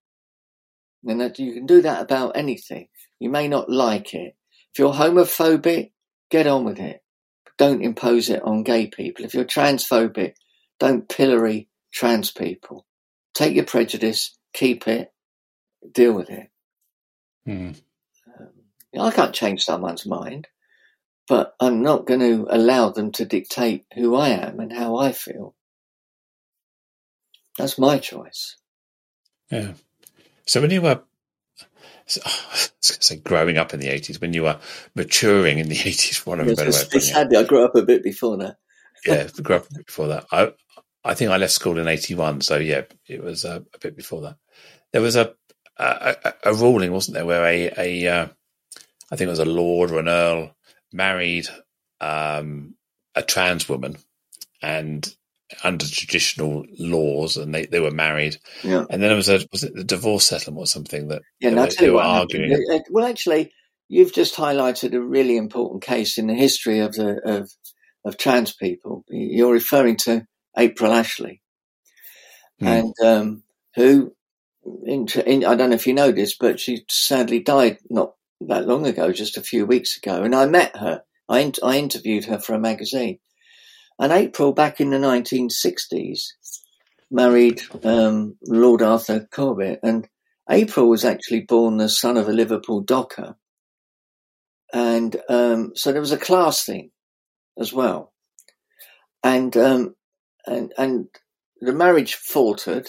And 1.05 1.21
that 1.21 1.39
you 1.39 1.53
can 1.53 1.65
do 1.65 1.81
that 1.81 2.01
about 2.01 2.35
anything. 2.35 2.87
You 3.19 3.29
may 3.29 3.47
not 3.47 3.69
like 3.69 4.13
it. 4.13 4.35
If 4.73 4.79
you're 4.79 4.93
homophobic, 4.93 5.91
get 6.29 6.47
on 6.47 6.65
with 6.65 6.79
it. 6.79 7.01
Don't 7.57 7.81
impose 7.81 8.29
it 8.29 8.43
on 8.43 8.63
gay 8.63 8.87
people. 8.87 9.25
If 9.25 9.33
you're 9.33 9.45
transphobic, 9.45 10.33
don't 10.79 11.09
pillory 11.09 11.67
trans 11.91 12.31
people. 12.31 12.85
Take 13.33 13.55
your 13.55 13.65
prejudice, 13.65 14.37
keep 14.53 14.87
it, 14.87 15.11
deal 15.91 16.13
with 16.13 16.29
it. 16.29 16.49
Hmm. 17.45 17.71
Hmm. 18.99 19.07
I 19.07 19.11
can't 19.11 19.33
change 19.33 19.63
someone's 19.63 20.05
mind, 20.05 20.47
but 21.27 21.53
I'm 21.59 21.81
not 21.81 22.05
going 22.05 22.19
to 22.21 22.47
allow 22.49 22.89
them 22.89 23.11
to 23.13 23.25
dictate 23.25 23.85
who 23.93 24.15
I 24.15 24.29
am 24.29 24.59
and 24.59 24.71
how 24.71 24.97
I 24.97 25.11
feel. 25.11 25.55
That's 27.57 27.77
my 27.77 27.97
choice. 27.97 28.57
yeah. 29.51 29.73
So 30.45 30.61
when 30.61 30.71
you 30.71 30.81
were, 30.81 31.01
so- 32.05 32.21
I 32.25 32.29
was 32.29 32.71
say 32.81 33.17
growing 33.17 33.57
up 33.57 33.73
in 33.73 33.79
the 33.79 33.89
eighties, 33.89 34.21
when 34.21 34.33
you 34.33 34.43
were 34.43 34.59
maturing 34.95 35.59
in 35.59 35.67
the 35.69 35.75
eighties, 35.85 36.25
one 36.25 36.39
of 36.39 36.47
a 36.47 36.55
better 36.55 36.71
way 36.71 36.77
of 36.81 36.85
putting 36.85 36.99
it. 36.99 37.13
Sadly, 37.13 37.37
I 37.37 37.43
grew 37.43 37.65
up 37.65 37.75
a 37.75 37.83
bit 37.83 38.03
before 38.03 38.37
that. 38.37 38.57
Yeah, 39.05 39.27
I 39.37 39.41
grew 39.41 39.55
up 39.57 39.69
a 39.69 39.73
bit 39.75 39.85
before 39.87 40.07
that. 40.07 40.25
I 40.31 40.53
I 41.03 41.13
think 41.13 41.31
I 41.31 41.37
left 41.37 41.53
school 41.53 41.77
in 41.79 41.87
eighty 41.87 42.15
one, 42.15 42.41
so 42.41 42.57
yeah, 42.57 42.83
it 43.07 43.23
was 43.23 43.43
uh, 43.45 43.59
a 43.73 43.79
bit 43.79 43.95
before 43.95 44.21
that. 44.21 44.37
There 44.93 45.01
was 45.01 45.15
a 45.15 45.33
a, 45.77 46.15
a, 46.23 46.33
a 46.45 46.53
ruling, 46.53 46.91
wasn't 46.91 47.15
there, 47.15 47.25
where 47.25 47.45
a 47.45 47.71
a 47.77 48.07
uh, 48.07 48.27
I 49.11 49.15
think 49.15 49.27
it 49.27 49.31
was 49.31 49.39
a 49.39 49.45
lord 49.45 49.91
or 49.91 49.99
an 49.99 50.07
earl 50.09 50.55
married 50.91 51.47
um, 52.01 52.75
a 53.15 53.21
trans 53.23 53.67
woman, 53.67 53.97
and 54.61 55.07
under 55.63 55.85
traditional 55.85 56.65
laws, 56.77 57.37
and 57.37 57.53
they, 57.55 57.65
they 57.65 57.79
were 57.79 57.91
married, 57.91 58.37
Yeah. 58.63 58.85
and 58.89 59.01
then 59.01 59.09
there 59.09 59.15
was 59.15 59.29
a 59.29 59.39
was 59.51 59.63
it 59.63 59.73
the 59.75 59.83
divorce 59.83 60.27
settlement 60.27 60.63
or 60.63 60.67
something 60.67 61.07
that 61.07 61.21
Yeah, 61.39 61.51
They 61.51 61.55
were- 61.55 61.67
they 61.79 61.89
were 61.89 62.01
happened. 62.03 62.53
arguing. 62.53 62.83
Well, 62.91 63.05
actually, 63.05 63.51
you've 63.87 64.13
just 64.13 64.35
highlighted 64.35 64.93
a 64.93 65.01
really 65.01 65.37
important 65.37 65.83
case 65.83 66.17
in 66.17 66.27
the 66.27 66.33
history 66.35 66.79
of 66.79 66.93
the 66.93 67.19
of 67.23 67.51
of 68.05 68.17
trans 68.17 68.53
people. 68.53 69.03
You're 69.09 69.53
referring 69.53 69.97
to 69.97 70.25
April 70.57 70.91
Ashley, 70.93 71.41
mm. 72.61 72.67
and 72.67 72.93
um, 73.05 73.43
who, 73.75 74.13
in, 74.85 75.07
in, 75.25 75.45
I 75.45 75.55
don't 75.55 75.69
know 75.69 75.75
if 75.75 75.87
you 75.87 75.93
know 75.93 76.11
this, 76.11 76.35
but 76.37 76.59
she 76.59 76.83
sadly 76.89 77.39
died 77.39 77.79
not 77.89 78.13
that 78.41 78.67
long 78.67 78.85
ago, 78.85 79.11
just 79.11 79.37
a 79.37 79.43
few 79.43 79.65
weeks 79.65 79.97
ago. 79.97 80.23
And 80.23 80.35
I 80.35 80.45
met 80.45 80.75
her. 80.77 81.03
I, 81.29 81.51
I 81.63 81.77
interviewed 81.77 82.25
her 82.25 82.39
for 82.39 82.53
a 82.53 82.59
magazine. 82.59 83.19
And 83.99 84.11
April, 84.11 84.53
back 84.53 84.79
in 84.79 84.91
the 84.91 84.97
1960s, 84.97 86.27
married 87.09 87.61
um, 87.83 88.37
Lord 88.43 88.81
Arthur 88.81 89.27
Corbett. 89.31 89.79
And 89.81 90.07
April 90.49 90.87
was 90.87 91.03
actually 91.03 91.41
born 91.41 91.77
the 91.77 91.89
son 91.89 92.17
of 92.17 92.27
a 92.27 92.33
Liverpool 92.33 92.81
docker. 92.81 93.35
And 94.73 95.15
um, 95.29 95.71
so 95.75 95.91
there 95.91 96.01
was 96.01 96.11
a 96.11 96.17
class 96.17 96.63
thing 96.63 96.91
as 97.59 97.73
well. 97.73 98.13
And, 99.23 99.55
um, 99.57 99.95
and, 100.45 100.73
and 100.77 101.07
the 101.59 101.73
marriage 101.73 102.15
faltered. 102.15 102.87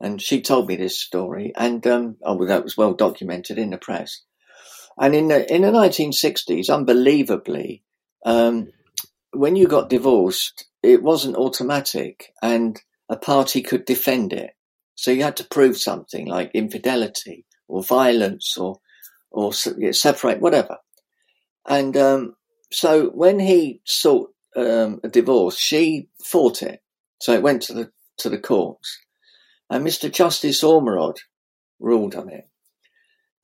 And 0.00 0.20
she 0.20 0.42
told 0.42 0.68
me 0.68 0.76
this 0.76 1.00
story. 1.00 1.52
And, 1.56 1.86
um, 1.86 2.16
oh, 2.22 2.44
that 2.46 2.64
was 2.64 2.76
well 2.76 2.94
documented 2.94 3.58
in 3.58 3.70
the 3.70 3.78
press. 3.78 4.22
And 5.00 5.14
in 5.14 5.28
the, 5.28 5.54
in 5.54 5.62
the 5.62 5.70
1960s, 5.70 6.72
unbelievably, 6.72 7.82
um, 8.24 8.68
when 9.32 9.56
you 9.56 9.68
got 9.68 9.90
divorced, 9.90 10.66
it 10.82 11.02
wasn't 11.02 11.36
automatic 11.36 12.32
and 12.42 12.80
a 13.08 13.16
party 13.16 13.62
could 13.62 13.84
defend 13.84 14.32
it. 14.32 14.50
So 14.94 15.10
you 15.10 15.22
had 15.22 15.36
to 15.36 15.44
prove 15.44 15.76
something 15.76 16.26
like 16.26 16.50
infidelity 16.54 17.46
or 17.68 17.82
violence 17.82 18.56
or, 18.56 18.80
or 19.30 19.52
separate, 19.52 20.40
whatever. 20.40 20.78
And, 21.66 21.96
um, 21.96 22.36
so 22.72 23.06
when 23.10 23.38
he 23.38 23.80
sought, 23.84 24.30
um, 24.56 25.00
a 25.04 25.08
divorce, 25.08 25.58
she 25.58 26.08
fought 26.24 26.62
it. 26.62 26.80
So 27.20 27.32
it 27.32 27.42
went 27.42 27.62
to 27.62 27.74
the, 27.74 27.90
to 28.18 28.28
the 28.28 28.38
courts 28.38 28.98
and 29.70 29.86
Mr. 29.86 30.10
Justice 30.10 30.62
Ormrod 30.62 31.18
ruled 31.78 32.14
on 32.14 32.30
it. 32.30 32.48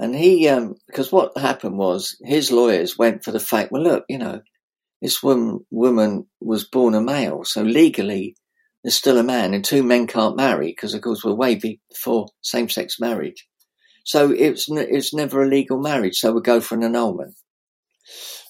And 0.00 0.14
he, 0.14 0.48
um, 0.48 0.74
because 0.86 1.12
what 1.12 1.36
happened 1.38 1.78
was 1.78 2.16
his 2.22 2.50
lawyers 2.50 2.98
went 2.98 3.24
for 3.24 3.30
the 3.30 3.40
fact, 3.40 3.70
well, 3.70 3.82
look, 3.82 4.04
you 4.08 4.18
know, 4.18 4.42
this 5.00 5.22
woman, 5.22 5.64
woman 5.70 6.26
was 6.40 6.64
born 6.64 6.94
a 6.94 7.00
male, 7.00 7.44
so 7.44 7.62
legally 7.62 8.36
there's 8.82 8.96
still 8.96 9.18
a 9.18 9.22
man, 9.22 9.54
and 9.54 9.64
two 9.64 9.82
men 9.82 10.06
can't 10.06 10.36
marry 10.36 10.68
because, 10.68 10.92
of 10.94 11.00
course, 11.00 11.24
we're 11.24 11.34
way 11.34 11.54
before 11.54 12.28
same-sex 12.42 13.00
marriage. 13.00 13.46
So 14.04 14.30
it's 14.30 14.66
it's 14.68 15.14
never 15.14 15.42
a 15.42 15.48
legal 15.48 15.80
marriage. 15.80 16.18
So 16.18 16.32
we 16.32 16.42
go 16.42 16.60
for 16.60 16.74
an 16.74 16.84
annulment. 16.84 17.34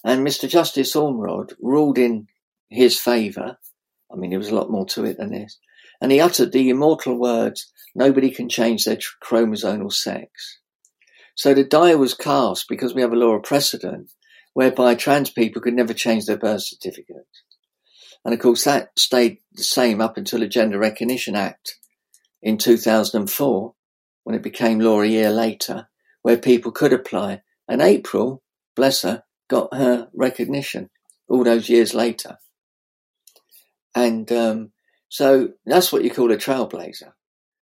And 0.03 0.27
Mr. 0.27 0.49
Justice 0.49 0.93
Ormrod 0.93 1.53
ruled 1.61 1.97
in 1.97 2.27
his 2.69 2.99
favour. 2.99 3.57
I 4.11 4.15
mean, 4.17 4.31
there 4.31 4.39
was 4.39 4.49
a 4.49 4.55
lot 4.55 4.69
more 4.69 4.85
to 4.87 5.05
it 5.05 5.17
than 5.17 5.31
this. 5.31 5.57
And 6.01 6.11
he 6.11 6.19
uttered 6.19 6.51
the 6.51 6.69
immortal 6.69 7.17
words, 7.17 7.71
nobody 7.95 8.29
can 8.29 8.49
change 8.49 8.83
their 8.83 8.99
chromosomal 9.23 9.93
sex. 9.93 10.59
So 11.35 11.53
the 11.53 11.63
die 11.63 11.95
was 11.95 12.13
cast 12.13 12.67
because 12.69 12.95
we 12.95 13.01
have 13.01 13.11
a 13.11 13.17
law 13.17 13.35
of 13.35 13.43
precedent 13.43 14.11
whereby 14.53 14.95
trans 14.95 15.29
people 15.29 15.61
could 15.61 15.73
never 15.73 15.93
change 15.93 16.25
their 16.25 16.37
birth 16.37 16.63
certificate. 16.63 17.27
And 18.23 18.33
of 18.33 18.39
course, 18.39 18.63
that 18.63 18.97
stayed 18.97 19.39
the 19.53 19.63
same 19.63 20.01
up 20.01 20.17
until 20.17 20.39
the 20.39 20.47
Gender 20.47 20.79
Recognition 20.79 21.35
Act 21.35 21.77
in 22.41 22.57
2004, 22.57 23.73
when 24.23 24.35
it 24.35 24.41
became 24.41 24.79
law 24.79 25.01
a 25.01 25.05
year 25.05 25.29
later, 25.29 25.89
where 26.21 26.37
people 26.37 26.71
could 26.71 26.93
apply. 26.93 27.41
And 27.67 27.81
April, 27.81 28.41
bless 28.75 29.01
her, 29.01 29.23
got 29.49 29.73
her 29.73 30.07
recognition 30.13 30.89
all 31.27 31.43
those 31.43 31.69
years 31.69 31.93
later. 31.93 32.37
And 33.93 34.31
um, 34.31 34.71
so 35.09 35.49
that's 35.65 35.91
what 35.91 36.03
you 36.03 36.11
call 36.11 36.31
a 36.31 36.37
trailblazer, 36.37 37.11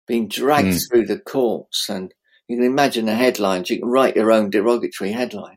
being 0.06 0.28
dragged 0.28 0.68
mm. 0.68 0.88
through 0.88 1.06
the 1.06 1.18
courts 1.18 1.88
and 1.88 2.12
you 2.52 2.58
can 2.58 2.66
imagine 2.66 3.06
the 3.06 3.14
headlines. 3.14 3.70
You 3.70 3.78
can 3.78 3.88
write 3.88 4.14
your 4.14 4.30
own 4.30 4.50
derogatory 4.50 5.10
headline. 5.10 5.56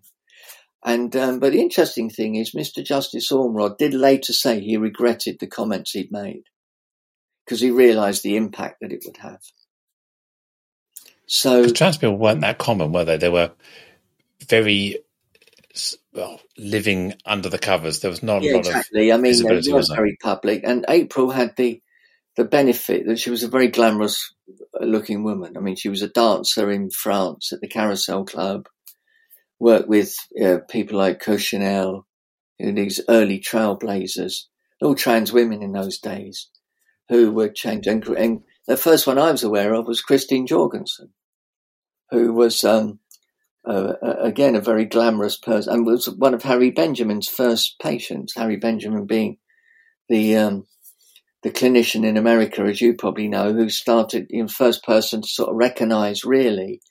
And 0.81 1.13
um, 1.17 1.39
but 1.39 1.51
the 1.51 1.59
interesting 1.59 2.09
thing 2.09 2.35
is, 2.35 2.53
Mr. 2.53 2.81
Justice 2.81 3.31
Ormrod 3.33 3.77
did 3.77 3.93
later 3.93 4.31
say 4.31 4.61
he 4.61 4.77
regretted 4.77 5.39
the 5.39 5.47
comments 5.47 5.91
he'd 5.91 6.09
made 6.09 6.43
because 7.43 7.59
he 7.59 7.69
realised 7.69 8.23
the 8.23 8.37
impact 8.37 8.77
that 8.79 8.93
it 8.93 9.03
would 9.05 9.17
have. 9.17 9.41
So 11.27 11.67
trans 11.67 11.97
people 11.97 12.17
weren't 12.17 12.41
that 12.41 12.59
common, 12.59 12.93
were 12.93 13.03
they? 13.03 13.17
They 13.17 13.29
were 13.29 13.51
very 14.47 14.99
well 16.13 16.39
living 16.57 17.15
under 17.25 17.49
the 17.49 17.59
covers. 17.59 17.99
There 17.99 18.11
was 18.11 18.23
not 18.23 18.41
yeah, 18.41 18.51
a 18.51 18.53
lot 18.53 18.67
exactly. 18.67 19.09
of 19.09 19.19
I 19.19 19.21
mean, 19.21 19.37
they 19.37 19.73
were 19.73 19.83
very 19.93 20.17
public, 20.23 20.61
and 20.63 20.85
April 20.87 21.29
had 21.29 21.57
the 21.57 21.81
the 22.37 22.43
benefit 22.45 23.05
that 23.07 23.19
she 23.19 23.29
was 23.29 23.43
a 23.43 23.47
very 23.47 23.67
glamorous 23.67 24.33
looking 24.79 25.23
woman. 25.23 25.55
I 25.55 25.61
mean, 25.61 25.75
she 25.75 25.89
was 25.89 26.01
a 26.01 26.09
dancer 26.09 26.69
in 26.69 26.89
France 26.89 27.53
at 27.53 27.61
the 27.61 27.67
Carousel 27.67 28.25
Club, 28.25 28.67
worked 29.59 29.87
with 29.87 30.13
uh, 30.41 30.57
people 30.69 30.97
like 30.97 31.23
Coccinelle, 31.23 32.05
you 32.59 32.71
know, 32.71 32.83
these 32.83 33.01
early 33.07 33.39
trailblazers, 33.39 34.43
all 34.81 34.95
trans 34.95 35.31
women 35.31 35.61
in 35.61 35.71
those 35.71 35.97
days 35.99 36.49
who 37.09 37.31
were 37.31 37.49
changing. 37.49 38.03
And 38.17 38.41
the 38.67 38.77
first 38.77 39.07
one 39.07 39.17
I 39.17 39.31
was 39.31 39.43
aware 39.43 39.73
of 39.73 39.87
was 39.87 40.01
Christine 40.01 40.47
Jorgensen, 40.47 41.11
who 42.11 42.33
was, 42.33 42.63
um, 42.65 42.99
uh, 43.65 43.93
again, 44.19 44.55
a 44.55 44.61
very 44.61 44.85
glamorous 44.85 45.37
person 45.37 45.73
and 45.73 45.85
was 45.85 46.09
one 46.09 46.33
of 46.33 46.43
Harry 46.43 46.71
Benjamin's 46.71 47.29
first 47.29 47.79
patients, 47.81 48.33
Harry 48.35 48.57
Benjamin 48.57 49.05
being 49.05 49.37
the, 50.09 50.35
um, 50.35 50.67
the 51.45 51.51
clinician 51.51 52.03
in 52.03 52.17
America, 52.17 52.63
as 52.63 52.81
you 52.81 52.95
probably 52.95 53.27
know, 53.27 53.53
who 53.53 53.69
started 53.69 54.25
in 54.31 54.47
first 54.47 54.83
person 54.83 55.21
to 55.21 55.27
sort 55.27 55.51
of 55.51 55.55
recognize 55.55 56.25
really 56.25 56.81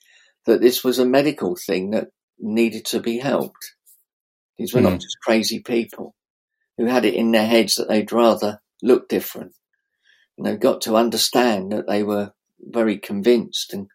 that 0.45 0.61
this 0.61 0.81
was 0.81 0.97
a 0.97 1.05
medical 1.05 1.57
thing 1.57 1.91
that 1.91 2.07
needed 2.39 2.85
to 2.85 3.01
be 3.01 3.17
helped. 3.17 3.75
These 4.57 4.73
were 4.73 4.79
mm. 4.79 4.83
not 4.83 4.93
hmm. 4.93 4.99
just 4.99 5.17
crazy 5.21 5.59
people 5.59 6.15
who 6.77 6.85
had 6.85 7.03
it 7.03 7.15
in 7.15 7.33
their 7.33 7.45
heads 7.45 7.75
that 7.75 7.89
they'd 7.89 8.13
rather 8.13 8.61
look 8.81 9.09
different. 9.09 9.51
And 10.37 10.47
they 10.47 10.55
got 10.55 10.79
to 10.83 10.95
understand 10.95 11.73
that 11.73 11.85
they 11.85 12.03
were 12.03 12.31
very 12.57 12.97
convinced 12.97 13.73
and 13.73 13.87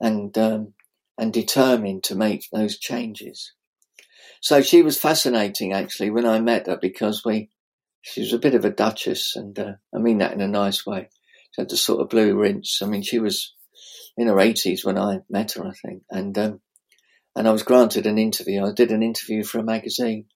and 0.00 0.38
um, 0.38 0.74
and 1.18 1.32
determined 1.32 2.04
to 2.04 2.14
make 2.14 2.44
those 2.52 2.78
changes. 2.78 3.54
So 4.40 4.62
she 4.62 4.82
was 4.82 5.00
fascinating 5.00 5.72
actually 5.72 6.10
when 6.10 6.26
I 6.26 6.38
met 6.38 6.68
her 6.68 6.78
because 6.80 7.24
we 7.24 7.50
she 8.06 8.20
was 8.20 8.32
a 8.32 8.38
bit 8.38 8.54
of 8.54 8.64
a 8.64 8.70
duchess, 8.70 9.34
and 9.34 9.58
uh, 9.58 9.72
I 9.94 9.98
mean 9.98 10.18
that 10.18 10.32
in 10.32 10.40
a 10.40 10.46
nice 10.46 10.86
way. 10.86 11.08
She 11.50 11.60
had 11.60 11.68
the 11.68 11.76
sort 11.76 12.00
of 12.00 12.08
blue 12.08 12.36
rinse. 12.36 12.80
I 12.80 12.86
mean, 12.86 13.02
she 13.02 13.18
was 13.18 13.54
in 14.16 14.28
her 14.28 14.38
eighties 14.38 14.84
when 14.84 14.96
I 14.96 15.20
met 15.28 15.52
her, 15.52 15.66
I 15.66 15.72
think, 15.72 16.02
and 16.08 16.38
um, 16.38 16.60
and 17.34 17.48
I 17.48 17.50
was 17.50 17.64
granted 17.64 18.06
an 18.06 18.16
interview. 18.16 18.64
I 18.64 18.72
did 18.72 18.92
an 18.92 19.02
interview 19.02 19.42
for 19.42 19.58
a 19.58 19.64
magazine, 19.64 20.26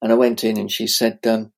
and 0.00 0.10
I 0.10 0.14
went 0.14 0.44
in, 0.44 0.58
and 0.58 0.72
she 0.72 0.86
said, 0.86 1.18
um, 1.26 1.52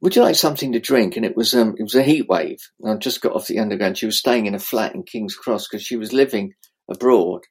"Would 0.00 0.16
you 0.16 0.22
like 0.22 0.34
something 0.34 0.72
to 0.72 0.80
drink?" 0.80 1.16
And 1.16 1.24
it 1.24 1.36
was 1.36 1.54
um, 1.54 1.76
it 1.78 1.84
was 1.84 1.94
a 1.94 2.02
heat 2.02 2.26
wave. 2.28 2.58
And 2.80 2.92
I 2.92 2.96
just 2.96 3.20
got 3.20 3.34
off 3.34 3.46
the 3.46 3.60
underground. 3.60 3.98
She 3.98 4.06
was 4.06 4.18
staying 4.18 4.46
in 4.46 4.56
a 4.56 4.58
flat 4.58 4.96
in 4.96 5.04
King's 5.04 5.36
Cross 5.36 5.68
because 5.68 5.86
she 5.86 5.96
was 5.96 6.12
living 6.12 6.54
abroad, 6.90 7.42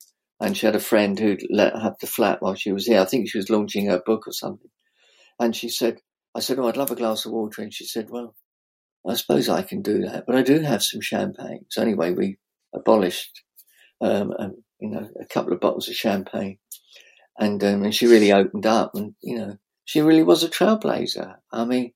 and 0.41 0.57
she 0.57 0.65
had 0.65 0.75
a 0.75 0.81
friend 0.81 1.17
who'd 1.17 1.47
let 1.49 1.73
her 1.73 1.79
have 1.79 1.95
the 2.01 2.07
flat 2.07 2.41
while 2.41 2.55
she 2.55 2.73
was 2.73 2.87
here. 2.87 2.99
I 2.99 3.05
think 3.05 3.29
she 3.29 3.37
was 3.37 3.49
launching 3.49 3.85
her 3.85 4.01
book 4.05 4.27
or 4.27 4.33
something, 4.33 4.69
and 5.39 5.55
she 5.55 5.69
said 5.69 6.01
I 6.35 6.39
said, 6.39 6.59
Oh, 6.59 6.67
I'd 6.67 6.77
love 6.77 6.91
a 6.91 6.95
glass 6.95 7.25
of 7.25 7.31
water. 7.31 7.61
And 7.61 7.73
she 7.73 7.85
said, 7.85 8.09
Well, 8.09 8.35
I 9.07 9.15
suppose 9.15 9.49
I 9.49 9.61
can 9.61 9.81
do 9.81 10.01
that, 10.03 10.25
but 10.25 10.35
I 10.35 10.41
do 10.41 10.59
have 10.59 10.83
some 10.83 11.01
champagne. 11.01 11.65
So 11.69 11.81
anyway, 11.81 12.11
we 12.11 12.37
abolished, 12.73 13.43
um, 14.01 14.33
um, 14.39 14.63
you 14.79 14.89
know, 14.89 15.09
a 15.19 15.25
couple 15.25 15.53
of 15.53 15.59
bottles 15.59 15.89
of 15.89 15.95
champagne. 15.95 16.57
And, 17.37 17.63
um, 17.63 17.83
and 17.83 17.93
she 17.93 18.07
really 18.07 18.31
opened 18.31 18.65
up 18.65 18.91
and, 18.95 19.15
you 19.21 19.37
know, 19.37 19.57
she 19.85 20.01
really 20.01 20.23
was 20.23 20.43
a 20.43 20.49
trailblazer. 20.49 21.35
I 21.51 21.65
mean, 21.65 21.91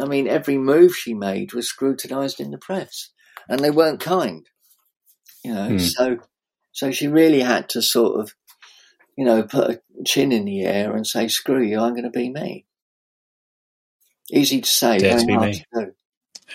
I 0.00 0.06
mean, 0.06 0.26
every 0.26 0.56
move 0.56 0.96
she 0.96 1.14
made 1.14 1.52
was 1.52 1.68
scrutinized 1.68 2.40
in 2.40 2.50
the 2.50 2.58
press 2.58 3.10
and 3.48 3.60
they 3.60 3.70
weren't 3.70 4.00
kind, 4.00 4.46
you 5.44 5.52
know, 5.52 5.70
mm. 5.70 5.80
so, 5.80 6.18
so 6.72 6.90
she 6.90 7.08
really 7.08 7.40
had 7.40 7.68
to 7.70 7.82
sort 7.82 8.20
of, 8.20 8.34
you 9.18 9.24
know, 9.24 9.42
put 9.42 9.70
a 9.70 9.80
chin 10.06 10.32
in 10.32 10.46
the 10.46 10.62
air 10.62 10.96
and 10.96 11.06
say, 11.06 11.28
screw 11.28 11.62
you, 11.62 11.78
I'm 11.78 11.92
going 11.92 12.04
to 12.04 12.10
be 12.10 12.30
me. 12.30 12.64
Easy 14.30 14.60
to 14.60 14.68
say, 14.68 14.98
Dare 14.98 15.18
very 15.18 15.34
hard 15.34 15.52
to 15.52 15.64
do. 15.74 15.92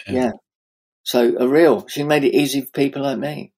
Yeah. 0.08 0.14
yeah. 0.14 0.32
So 1.04 1.38
a 1.38 1.48
real, 1.48 1.88
she 1.88 2.04
made 2.04 2.24
it 2.24 2.36
easy 2.36 2.62
for 2.62 2.72
people 2.72 3.04
like 3.04 3.18
me. 3.18 3.54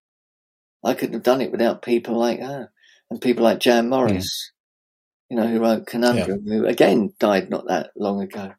I 0.84 0.94
couldn't 0.94 1.14
have 1.14 1.24
done 1.24 1.42
it 1.42 1.52
without 1.52 1.82
people 1.82 2.18
like 2.18 2.40
her 2.40 2.72
and 3.10 3.22
people 3.22 3.44
like 3.44 3.60
Jan 3.60 3.86
hmm. 3.86 3.90
Morris, 3.90 4.52
mm. 4.52 5.30
you 5.30 5.38
know, 5.38 5.48
who 5.48 5.60
wrote 5.60 5.88
Conundrum, 5.88 6.44
yeah. 6.46 6.54
who 6.54 6.66
again 6.66 7.14
died 7.20 7.50
not 7.50 7.68
that 7.68 7.92
long 7.96 8.22
ago. 8.22 8.54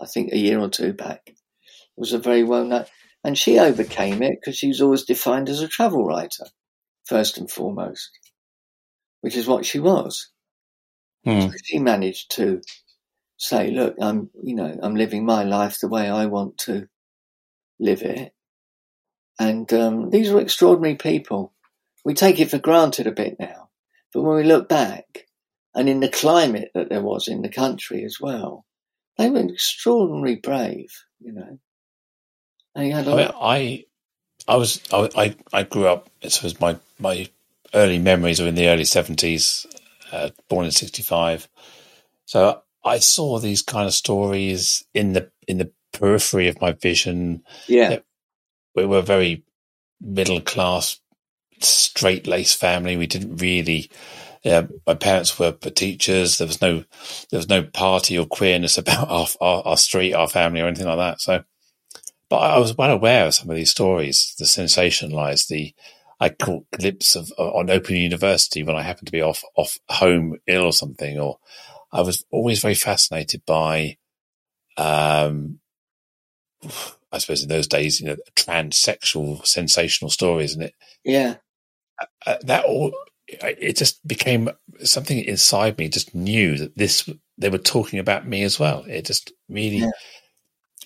I 0.00 0.06
think 0.06 0.32
a 0.32 0.38
year 0.38 0.60
or 0.60 0.68
two 0.68 0.92
back. 0.92 1.22
It 1.26 1.34
was 1.96 2.12
a 2.12 2.18
very 2.18 2.44
well 2.44 2.64
known, 2.64 2.84
and 3.24 3.36
she 3.36 3.58
overcame 3.58 4.22
it 4.22 4.38
because 4.40 4.56
she 4.56 4.68
was 4.68 4.80
always 4.80 5.02
defined 5.02 5.48
as 5.48 5.60
a 5.60 5.68
travel 5.68 6.04
writer, 6.04 6.46
first 7.06 7.38
and 7.38 7.50
foremost. 7.50 8.10
which 9.20 9.36
is 9.36 9.46
what 9.46 9.66
she 9.66 9.80
was. 9.80 10.30
Hmm. 11.24 11.40
So 11.40 11.52
she 11.64 11.78
managed 11.78 12.30
to 12.36 12.62
say, 13.38 13.70
look, 13.70 13.96
I'm, 14.00 14.30
you 14.42 14.54
know, 14.54 14.78
I'm 14.82 14.96
living 14.96 15.24
my 15.24 15.44
life 15.44 15.78
the 15.78 15.88
way 15.88 16.10
I 16.10 16.26
want 16.26 16.58
to 16.58 16.88
live 17.78 18.02
it. 18.02 18.34
And 19.38 19.72
um, 19.72 20.10
these 20.10 20.30
were 20.30 20.40
extraordinary 20.40 20.96
people. 20.96 21.54
We 22.04 22.14
take 22.14 22.40
it 22.40 22.50
for 22.50 22.58
granted 22.58 23.06
a 23.06 23.12
bit 23.12 23.36
now. 23.38 23.70
But 24.12 24.22
when 24.22 24.36
we 24.36 24.42
look 24.42 24.68
back, 24.68 25.26
and 25.74 25.88
in 25.88 26.00
the 26.00 26.08
climate 26.08 26.70
that 26.74 26.88
there 26.88 27.02
was 27.02 27.28
in 27.28 27.42
the 27.42 27.48
country 27.48 28.04
as 28.04 28.18
well, 28.20 28.64
they 29.16 29.30
were 29.30 29.38
extraordinarily 29.38 30.36
brave, 30.36 30.90
you 31.20 31.32
know. 31.32 31.58
I, 32.74 32.82
mean, 33.16 33.30
I, 33.40 33.84
I 34.46 34.56
was, 34.56 34.80
I, 34.92 35.36
I, 35.52 35.62
grew 35.64 35.86
up. 35.86 36.08
It 36.20 36.40
was 36.42 36.60
my 36.60 36.78
my 36.98 37.28
early 37.74 37.98
memories 37.98 38.40
are 38.40 38.46
in 38.46 38.54
the 38.54 38.68
early 38.68 38.84
seventies. 38.84 39.66
Uh, 40.12 40.30
born 40.48 40.64
in 40.64 40.70
sixty 40.70 41.02
five, 41.02 41.48
so 42.24 42.62
I 42.84 42.98
saw 42.98 43.38
these 43.38 43.62
kind 43.62 43.86
of 43.86 43.94
stories 43.94 44.84
in 44.94 45.12
the 45.12 45.30
in 45.46 45.58
the 45.58 45.72
periphery 45.92 46.48
of 46.48 46.60
my 46.60 46.72
vision. 46.72 47.42
yeah. 47.66 47.98
We 48.74 48.86
were 48.86 48.98
a 48.98 49.02
very 49.02 49.44
middle 50.00 50.40
class, 50.40 51.00
straight 51.60 52.26
laced 52.26 52.60
family. 52.60 52.96
We 52.96 53.06
didn't 53.06 53.36
really. 53.36 53.90
Yeah, 54.44 54.66
my 54.86 54.94
parents 54.94 55.36
were 55.36 55.50
teachers. 55.52 56.38
There 56.38 56.46
was 56.46 56.60
no, 56.60 56.84
there 57.30 57.38
was 57.38 57.48
no 57.48 57.64
party 57.64 58.16
or 58.16 58.24
queerness 58.24 58.78
about 58.78 59.08
our, 59.08 59.26
our, 59.40 59.62
our 59.66 59.76
street, 59.76 60.14
our 60.14 60.28
family, 60.28 60.60
or 60.60 60.68
anything 60.68 60.86
like 60.86 60.98
that. 60.98 61.20
So, 61.20 61.42
but 62.30 62.36
I 62.36 62.58
was 62.58 62.76
well 62.76 62.92
aware 62.92 63.26
of 63.26 63.34
some 63.34 63.50
of 63.50 63.56
these 63.56 63.72
stories, 63.72 64.34
the 64.38 64.44
sensationalized, 64.44 65.48
the 65.48 65.74
I 66.20 66.30
caught 66.30 66.70
glimpse 66.72 67.14
of 67.14 67.32
on 67.38 67.70
Open 67.70 67.96
University 67.96 68.62
when 68.62 68.76
I 68.76 68.82
happened 68.82 69.06
to 69.06 69.12
be 69.12 69.22
off 69.22 69.42
off 69.56 69.78
home 69.88 70.36
ill 70.46 70.64
or 70.64 70.72
something, 70.72 71.18
or 71.18 71.38
I 71.92 72.02
was 72.02 72.24
always 72.30 72.60
very 72.60 72.74
fascinated 72.74 73.42
by, 73.46 73.96
um, 74.76 75.60
I 77.12 77.18
suppose 77.18 77.42
in 77.42 77.48
those 77.48 77.66
days, 77.66 78.00
you 78.00 78.06
know, 78.06 78.16
transsexual 78.36 79.46
sensational 79.46 80.10
stories, 80.10 80.54
and 80.54 80.64
it 80.64 80.74
yeah, 81.04 81.36
uh, 82.26 82.36
that 82.42 82.64
all 82.64 82.92
it 83.26 83.76
just 83.76 84.06
became 84.06 84.50
something 84.82 85.18
inside 85.18 85.76
me 85.78 85.88
just 85.88 86.14
knew 86.14 86.56
that 86.56 86.76
this 86.76 87.08
they 87.36 87.50
were 87.50 87.58
talking 87.58 87.98
about 87.98 88.26
me 88.26 88.42
as 88.42 88.58
well. 88.58 88.84
It 88.88 89.06
just 89.06 89.32
really. 89.48 89.78
Yeah. 89.78 89.90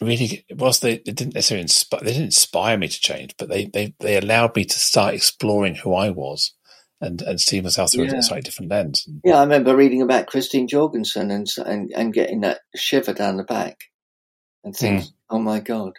Really, 0.01 0.45
whilst 0.51 0.83
they, 0.83 0.97
they 0.97 1.13
didn't 1.13 1.35
necessarily 1.35 1.63
inspire, 1.63 2.01
they 2.01 2.13
didn't 2.13 2.25
inspire 2.25 2.77
me 2.77 2.89
to 2.89 3.01
change, 3.01 3.37
but 3.39 3.49
they, 3.49 3.67
they, 3.67 3.95
they 4.01 4.17
allowed 4.17 4.57
me 4.57 4.65
to 4.65 4.79
start 4.81 5.15
exploring 5.15 5.77
who 5.77 5.95
I 5.95 6.11
was 6.11 6.55
and, 7.03 7.21
and 7.23 7.41
see 7.41 7.61
myself 7.61 7.93
through 7.93 8.05
Yeah. 8.07 8.17
a 8.17 8.23
slightly 8.23 8.43
different 8.43 8.71
lens. 8.71 9.07
yeah. 9.25 9.37
I 9.37 9.43
remember 9.43 9.77
reading 9.77 10.01
about 10.03 10.27
Christine 10.29 10.69
Jorgensen 10.69 11.31
and 11.31 11.47
and, 11.67 11.93
and 11.95 12.15
getting 12.15 12.41
that 12.41 12.61
shiver 12.75 13.13
down 13.13 13.37
the 13.37 13.45
back, 13.45 13.79
and 14.65 14.75
think, 14.75 15.05
oh 15.29 15.39
my 15.39 15.61
god, 15.61 15.95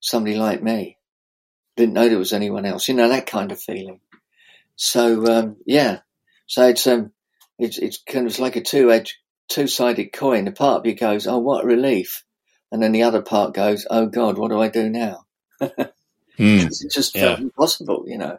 somebody 0.00 0.36
like 0.36 0.62
me. 0.62 0.96
Didn't 1.76 1.94
know 1.94 2.08
there 2.08 2.18
was 2.18 2.32
anyone 2.32 2.64
else. 2.64 2.88
You 2.88 2.94
know 2.94 3.08
that 3.08 3.26
kind 3.26 3.52
of 3.52 3.60
feeling. 3.60 4.00
So 4.74 5.24
um, 5.26 5.56
yeah, 5.66 6.00
so 6.46 6.66
it's 6.68 6.86
um, 6.86 7.12
it's 7.58 7.78
it's 7.78 8.02
kind 8.02 8.26
of 8.26 8.38
like 8.40 8.56
a 8.56 8.62
two 8.62 8.90
edged, 8.90 9.14
two 9.48 9.66
sided 9.68 10.12
coin. 10.12 10.44
The 10.46 10.52
part 10.52 10.80
of 10.80 10.86
you 10.86 10.94
goes, 10.94 11.26
oh, 11.26 11.38
what 11.38 11.64
a 11.64 11.66
relief, 11.68 12.24
and 12.72 12.82
then 12.82 12.92
the 12.92 13.02
other 13.04 13.22
part 13.22 13.54
goes, 13.54 13.86
oh 13.90 14.06
God, 14.06 14.38
what 14.38 14.50
do 14.50 14.60
I 14.60 14.68
do 14.68 14.88
now? 14.88 15.26
Mm. 16.38 16.66
It 16.66 16.92
just 16.92 17.16
Yeah. 17.16 17.22
felt 17.22 17.40
impossible, 17.40 18.04
you 18.06 18.16
know. 18.16 18.38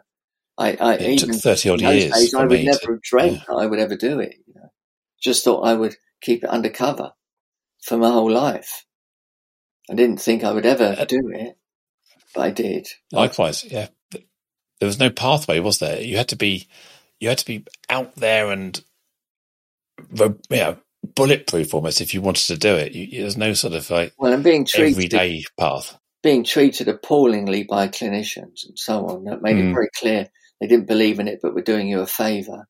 I, 0.60 0.76
I 0.78 0.94
It 0.96 1.18
took 1.20 1.28
even 1.30 1.40
30 1.40 1.70
odd 1.70 1.80
years 1.80 2.12
days, 2.12 2.34
I 2.34 2.44
would 2.44 2.64
never 2.64 2.78
to- 2.78 2.92
have 2.92 3.02
dreamt 3.02 3.40
that 3.48 3.54
I 3.54 3.66
would 3.66 3.78
ever 3.78 3.96
do 3.96 4.20
it. 4.20 4.34
You 4.46 4.54
know? 4.54 4.68
Just 5.20 5.42
thought 5.44 5.62
I 5.62 5.74
would 5.74 5.96
keep 6.20 6.44
it 6.44 6.50
undercover 6.50 7.12
for 7.82 7.96
my 7.96 8.10
whole 8.10 8.30
life. 8.30 8.84
I 9.90 9.94
didn't 9.94 10.20
think 10.20 10.44
I 10.44 10.52
would 10.52 10.66
ever 10.66 10.94
Uh, 10.98 11.04
do 11.06 11.30
it, 11.34 11.56
but 12.34 12.42
I 12.42 12.50
did. 12.50 12.86
Likewise, 13.10 13.64
yeah. 13.64 13.88
There 14.12 14.86
was 14.86 14.98
no 15.00 15.10
pathway, 15.10 15.58
was 15.60 15.78
there? 15.78 16.00
You 16.00 16.16
had 16.16 16.28
to 16.28 16.36
be, 16.36 16.68
you 17.18 17.28
had 17.28 17.38
to 17.38 17.46
be 17.46 17.64
out 17.88 18.14
there 18.16 18.50
and, 18.50 18.82
you 20.18 20.36
know, 20.50 20.76
bulletproof 21.14 21.74
almost 21.74 22.00
if 22.00 22.14
you 22.14 22.20
wanted 22.22 22.46
to 22.46 22.56
do 22.56 22.74
it. 22.76 22.92
You, 22.92 23.22
there's 23.22 23.36
no 23.36 23.52
sort 23.54 23.74
of 23.74 23.88
like 23.90 24.12
Well, 24.18 24.32
I'm 24.32 24.42
being 24.42 24.64
treated 24.64 24.92
everyday 25.14 25.44
path. 25.58 25.98
being 26.22 26.44
treated 26.44 26.88
appallingly 26.88 27.64
by 27.64 27.88
clinicians 27.88 28.66
and 28.68 28.76
so 28.78 29.06
on. 29.06 29.24
That 29.24 29.42
made 29.42 29.56
it 29.56 29.64
Mm. 29.64 29.74
very 29.74 29.88
clear 29.96 30.28
they 30.60 30.66
didn't 30.66 30.86
believe 30.88 31.18
in 31.20 31.28
it, 31.28 31.40
but 31.42 31.54
were 31.54 31.62
doing 31.62 31.88
you 31.88 32.00
a 32.00 32.06
favour. 32.06 32.66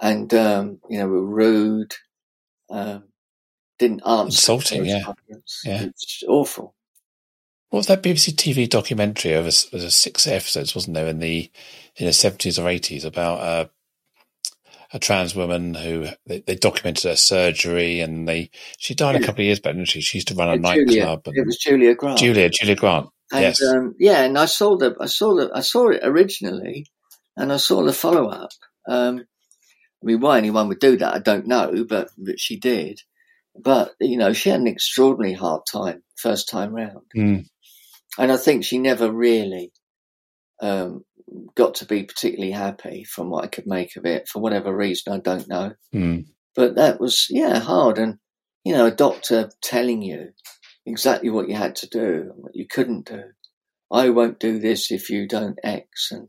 And, 0.00 0.32
um, 0.34 0.80
you 0.88 0.98
know, 0.98 1.08
were 1.08 1.24
rude, 1.26 1.94
um, 2.70 3.04
didn't 3.78 4.02
answer. 4.06 4.26
Insulting, 4.26 4.84
yeah. 4.86 5.12
Yeah. 5.64 5.82
It's 5.84 6.22
awful. 6.28 6.74
What 7.70 7.78
was 7.80 7.86
that 7.86 8.02
BBC 8.02 8.32
TV 8.34 8.68
documentary 8.68 9.34
over 9.34 9.48
s- 9.48 9.70
was 9.72 9.84
it 9.84 9.90
six 9.90 10.26
episodes, 10.26 10.74
wasn't 10.74 10.94
there, 10.94 11.06
in 11.06 11.18
the 11.20 11.50
in 11.96 12.06
the 12.06 12.12
seventies 12.12 12.58
or 12.58 12.68
eighties 12.68 13.04
about 13.04 13.40
uh, 13.40 13.66
a 14.92 14.98
trans 14.98 15.36
woman 15.36 15.74
who 15.74 16.08
they, 16.26 16.40
they 16.40 16.56
documented 16.56 17.04
her 17.04 17.14
surgery 17.16 18.00
and 18.00 18.26
they 18.26 18.50
she 18.78 18.94
died 18.94 19.14
a 19.14 19.20
couple 19.20 19.42
of 19.42 19.46
years 19.46 19.60
back, 19.60 19.74
didn't 19.74 19.86
she? 19.88 20.00
She 20.00 20.18
used 20.18 20.28
to 20.28 20.34
run 20.34 20.48
a 20.48 20.56
Yeah, 20.56 20.74
Julia. 20.74 21.04
nightclub. 21.04 21.34
It 21.36 21.46
was 21.46 21.58
Julia 21.58 21.94
Grant. 21.94 22.18
Julia, 22.18 22.48
Julia 22.50 22.74
Grant. 22.74 23.06
And, 23.32 23.42
yes. 23.42 23.62
um, 23.62 23.94
yeah, 24.00 24.22
and 24.24 24.36
I 24.36 24.46
saw 24.46 24.76
the, 24.76 24.96
I 25.00 25.06
saw 25.06 25.36
the, 25.36 25.50
I 25.54 25.60
saw 25.60 25.90
it 25.90 26.00
originally, 26.02 26.86
and 27.40 27.52
I 27.52 27.56
saw 27.56 27.82
the 27.82 27.92
follow 27.92 28.28
up. 28.28 28.50
Um, 28.88 29.20
I 30.02 30.06
mean, 30.06 30.20
why 30.20 30.38
anyone 30.38 30.68
would 30.68 30.78
do 30.80 30.96
that, 30.96 31.14
I 31.14 31.18
don't 31.18 31.46
know, 31.46 31.84
but, 31.88 32.08
but 32.16 32.38
she 32.40 32.58
did. 32.58 33.00
But 33.58 33.92
you 34.00 34.16
know, 34.16 34.32
she 34.32 34.48
had 34.50 34.60
an 34.60 34.68
extraordinarily 34.68 35.34
hard 35.34 35.62
time 35.70 36.02
first 36.16 36.48
time 36.48 36.72
round, 36.74 37.06
Mm. 37.16 37.46
and 38.18 38.32
I 38.32 38.36
think 38.36 38.64
she 38.64 38.78
never 38.78 39.10
really 39.12 39.72
um, 40.62 41.04
got 41.56 41.74
to 41.76 41.84
be 41.84 42.04
particularly 42.04 42.52
happy 42.52 43.04
from 43.04 43.28
what 43.30 43.44
I 43.44 43.48
could 43.48 43.66
make 43.66 43.96
of 43.96 44.04
it 44.06 44.28
for 44.28 44.40
whatever 44.40 44.74
reason. 44.74 45.12
I 45.12 45.18
don't 45.18 45.48
know, 45.48 45.72
Mm. 45.94 46.26
but 46.54 46.76
that 46.76 47.00
was 47.00 47.26
yeah 47.28 47.58
hard, 47.58 47.98
and 47.98 48.18
you 48.64 48.72
know, 48.72 48.86
a 48.86 48.90
doctor 48.90 49.50
telling 49.62 50.00
you 50.02 50.28
exactly 50.86 51.30
what 51.30 51.48
you 51.48 51.56
had 51.56 51.74
to 51.76 51.88
do 51.88 52.30
and 52.32 52.42
what 52.42 52.54
you 52.54 52.66
couldn't 52.70 53.06
do. 53.06 53.22
I 53.90 54.10
won't 54.10 54.38
do 54.38 54.58
this 54.60 54.90
if 54.92 55.10
you 55.10 55.26
don't 55.26 55.58
X, 55.64 56.12
and 56.12 56.28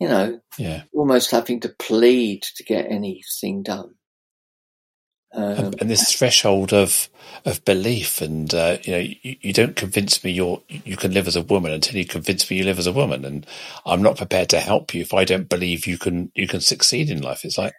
you 0.00 0.08
know, 0.08 0.40
Yeah. 0.58 0.82
almost 0.94 1.30
having 1.30 1.60
to 1.60 1.68
plead 1.68 2.42
to 2.56 2.64
get 2.64 2.90
anything 2.90 3.62
done. 3.62 3.94
Um, 5.34 5.52
and, 5.52 5.82
and 5.82 5.90
this 5.90 6.14
threshold 6.14 6.72
of 6.72 7.10
of 7.44 7.64
belief 7.64 8.22
and 8.22 8.54
uh, 8.54 8.78
you 8.84 8.92
know 8.92 8.98
you, 8.98 9.36
you 9.40 9.52
don't 9.52 9.76
convince 9.76 10.24
me 10.24 10.30
you're 10.30 10.62
you 10.68 10.96
can 10.96 11.12
live 11.12 11.26
as 11.26 11.36
a 11.36 11.42
woman 11.42 11.72
until 11.72 11.96
you 11.96 12.06
convince 12.06 12.48
me 12.48 12.58
you 12.58 12.64
live 12.64 12.78
as 12.78 12.86
a 12.86 12.92
woman 12.92 13.24
and 13.24 13.44
i'm 13.84 14.00
not 14.00 14.16
prepared 14.16 14.48
to 14.50 14.60
help 14.60 14.94
you 14.94 15.02
if 15.02 15.12
i 15.12 15.24
don't 15.24 15.48
believe 15.48 15.86
you 15.86 15.98
can 15.98 16.30
you 16.34 16.46
can 16.46 16.60
succeed 16.60 17.10
in 17.10 17.20
life 17.20 17.44
it's 17.44 17.58
like 17.58 17.74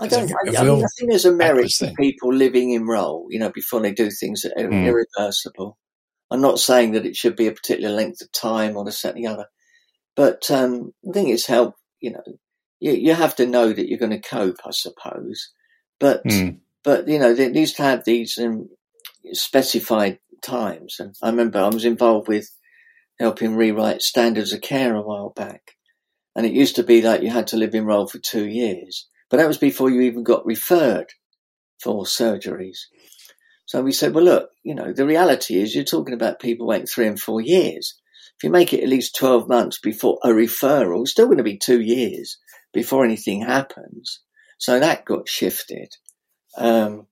I 0.00 0.06
don't. 0.08 0.30
a 0.30 0.34
I, 0.34 0.60
I, 0.60 0.64
mean, 0.64 0.82
I 0.82 0.86
think 0.98 1.10
there's 1.10 1.24
a 1.26 1.32
merit 1.32 1.68
to 1.78 1.92
people 1.98 2.32
living 2.32 2.70
in 2.70 2.86
role, 2.86 3.26
you 3.28 3.38
know, 3.38 3.50
before 3.50 3.80
they 3.80 3.92
do 3.92 4.10
things 4.10 4.42
that 4.42 4.52
are 4.56 4.66
Mm. 4.68 4.86
irreversible. 4.86 5.76
I'm 6.30 6.40
not 6.40 6.58
saying 6.58 6.92
that 6.92 7.06
it 7.06 7.16
should 7.16 7.36
be 7.36 7.48
a 7.48 7.52
particular 7.52 7.94
length 7.94 8.22
of 8.22 8.32
time 8.32 8.76
or 8.76 8.84
this, 8.84 9.02
that, 9.02 9.14
and 9.14 9.24
the 9.24 9.28
other, 9.28 9.46
but 10.20 10.50
um, 10.50 10.92
I 11.08 11.12
think 11.12 11.30
it's 11.30 11.46
help. 11.46 11.76
You 11.98 12.12
know, 12.12 12.22
you, 12.78 12.92
you 12.92 13.14
have 13.14 13.36
to 13.36 13.46
know 13.46 13.72
that 13.72 13.88
you're 13.88 13.98
going 13.98 14.10
to 14.10 14.20
cope, 14.20 14.58
I 14.66 14.70
suppose. 14.70 15.50
But 15.98 16.24
Mm. 16.26 16.58
but 16.84 17.08
you 17.08 17.18
know, 17.18 17.32
they 17.32 17.48
needs 17.48 17.72
to 17.74 17.82
have 17.84 18.04
these 18.04 18.36
um, 18.36 18.68
specified 19.32 20.18
times. 20.42 20.96
And 21.00 21.14
I 21.22 21.30
remember 21.30 21.58
I 21.60 21.68
was 21.68 21.86
involved 21.86 22.28
with 22.28 22.50
helping 23.18 23.56
rewrite 23.56 24.02
standards 24.02 24.52
of 24.52 24.60
care 24.60 24.94
a 24.94 25.00
while 25.00 25.30
back, 25.30 25.62
and 26.36 26.44
it 26.44 26.52
used 26.52 26.76
to 26.76 26.82
be 26.82 27.00
that 27.00 27.22
you 27.22 27.30
had 27.30 27.46
to 27.46 27.56
live 27.56 27.74
in 27.74 27.86
role 27.86 28.06
for 28.06 28.18
two 28.18 28.46
years, 28.46 29.08
but 29.30 29.38
that 29.38 29.48
was 29.48 29.56
before 29.56 29.88
you 29.88 30.02
even 30.02 30.22
got 30.22 30.44
referred 30.44 31.14
for 31.82 32.04
surgeries. 32.04 32.80
So 33.64 33.80
we 33.80 33.92
said, 33.92 34.12
well, 34.14 34.24
look, 34.24 34.50
you 34.64 34.74
know, 34.74 34.92
the 34.92 35.06
reality 35.06 35.62
is 35.62 35.74
you're 35.74 35.84
talking 35.84 36.12
about 36.12 36.40
people 36.40 36.66
waiting 36.66 36.86
three 36.86 37.06
and 37.06 37.18
four 37.18 37.40
years. 37.40 37.99
If 38.40 38.44
you 38.44 38.50
make 38.50 38.72
it 38.72 38.82
at 38.82 38.88
least 38.88 39.16
12 39.16 39.50
months 39.50 39.78
before 39.78 40.18
a 40.24 40.28
referral, 40.28 41.02
it's 41.02 41.10
still 41.10 41.26
going 41.26 41.36
to 41.36 41.44
be 41.44 41.58
two 41.58 41.82
years 41.82 42.38
before 42.72 43.04
anything 43.04 43.42
happens. 43.42 44.20
So 44.56 44.80
that 44.80 45.04
got 45.04 45.28
shifted. 45.28 45.94
Um, 46.56 47.06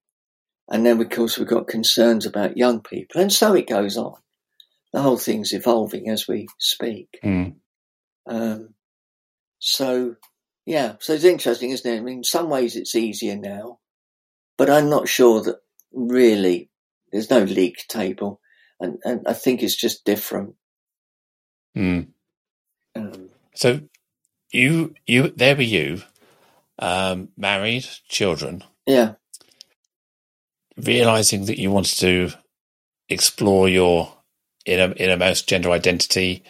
and 0.70 0.87
then, 0.87 0.99
of 0.99 1.11
course, 1.11 1.37
we've 1.37 1.47
got 1.47 1.68
concerns 1.68 2.24
about 2.24 2.57
young 2.57 2.81
people. 2.81 3.20
And 3.20 3.31
so 3.31 3.53
it 3.53 3.68
goes 3.68 3.99
on. 3.99 4.14
The 4.95 5.03
whole 5.03 5.18
thing's 5.18 5.53
evolving 5.53 6.09
as 6.09 6.26
we 6.26 6.47
speak. 6.57 7.18
Mm. 7.22 7.57
Um, 8.26 8.70
so, 9.59 10.16
yeah, 10.64 10.95
so 10.99 11.12
it's 11.12 11.24
interesting, 11.24 11.72
isn't 11.72 11.93
it? 11.93 11.99
I 11.99 12.01
mean, 12.01 12.18
in 12.18 12.24
some 12.24 12.49
ways 12.49 12.74
it's 12.74 12.95
easier 12.95 13.37
now, 13.37 13.81
but 14.57 14.70
I'm 14.70 14.89
not 14.89 15.09
sure 15.09 15.43
that 15.43 15.57
really 15.93 16.70
there's 17.12 17.29
no 17.29 17.41
league 17.41 17.76
table. 17.87 18.41
And, 18.81 18.97
and 19.05 19.20
I 19.26 19.35
think 19.35 19.62
it's 19.62 19.76
just 19.76 20.07
different. 20.07 20.55
Mm. 21.76 22.08
Um, 22.94 23.30
so 23.54 23.80
you 24.52 24.94
you 25.06 25.28
there 25.30 25.56
were 25.56 25.62
you 25.62 26.02
um, 26.78 27.28
married, 27.36 27.86
children, 28.08 28.64
Yeah. 28.86 29.14
realizing 30.76 31.46
that 31.46 31.58
you 31.58 31.70
wanted 31.70 31.98
to 31.98 32.30
explore 33.08 33.68
your 33.68 34.14
inner, 34.64 34.92
innermost 34.96 35.48
gender 35.48 35.70
identity. 35.70 36.44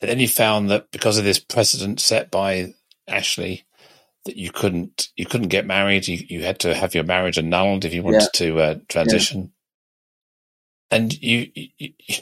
And 0.00 0.10
then 0.10 0.20
you 0.20 0.28
found 0.28 0.70
that 0.70 0.90
because 0.90 1.18
of 1.18 1.24
this 1.24 1.38
precedent 1.38 2.00
set 2.00 2.30
by 2.30 2.74
Ashley, 3.08 3.64
that 4.24 4.36
you 4.36 4.50
couldn't 4.50 5.08
you 5.16 5.26
couldn't 5.26 5.48
get 5.48 5.66
married. 5.66 6.08
You 6.08 6.24
you 6.28 6.42
had 6.44 6.60
to 6.60 6.74
have 6.74 6.94
your 6.94 7.04
marriage 7.04 7.38
annulled 7.38 7.84
if 7.84 7.94
you 7.94 8.02
wanted 8.02 8.20
to 8.34 8.60
uh, 8.60 8.74
transition. 8.88 9.52
And 10.90 11.20
you, 11.22 11.50
you, 11.54 11.68
you 11.78 12.16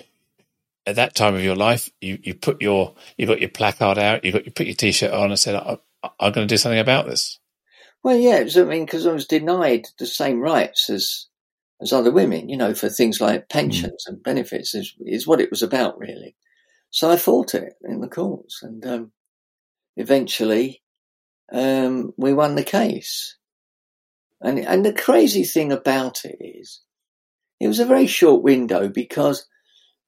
at 0.87 0.97
that 0.97 1.15
time 1.15 1.35
of 1.35 1.43
your 1.43 1.57
life, 1.57 1.91
you, 2.01 2.19
you 2.23 2.35
put 2.35 2.63
your 2.63 2.95
you 3.17 3.27
got 3.27 3.41
your 3.41 3.51
placard 3.51 3.99
out, 3.99 4.25
you 4.25 4.33
got 4.33 4.47
you 4.47 4.53
put 4.53 4.67
your 4.67 4.77
t-shirt 4.77 5.13
on, 5.13 5.31
and 5.31 5.39
said, 5.39 5.57
I, 5.57 5.79
"I'm 6.21 6.33
going 6.33 6.47
to 6.47 6.53
do 6.53 6.59
something 6.59 6.79
about 6.79 7.07
this." 7.07 7.39
Well, 8.03 8.17
yeah, 8.17 8.37
it 8.37 8.45
was, 8.45 8.57
I 8.57 8.65
mean, 8.65 8.85
because 8.85 9.07
I 9.07 9.13
was 9.13 9.27
denied 9.27 9.87
the 9.99 10.07
same 10.07 10.41
rights 10.41 10.89
as 10.91 11.27
as 11.81 11.93
other 11.93 12.13
women, 12.13 12.49
you 12.49 12.57
know, 12.57 12.75
for 12.75 12.89
things 12.89 13.21
like 13.21 13.49
pensions 13.49 14.05
mm. 14.07 14.13
and 14.13 14.23
benefits 14.23 14.75
is, 14.75 14.95
is 15.01 15.27
what 15.27 15.41
it 15.41 15.51
was 15.51 15.63
about, 15.63 15.99
really. 15.99 16.37
So 16.91 17.11
I 17.11 17.17
fought 17.17 17.55
it 17.55 17.75
in 17.83 18.01
the 18.01 18.09
courts, 18.09 18.63
and 18.63 18.87
um, 18.87 19.13
eventually 19.97 20.83
um, 21.53 22.13
we 22.17 22.33
won 22.33 22.55
the 22.55 22.65
case. 22.65 23.37
And 24.41 24.59
and 24.61 24.85
the 24.85 24.93
crazy 24.93 25.45
thing 25.45 25.73
about 25.73 26.25
it 26.25 26.37
is, 26.41 26.81
it 27.59 27.69
was 27.69 27.81
a 27.81 27.87
very 27.87 28.07
short 28.07 28.43
window 28.43 28.89
because, 28.89 29.47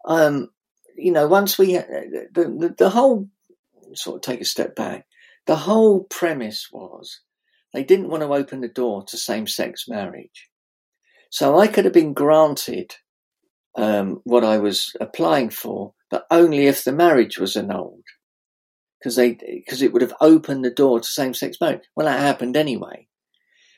um, 0.07 0.51
you 0.99 1.12
know, 1.12 1.26
once 1.26 1.59
we 1.59 1.74
the, 1.74 2.28
the 2.34 2.74
the 2.76 2.90
whole 2.90 3.28
sort 3.94 4.16
of 4.16 4.22
take 4.22 4.40
a 4.40 4.44
step 4.44 4.74
back, 4.74 5.07
the 5.46 5.57
whole 5.57 6.05
premise 6.05 6.68
was 6.72 7.20
they 7.72 7.84
didn't 7.84 8.09
want 8.09 8.22
to 8.22 8.32
open 8.32 8.61
the 8.61 8.68
door 8.68 9.05
to 9.05 9.16
same 9.16 9.46
sex 9.46 9.84
marriage. 9.88 10.49
So 11.30 11.59
I 11.59 11.66
could 11.66 11.84
have 11.84 11.94
been 11.94 12.14
granted 12.14 12.94
um, 13.76 14.20
what 14.24 14.44
I 14.44 14.59
was 14.59 14.94
applying 15.01 15.51
for, 15.51 15.92
but 16.11 16.26
only 16.30 16.66
if 16.66 16.84
the 16.84 16.92
marriage 16.92 17.38
was 17.38 17.57
annulled, 17.57 18.05
because 18.99 19.16
they 19.16 19.34
because 19.34 19.82
it 19.82 19.92
would 19.92 20.03
have 20.03 20.14
opened 20.20 20.64
the 20.64 20.70
door 20.70 21.01
to 21.01 21.07
same 21.07 21.34
sex 21.34 21.59
marriage. 21.61 21.84
Well, 21.94 22.07
that 22.07 22.20
happened 22.20 22.57
anyway. 22.57 23.09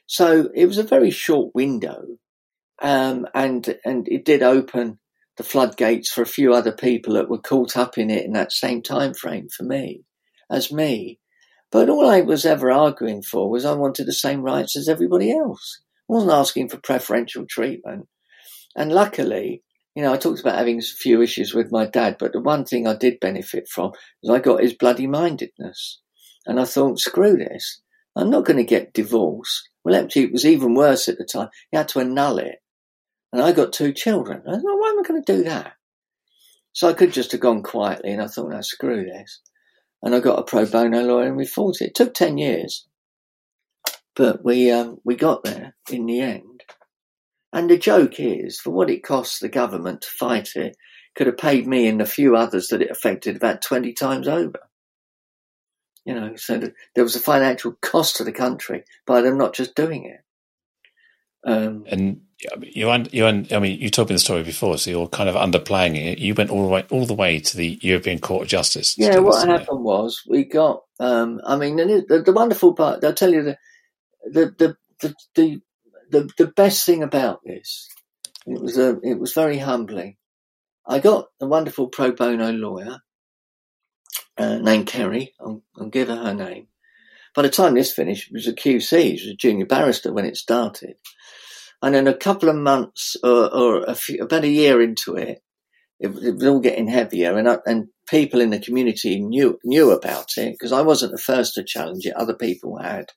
So 0.06 0.48
it 0.54 0.66
was 0.66 0.78
a 0.78 0.84
very 0.84 1.10
short 1.10 1.54
window, 1.54 2.02
um, 2.80 3.26
and 3.34 3.76
and 3.84 4.08
it 4.08 4.24
did 4.24 4.42
open 4.42 4.99
the 5.41 5.49
floodgates 5.49 6.12
for 6.12 6.20
a 6.20 6.26
few 6.26 6.53
other 6.53 6.70
people 6.70 7.14
that 7.14 7.30
were 7.30 7.38
caught 7.38 7.74
up 7.74 7.97
in 7.97 8.11
it 8.11 8.26
in 8.26 8.34
that 8.34 8.53
same 8.53 8.82
time 8.82 9.14
frame 9.14 9.49
for 9.49 9.62
me, 9.62 10.05
as 10.51 10.70
me. 10.70 11.18
But 11.72 11.88
all 11.88 12.07
I 12.11 12.20
was 12.20 12.45
ever 12.45 12.70
arguing 12.70 13.22
for 13.22 13.49
was 13.49 13.64
I 13.64 13.72
wanted 13.72 14.05
the 14.05 14.12
same 14.12 14.43
rights 14.43 14.76
as 14.76 14.86
everybody 14.86 15.32
else. 15.32 15.80
I 16.11 16.12
wasn't 16.12 16.32
asking 16.32 16.68
for 16.68 16.76
preferential 16.76 17.47
treatment. 17.49 18.07
And 18.76 18.93
luckily, 18.93 19.62
you 19.95 20.03
know, 20.03 20.12
I 20.12 20.18
talked 20.18 20.41
about 20.41 20.59
having 20.59 20.78
a 20.78 20.82
few 20.82 21.22
issues 21.22 21.55
with 21.55 21.72
my 21.72 21.86
dad, 21.86 22.16
but 22.18 22.34
the 22.34 22.41
one 22.43 22.66
thing 22.66 22.86
I 22.86 22.95
did 22.95 23.18
benefit 23.18 23.66
from 23.66 23.93
is 24.22 24.28
I 24.28 24.41
got 24.41 24.62
his 24.62 24.74
bloody 24.74 25.07
mindedness. 25.07 26.03
And 26.45 26.61
I 26.61 26.66
thought, 26.66 27.01
screw 27.01 27.38
this. 27.38 27.80
I'm 28.14 28.28
not 28.28 28.45
going 28.45 28.59
to 28.59 28.64
get 28.64 28.93
divorced. 28.93 29.70
Well, 29.84 29.97
actually, 29.97 30.24
it 30.24 30.32
was 30.32 30.45
even 30.45 30.74
worse 30.74 31.09
at 31.09 31.16
the 31.16 31.24
time. 31.24 31.49
He 31.70 31.78
had 31.78 31.88
to 31.88 32.01
annul 32.01 32.41
it. 32.41 32.57
And 33.32 33.40
I 33.40 33.52
got 33.52 33.72
two 33.72 33.92
children. 33.92 34.42
I 34.46 34.52
thought, 34.52 34.62
why 34.62 34.90
am 34.90 34.98
I 34.98 35.02
going 35.06 35.22
to 35.22 35.36
do 35.36 35.44
that? 35.44 35.74
So 36.72 36.88
I 36.88 36.92
could 36.92 37.12
just 37.12 37.32
have 37.32 37.40
gone 37.40 37.62
quietly 37.62 38.12
and 38.12 38.22
I 38.22 38.26
thought, 38.26 38.50
no, 38.50 38.60
screw 38.60 39.04
this 39.04 39.40
and 40.02 40.14
I 40.14 40.20
got 40.20 40.38
a 40.38 40.42
pro 40.42 40.66
bono 40.66 41.02
lawyer 41.02 41.26
and 41.26 41.36
we 41.36 41.46
fought 41.46 41.80
it. 41.80 41.88
It 41.88 41.94
took 41.94 42.14
10 42.14 42.38
years, 42.38 42.86
but 44.14 44.44
we, 44.44 44.70
um, 44.70 44.98
we 45.04 45.16
got 45.16 45.44
there 45.44 45.74
in 45.90 46.06
the 46.06 46.20
end. 46.20 46.64
And 47.52 47.68
the 47.68 47.78
joke 47.78 48.20
is, 48.20 48.60
for 48.60 48.70
what 48.70 48.90
it 48.90 49.02
costs 49.02 49.40
the 49.40 49.48
government 49.48 50.02
to 50.02 50.08
fight 50.08 50.50
it, 50.54 50.76
could 51.16 51.26
have 51.26 51.36
paid 51.36 51.66
me 51.66 51.88
and 51.88 52.00
a 52.00 52.06
few 52.06 52.36
others 52.36 52.68
that 52.68 52.82
it 52.82 52.90
affected 52.90 53.36
about 53.36 53.62
20 53.62 53.92
times 53.92 54.28
over. 54.28 54.60
You 56.04 56.14
know, 56.14 56.36
so 56.36 56.58
there 56.94 57.04
was 57.04 57.16
a 57.16 57.20
financial 57.20 57.72
cost 57.82 58.16
to 58.16 58.24
the 58.24 58.32
country 58.32 58.84
by 59.06 59.20
them 59.20 59.36
not 59.36 59.54
just 59.54 59.74
doing 59.74 60.04
it. 60.04 60.20
Um, 61.44 61.84
and 61.88 62.22
you, 62.41 63.05
you, 63.12 63.24
I 63.26 63.59
mean, 63.59 63.80
you 63.80 63.91
told 63.91 64.09
me 64.09 64.14
the 64.14 64.20
story 64.20 64.43
before, 64.43 64.78
so 64.78 64.91
you're 64.91 65.09
kind 65.09 65.28
of 65.28 65.34
underplaying 65.34 65.97
it. 65.97 66.18
You 66.18 66.34
went 66.34 66.51
all 66.51 66.62
the 66.62 66.68
way, 66.68 66.84
all 66.91 67.07
the 67.07 67.14
way 67.14 67.41
to 67.41 67.57
the 67.57 67.78
European 67.82 68.18
Court 68.18 68.43
of 68.43 68.49
Justice. 68.49 68.95
Yeah, 68.97 69.18
what 69.18 69.47
happened 69.47 69.84
was 69.84 70.22
we 70.26 70.45
got. 70.45 70.82
Um, 70.99 71.41
I 71.45 71.57
mean, 71.57 71.76
the, 71.76 72.22
the, 72.24 72.32
wonderful 72.32 72.74
part. 72.74 73.05
I'll 73.05 73.14
tell 73.14 73.32
you 73.32 73.43
the 73.43 73.59
the 74.24 74.55
the 74.59 74.76
the 75.01 75.14
the, 75.34 75.62
the, 76.11 76.30
the 76.38 76.47
best 76.47 76.84
thing 76.86 77.03
about 77.03 77.41
this. 77.45 77.88
It 78.47 78.61
was 78.61 78.78
a, 78.78 78.99
it 79.03 79.18
was 79.18 79.32
very 79.32 79.59
humbling. 79.59 80.16
I 80.86 80.99
got 80.99 81.26
a 81.41 81.47
wonderful 81.47 81.88
pro 81.88 82.12
bono 82.12 82.53
lawyer 82.53 82.99
uh, 84.38 84.59
named 84.59 84.86
Kerry. 84.86 85.34
I'll, 85.41 85.62
I'll 85.78 85.88
give 85.88 86.09
her 86.09 86.16
her 86.16 86.34
name. 86.34 86.68
By 87.34 87.43
the 87.43 87.51
time 87.51 87.74
this 87.74 87.93
finished, 87.93 88.28
it 88.28 88.34
was 88.34 88.49
a 88.49 88.53
QC. 88.53 89.18
She 89.18 89.26
was 89.26 89.34
a 89.34 89.36
junior 89.36 89.66
barrister 89.66 90.12
when 90.12 90.24
it 90.24 90.36
started. 90.36 90.97
And 91.82 91.94
then 91.94 92.06
a 92.06 92.14
couple 92.14 92.48
of 92.48 92.56
months 92.56 93.16
or, 93.22 93.52
or 93.54 93.84
a 93.84 93.94
few, 93.94 94.22
about 94.22 94.44
a 94.44 94.48
year 94.48 94.82
into 94.82 95.16
it, 95.16 95.42
it, 95.98 96.08
it 96.08 96.34
was 96.34 96.46
all 96.46 96.60
getting 96.60 96.88
heavier, 96.88 97.36
and 97.36 97.58
and 97.66 97.88
people 98.08 98.40
in 98.40 98.50
the 98.50 98.58
community 98.58 99.20
knew 99.20 99.58
knew 99.64 99.90
about 99.90 100.36
it 100.36 100.52
because 100.52 100.72
I 100.72 100.80
wasn't 100.80 101.12
the 101.12 101.18
first 101.18 101.54
to 101.54 101.64
challenge 101.64 102.06
it; 102.06 102.16
other 102.16 102.34
people 102.34 102.78
had, 102.78 103.12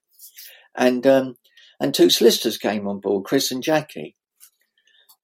and 0.76 1.06
um, 1.08 1.36
and 1.80 1.94
two 1.94 2.10
solicitors 2.10 2.58
came 2.58 2.88
on 2.88 3.00
board, 3.00 3.24
Chris 3.24 3.52
and 3.52 3.64
Jackie, 3.64 4.16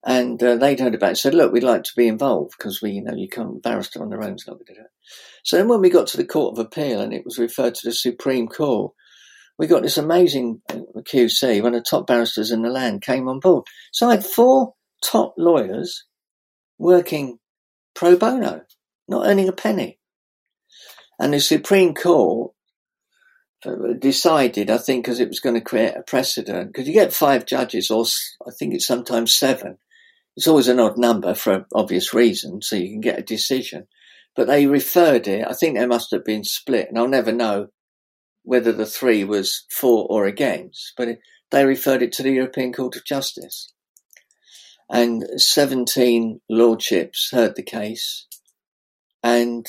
and 0.06 0.42
uh, 0.42 0.56
they'd 0.56 0.80
heard 0.80 0.96
about 0.96 1.12
it. 1.12 1.18
Said, 1.18 1.34
"Look, 1.34 1.52
we'd 1.52 1.64
like 1.64 1.84
to 1.84 1.96
be 1.98 2.08
involved 2.08 2.54
because 2.58 2.82
we, 2.82 2.92
you 2.92 3.04
know, 3.04 3.16
you 3.16 3.28
can't 3.28 3.62
barrister 3.62 4.02
on 4.02 4.10
their 4.10 4.24
own." 4.24 4.38
So, 4.38 4.58
so 5.44 5.58
then, 5.58 5.68
when 5.68 5.82
we 5.82 5.90
got 5.90 6.08
to 6.08 6.18
the 6.18 6.26
Court 6.26 6.58
of 6.58 6.66
Appeal 6.66 7.02
and 7.02 7.14
it 7.14 7.26
was 7.26 7.38
referred 7.38 7.76
to 7.76 7.88
the 7.88 7.94
Supreme 7.94 8.48
Court, 8.48 8.94
we 9.60 9.68
got 9.68 9.84
this 9.84 9.98
amazing 9.98 10.62
uh, 10.70 10.78
QC, 11.02 11.62
one 11.62 11.76
of 11.76 11.82
the 11.82 11.88
top 11.88 12.08
barristers 12.08 12.50
in 12.50 12.62
the 12.62 12.70
land 12.70 13.02
came 13.02 13.28
on 13.28 13.42
board. 13.42 13.66
So 13.92 14.08
I 14.08 14.16
had 14.16 14.26
four 14.26 14.74
top 15.04 15.36
lawyers 15.38 16.06
working 16.80 17.40
pro 17.94 18.16
bono, 18.16 18.62
not 19.10 19.28
earning 19.28 19.50
a 19.50 19.54
penny. 19.54 20.00
And 21.20 21.34
the 21.34 21.42
Supreme 21.42 21.94
Court 21.94 22.54
uh, 23.66 23.94
decided, 24.00 24.70
I 24.70 24.78
think, 24.78 25.04
because 25.04 25.20
it 25.20 25.28
was 25.28 25.42
going 25.42 25.56
to 25.56 25.62
create 25.62 25.94
a 25.94 26.04
precedent, 26.04 26.72
because 26.72 26.88
you 26.88 26.94
get 26.94 27.12
five 27.12 27.46
judges, 27.46 27.92
or 27.92 28.06
I 28.48 28.52
think 28.58 28.74
it's 28.74 28.88
sometimes 28.88 29.36
seven. 29.36 29.78
It's 30.38 30.48
always 30.48 30.70
an 30.70 30.80
odd 30.80 30.98
number 30.98 31.36
for 31.36 31.66
obvious 31.76 32.14
reasons, 32.14 32.70
so 32.70 32.78
you 32.78 32.88
can 32.88 33.02
get 33.02 33.20
a 33.20 33.24
decision. 33.24 33.88
But 34.38 34.48
they 34.48 34.68
referred 34.68 35.28
it, 35.28 35.46
I 35.46 35.52
think 35.52 35.78
they 35.78 35.86
must 35.86 36.12
have 36.12 36.24
been 36.24 36.46
split, 36.46 36.88
and 36.88 36.98
I'll 36.98 37.10
never 37.10 37.34
know 37.34 37.68
whether 38.44 38.72
the 38.72 38.86
three 38.86 39.24
was 39.24 39.66
for 39.72 40.08
or 40.10 40.26
against, 40.26 40.94
but 40.98 41.08
it, 41.08 41.20
they 41.52 41.66
referred 41.66 42.02
it 42.02 42.12
to 42.14 42.24
the 42.24 42.32
European 42.32 42.74
Court 42.74 42.96
of 42.96 43.06
Justice. 43.06 43.74
And 44.90 45.24
17 45.40 46.42
lordships 46.50 47.30
heard 47.32 47.56
the 47.56 47.64
case, 47.64 48.26
and, 49.22 49.66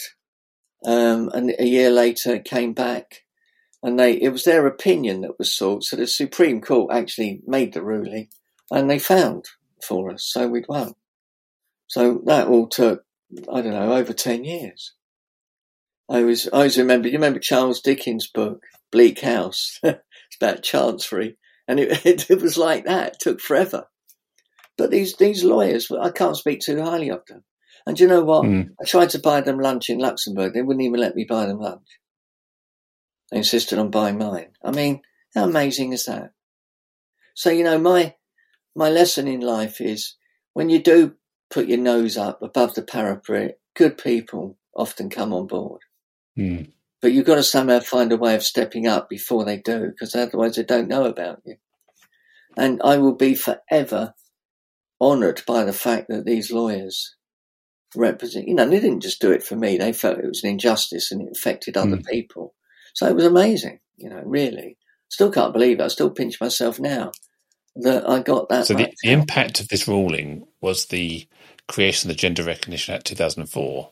um, 0.87 1.29
and 1.35 1.55
a 1.59 1.67
year 1.67 1.91
later 1.91 2.39
came 2.39 2.73
back, 2.73 3.25
and 3.83 3.99
they 3.99 4.13
it 4.13 4.31
was 4.31 4.45
their 4.45 4.67
opinion 4.67 5.23
that 5.23 5.39
was 5.39 5.53
sought. 5.53 5.85
So 5.85 5.97
the 5.97 6.07
Supreme 6.07 6.61
Court 6.61 6.93
actually 6.93 7.43
made 7.47 7.75
the 7.75 7.83
ruling, 7.83 8.29
and 8.71 8.89
they 8.89 8.99
found 8.99 9.47
for 9.87 10.11
us, 10.11 10.25
so 10.25 10.49
we'd 10.49 10.69
won. 10.69 10.95
So 11.87 12.23
that 12.27 12.49
all 12.49 12.69
took 12.69 13.05
I 13.53 13.61
don't 13.61 13.73
know 13.73 13.95
over 13.95 14.13
ten 14.13 14.45
years. 14.45 14.95
I 16.11 16.25
was 16.25 16.49
I 16.49 16.57
always 16.57 16.77
remember. 16.77 17.07
You 17.07 17.15
remember 17.15 17.39
Charles 17.39 17.81
Dickens' 17.81 18.29
book 18.29 18.65
Bleak 18.91 19.21
House? 19.21 19.79
it's 19.83 20.03
about 20.41 20.65
chancery, 20.65 21.39
and 21.69 21.79
it, 21.79 22.05
it, 22.05 22.31
it 22.31 22.43
was 22.43 22.59
like 22.59 22.85
that. 22.85 23.15
It 23.15 23.17
took 23.21 23.41
forever. 23.41 23.85
But 24.77 24.91
these 24.91 25.17
these 25.17 25.45
lawyers, 25.45 25.91
I 25.91 26.11
can't 26.11 26.37
speak 26.37 26.61
too 26.61 26.83
highly 26.83 27.11
of 27.11 27.25
them. 27.27 27.45
And 27.87 27.99
you 27.99 28.09
know 28.09 28.25
what? 28.25 28.45
Mm. 28.45 28.71
I 28.81 28.85
tried 28.85 29.11
to 29.11 29.21
buy 29.21 29.41
them 29.41 29.59
lunch 29.59 29.89
in 29.89 29.99
Luxembourg. 29.99 30.53
They 30.53 30.63
wouldn't 30.63 30.85
even 30.85 31.01
let 31.01 31.15
me 31.15 31.25
buy 31.29 31.47
them 31.47 31.61
lunch. 31.61 31.87
They 33.31 33.39
insisted 33.39 33.79
on 33.79 33.91
buying 33.91 34.19
mine. 34.19 34.51
I 34.65 34.73
mean, 34.73 35.03
how 35.35 35.45
amazing 35.45 35.93
is 35.93 36.07
that? 36.07 36.33
So 37.35 37.51
you 37.51 37.63
know, 37.63 37.79
my 37.79 38.17
my 38.75 38.91
lesson 38.91 39.29
in 39.29 39.41
life 39.41 39.81
is 39.81 40.17
when 40.55 40.71
you 40.71 40.83
do 40.83 41.15
put 41.51 41.69
your 41.69 41.79
nose 41.79 42.17
up 42.17 42.43
above 42.43 42.75
the 42.75 42.83
parapet, 42.83 43.61
good 43.77 43.97
people 43.97 44.59
often 44.75 45.09
come 45.09 45.33
on 45.33 45.47
board. 45.47 45.81
Mm. 46.39 46.71
But 47.01 47.13
you've 47.13 47.27
got 47.27 47.37
to 47.37 47.43
somehow 47.43 47.81
find 47.81 48.13
a 48.13 48.17
way 48.17 48.35
of 48.35 48.43
stepping 48.43 48.87
up 48.87 49.09
before 49.09 49.45
they 49.45 49.59
do, 49.59 49.89
because 49.89 50.15
otherwise 50.15 50.57
they 50.57 50.65
don't 50.65 50.89
know 50.89 51.05
about 51.05 51.41
you. 51.45 51.57
And 52.57 52.81
I 52.85 52.99
will 52.99 53.15
be 53.15 53.35
forever 53.35 54.15
honoured 55.01 55.43
by 55.47 55.65
the 55.65 55.73
fact 55.73 56.09
that 56.09 56.27
these 56.27 56.53
lawyers 56.53 57.17
represent, 57.97 58.49
you 58.49 58.55
know, 58.55 58.69
they 58.69 58.81
didn't 58.81 59.01
just 59.01 59.21
do 59.21 59.33
it 59.33 59.43
for 59.43 59.57
me. 59.57 59.79
They 59.79 59.93
felt 59.93 60.19
it 60.19 60.27
was 60.27 60.45
an 60.45 60.51
injustice 60.51 61.11
and 61.11 61.23
it 61.23 61.37
affected 61.37 61.77
other 61.77 61.97
mm. 61.97 62.07
people. 62.07 62.55
So 62.95 63.07
it 63.07 63.15
was 63.15 63.25
amazing. 63.25 63.81
You 63.97 64.11
know, 64.11 64.23
really. 64.25 64.77
Still 65.09 65.31
can't 65.31 65.53
believe 65.53 65.81
it. 65.81 65.83
I 65.83 65.89
still 65.89 66.11
pinch 66.11 66.41
myself 66.41 66.79
now 66.79 67.13
that 67.77 68.09
I 68.09 68.21
got 68.21 68.49
that. 68.49 68.67
So 68.67 68.75
the, 68.75 68.93
the 69.03 69.13
impact 69.13 69.61
of 69.61 69.69
this 69.69 69.89
ruling 69.89 70.47
was 70.61 70.87
the 70.87 71.27
creation 71.69 72.11
of 72.11 72.17
the 72.17 72.21
Gender 72.21 72.43
Recognition 72.43 72.95
Act 72.95 73.07
2004 73.07 73.91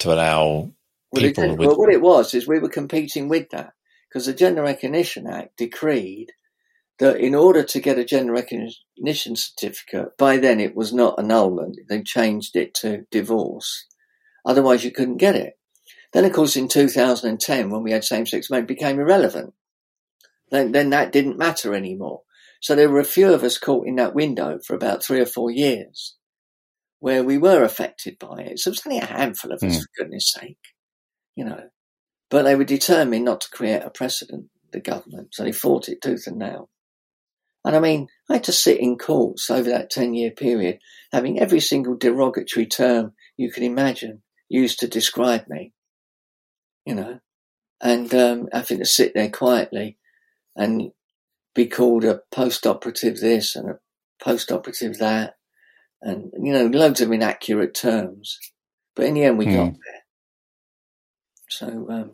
to 0.00 0.12
allow 0.12 0.70
well, 1.12 1.22
people. 1.22 1.44
It, 1.44 1.58
with, 1.58 1.68
well, 1.68 1.78
what 1.78 1.92
it 1.92 2.02
was 2.02 2.34
is 2.34 2.46
we 2.46 2.58
were 2.58 2.68
competing 2.68 3.28
with 3.28 3.50
that 3.50 3.72
because 4.08 4.26
the 4.26 4.34
Gender 4.34 4.62
Recognition 4.62 5.26
Act 5.26 5.56
decreed 5.56 6.32
that 6.98 7.16
in 7.16 7.34
order 7.34 7.62
to 7.62 7.80
get 7.80 7.98
a 7.98 8.04
gender 8.04 8.32
recognition 8.32 9.34
certificate, 9.34 10.18
by 10.18 10.36
then 10.36 10.60
it 10.60 10.76
was 10.76 10.92
not 10.92 11.18
annulment. 11.18 11.78
They 11.88 12.02
changed 12.02 12.56
it 12.56 12.74
to 12.74 13.06
divorce. 13.10 13.86
Otherwise, 14.44 14.84
you 14.84 14.92
couldn't 14.92 15.16
get 15.16 15.34
it. 15.34 15.58
Then, 16.12 16.24
of 16.24 16.32
course, 16.32 16.56
in 16.56 16.68
2010, 16.68 17.70
when 17.70 17.82
we 17.82 17.92
had 17.92 18.04
same-sex 18.04 18.50
marriage, 18.50 18.66
became 18.66 19.00
irrelevant. 19.00 19.54
Then, 20.50 20.72
then 20.72 20.90
that 20.90 21.12
didn't 21.12 21.38
matter 21.38 21.74
anymore. 21.74 22.22
So 22.60 22.74
there 22.74 22.90
were 22.90 23.00
a 23.00 23.04
few 23.04 23.32
of 23.32 23.44
us 23.44 23.56
caught 23.56 23.86
in 23.86 23.96
that 23.96 24.14
window 24.14 24.58
for 24.66 24.74
about 24.74 25.02
three 25.02 25.20
or 25.20 25.26
four 25.26 25.50
years 25.50 26.16
where 26.98 27.24
we 27.24 27.38
were 27.38 27.64
affected 27.64 28.18
by 28.18 28.40
it. 28.40 28.58
So 28.58 28.68
it 28.68 28.72
was 28.72 28.82
only 28.86 28.98
a 28.98 29.06
handful 29.06 29.52
of 29.52 29.62
us, 29.62 29.76
mm. 29.76 29.80
for 29.80 30.04
goodness 30.04 30.32
sake, 30.32 30.58
you 31.40 31.46
know. 31.46 31.70
But 32.28 32.42
they 32.42 32.54
were 32.54 32.64
determined 32.64 33.24
not 33.24 33.40
to 33.40 33.50
create 33.50 33.82
a 33.82 33.88
precedent, 33.88 34.50
the 34.72 34.80
government. 34.80 35.28
So 35.32 35.42
they 35.42 35.52
fought 35.52 35.88
it 35.88 36.02
tooth 36.02 36.26
and 36.26 36.36
nail. 36.36 36.68
And 37.64 37.74
I 37.74 37.80
mean, 37.80 38.08
I 38.28 38.34
had 38.34 38.44
to 38.44 38.52
sit 38.52 38.78
in 38.78 38.98
courts 38.98 39.48
over 39.48 39.70
that 39.70 39.88
10 39.88 40.12
year 40.12 40.30
period, 40.30 40.80
having 41.12 41.40
every 41.40 41.60
single 41.60 41.96
derogatory 41.96 42.66
term 42.66 43.14
you 43.38 43.50
can 43.50 43.62
imagine 43.62 44.22
used 44.50 44.80
to 44.80 44.88
describe 44.88 45.48
me, 45.48 45.72
you 46.84 46.94
know, 46.94 47.20
and 47.80 48.12
um, 48.14 48.48
having 48.52 48.80
to 48.80 48.84
sit 48.84 49.14
there 49.14 49.30
quietly 49.30 49.96
and 50.54 50.90
be 51.54 51.66
called 51.66 52.04
a 52.04 52.20
post 52.30 52.66
operative 52.66 53.18
this 53.18 53.56
and 53.56 53.70
a 53.70 53.78
post 54.22 54.52
operative 54.52 54.98
that, 54.98 55.36
and, 56.02 56.30
you 56.38 56.52
know, 56.52 56.66
loads 56.66 57.00
of 57.00 57.10
inaccurate 57.10 57.74
terms. 57.74 58.38
But 58.94 59.06
in 59.06 59.14
the 59.14 59.24
end, 59.24 59.38
we 59.38 59.46
mm. 59.46 59.56
got 59.56 59.72
there. 59.72 59.99
So, 61.50 61.86
um, 61.90 62.12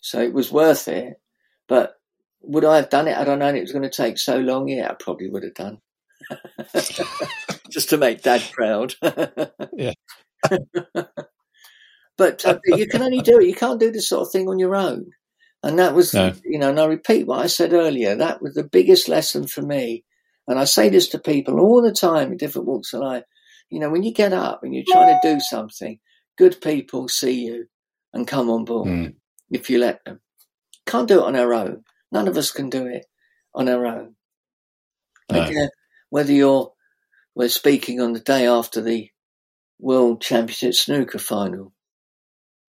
so 0.00 0.20
it 0.20 0.32
was 0.32 0.50
worth 0.50 0.88
it. 0.88 1.20
But 1.68 1.94
would 2.42 2.64
I 2.64 2.76
have 2.76 2.90
done 2.90 3.08
it 3.08 3.16
had 3.16 3.28
I 3.28 3.34
known 3.36 3.56
it 3.56 3.62
was 3.62 3.72
going 3.72 3.82
to 3.82 3.90
take 3.90 4.18
so 4.18 4.38
long? 4.38 4.68
Yeah, 4.68 4.90
I 4.90 4.94
probably 4.94 5.28
would 5.28 5.44
have 5.44 5.54
done. 5.54 5.78
Just 7.70 7.90
to 7.90 7.98
make 7.98 8.22
dad 8.22 8.42
proud. 8.52 8.94
yeah. 9.76 9.92
but 12.16 12.44
uh, 12.44 12.58
you 12.66 12.86
can 12.86 13.02
only 13.02 13.20
do 13.20 13.38
it. 13.40 13.46
You 13.46 13.54
can't 13.54 13.80
do 13.80 13.90
this 13.90 14.08
sort 14.08 14.26
of 14.26 14.32
thing 14.32 14.48
on 14.48 14.58
your 14.58 14.76
own. 14.76 15.10
And 15.62 15.78
that 15.78 15.94
was, 15.94 16.12
no. 16.12 16.34
you 16.44 16.58
know, 16.58 16.70
and 16.70 16.78
I 16.78 16.84
repeat 16.84 17.26
what 17.26 17.42
I 17.42 17.46
said 17.46 17.72
earlier. 17.72 18.16
That 18.16 18.42
was 18.42 18.54
the 18.54 18.64
biggest 18.64 19.08
lesson 19.08 19.46
for 19.46 19.62
me. 19.62 20.04
And 20.46 20.58
I 20.58 20.64
say 20.64 20.90
this 20.90 21.08
to 21.08 21.18
people 21.18 21.58
all 21.58 21.80
the 21.80 21.92
time 21.92 22.32
in 22.32 22.36
different 22.36 22.68
walks 22.68 22.92
of 22.92 23.00
life. 23.00 23.24
You 23.70 23.80
know, 23.80 23.88
when 23.88 24.02
you 24.02 24.12
get 24.12 24.34
up 24.34 24.62
and 24.62 24.74
you're 24.74 24.84
trying 24.86 25.18
to 25.18 25.34
do 25.34 25.40
something, 25.40 25.98
good 26.36 26.60
people 26.60 27.08
see 27.08 27.46
you 27.46 27.66
and 28.14 28.26
come 28.26 28.48
on 28.48 28.64
board 28.64 28.88
mm. 28.88 29.14
if 29.50 29.68
you 29.68 29.78
let 29.78 30.02
them. 30.04 30.20
Can't 30.86 31.08
do 31.08 31.20
it 31.20 31.26
on 31.26 31.36
our 31.36 31.52
own. 31.52 31.84
None 32.12 32.28
of 32.28 32.36
us 32.36 32.52
can 32.52 32.70
do 32.70 32.86
it 32.86 33.04
on 33.54 33.68
our 33.68 33.84
own. 33.86 34.14
No. 35.30 35.68
whether 36.10 36.32
you're 36.32 36.72
we're 37.34 37.48
speaking 37.48 38.00
on 38.00 38.12
the 38.12 38.20
day 38.20 38.46
after 38.46 38.80
the 38.80 39.08
World 39.80 40.20
Championship 40.20 40.74
snooker 40.74 41.18
final, 41.18 41.72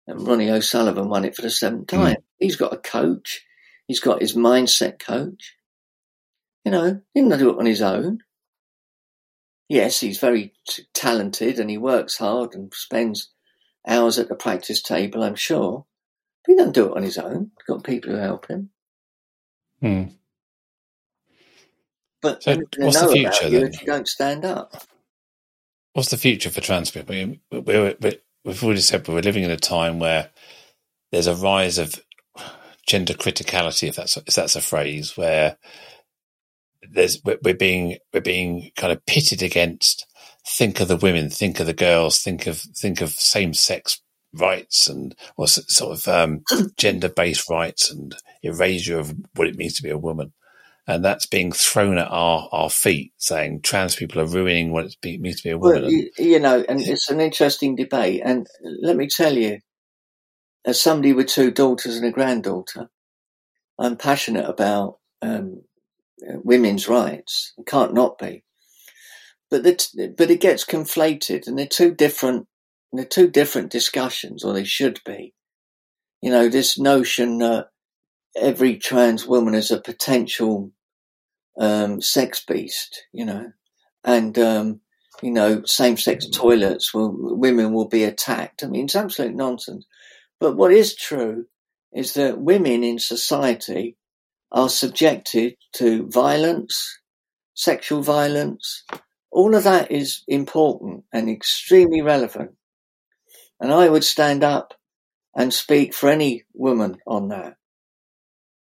and 0.06 0.26
Ronnie 0.26 0.50
O'Sullivan 0.50 1.08
won 1.08 1.24
it 1.24 1.36
for 1.36 1.42
the 1.42 1.50
seventh 1.50 1.90
hmm. 1.90 1.96
time. 1.96 2.16
Mm. 2.16 2.22
He's 2.38 2.56
got 2.56 2.72
a 2.72 2.78
coach. 2.78 3.44
He's 3.86 4.00
got 4.00 4.20
his 4.20 4.34
mindset 4.34 4.98
coach. 4.98 5.54
You 6.64 6.72
know, 6.72 7.00
he 7.14 7.20
didn't 7.20 7.38
do 7.38 7.50
it 7.50 7.58
on 7.58 7.66
his 7.66 7.82
own. 7.82 8.18
Yes, 9.68 10.00
he's 10.00 10.18
very 10.18 10.54
talented 10.94 11.60
and 11.60 11.70
he 11.70 11.78
works 11.78 12.16
hard 12.16 12.54
and 12.54 12.72
spends 12.74 13.30
hours 13.88 14.18
at 14.18 14.28
the 14.28 14.34
practice 14.34 14.82
table, 14.82 15.22
I'm 15.22 15.34
sure. 15.34 15.86
But 16.44 16.52
he 16.52 16.56
doesn't 16.56 16.74
do 16.74 16.86
it 16.86 16.96
on 16.96 17.02
his 17.02 17.18
own. 17.18 17.50
He's 17.56 17.66
got 17.66 17.84
people 17.84 18.12
who 18.12 18.18
help 18.18 18.46
him. 18.46 18.70
Hmm. 19.80 20.04
But 22.20 22.42
so 22.42 22.56
what's 22.78 23.00
the 23.00 23.08
future 23.08 23.50
then? 23.50 23.66
If 23.68 23.80
you 23.80 23.86
don't 23.86 24.08
stand 24.08 24.44
up. 24.44 24.82
What's 25.92 26.10
the 26.10 26.16
future 26.16 26.50
for 26.50 26.60
trans 26.60 26.90
people? 26.90 27.14
we 27.14 27.40
we 27.60 28.18
we've 28.44 28.64
already 28.64 28.80
said 28.80 29.06
we're 29.06 29.20
living 29.20 29.44
in 29.44 29.50
a 29.50 29.56
time 29.56 29.98
where 29.98 30.30
there's 31.12 31.26
a 31.26 31.34
rise 31.34 31.78
of 31.78 32.00
gender 32.86 33.14
criticality, 33.14 33.88
if 33.88 33.96
that's 33.96 34.16
if 34.16 34.34
that's 34.34 34.56
a 34.56 34.60
phrase, 34.60 35.16
where 35.16 35.58
there's 36.90 37.22
we're 37.24 37.54
being 37.54 37.98
we're 38.12 38.20
being 38.20 38.70
kind 38.76 38.92
of 38.92 39.04
pitted 39.06 39.42
against. 39.42 40.06
Think 40.48 40.80
of 40.80 40.88
the 40.88 40.96
women, 40.96 41.30
think 41.30 41.60
of 41.60 41.66
the 41.66 41.74
girls, 41.74 42.22
think 42.22 42.46
of 42.46 42.58
think 42.58 43.00
of 43.00 43.10
same 43.10 43.52
sex 43.52 44.00
rights 44.34 44.88
and 44.88 45.14
or 45.36 45.46
sort 45.46 45.92
of 45.92 46.08
um, 46.08 46.42
gender 46.76 47.08
based 47.08 47.48
rights 47.48 47.90
and 47.90 48.14
erasure 48.42 48.98
of 48.98 49.14
what 49.34 49.48
it 49.48 49.56
means 49.56 49.74
to 49.74 49.82
be 49.82 49.90
a 49.90 49.98
woman. 49.98 50.32
And 50.86 51.04
that's 51.04 51.26
being 51.26 51.52
thrown 51.52 51.98
at 51.98 52.08
our, 52.08 52.48
our 52.50 52.70
feet, 52.70 53.12
saying 53.18 53.60
trans 53.60 53.94
people 53.94 54.22
are 54.22 54.26
ruining 54.26 54.72
what 54.72 54.86
it 55.02 55.20
means 55.20 55.42
to 55.42 55.48
be 55.48 55.50
a 55.50 55.58
woman. 55.58 55.82
Well, 55.82 55.90
you, 55.90 56.10
you 56.16 56.38
know, 56.38 56.64
and 56.66 56.80
it's 56.80 57.10
an 57.10 57.20
interesting 57.20 57.76
debate. 57.76 58.22
And 58.24 58.46
let 58.62 58.96
me 58.96 59.06
tell 59.06 59.36
you, 59.36 59.58
as 60.64 60.80
somebody 60.80 61.12
with 61.12 61.26
two 61.26 61.50
daughters 61.50 61.96
and 61.96 62.06
a 62.06 62.10
granddaughter, 62.10 62.88
I'm 63.78 63.98
passionate 63.98 64.48
about 64.48 64.98
um, 65.20 65.62
women's 66.22 66.88
rights. 66.88 67.52
It 67.58 67.66
can't 67.66 67.92
not 67.92 68.18
be. 68.18 68.44
But 69.50 69.62
the, 69.62 70.14
but 70.16 70.30
it 70.30 70.40
gets 70.40 70.64
conflated, 70.64 71.46
and 71.46 71.58
they're 71.58 71.66
two 71.66 71.94
different 71.94 72.46
they're 72.92 73.04
two 73.04 73.28
different 73.28 73.70
discussions, 73.70 74.44
or 74.44 74.52
they 74.52 74.64
should 74.64 75.00
be. 75.04 75.34
You 76.22 76.30
know, 76.30 76.48
this 76.48 76.78
notion 76.78 77.38
that 77.38 77.68
every 78.36 78.76
trans 78.76 79.26
woman 79.26 79.54
is 79.54 79.70
a 79.70 79.80
potential 79.80 80.72
um, 81.58 82.00
sex 82.00 82.44
beast, 82.44 83.04
you 83.12 83.24
know, 83.24 83.52
and 84.04 84.38
um, 84.38 84.80
you 85.22 85.30
know, 85.30 85.62
same-sex 85.64 86.26
mm. 86.26 86.32
toilets 86.32 86.94
will 86.94 87.12
women 87.14 87.72
will 87.72 87.88
be 87.88 88.04
attacked. 88.04 88.62
I 88.62 88.68
mean, 88.68 88.84
it's 88.84 88.96
absolute 88.96 89.34
nonsense. 89.34 89.86
But 90.40 90.56
what 90.56 90.72
is 90.72 90.94
true 90.94 91.46
is 91.92 92.14
that 92.14 92.40
women 92.40 92.84
in 92.84 92.98
society 92.98 93.96
are 94.52 94.68
subjected 94.68 95.54
to 95.74 96.08
violence, 96.08 97.00
sexual 97.54 98.02
violence. 98.02 98.84
All 99.30 99.54
of 99.54 99.64
that 99.64 99.90
is 99.90 100.22
important 100.26 101.04
and 101.12 101.28
extremely 101.28 102.02
relevant. 102.02 102.52
And 103.60 103.72
I 103.72 103.88
would 103.88 104.04
stand 104.04 104.44
up 104.44 104.74
and 105.34 105.52
speak 105.52 105.94
for 105.94 106.08
any 106.08 106.44
woman 106.54 106.98
on 107.06 107.28
that. 107.28 107.56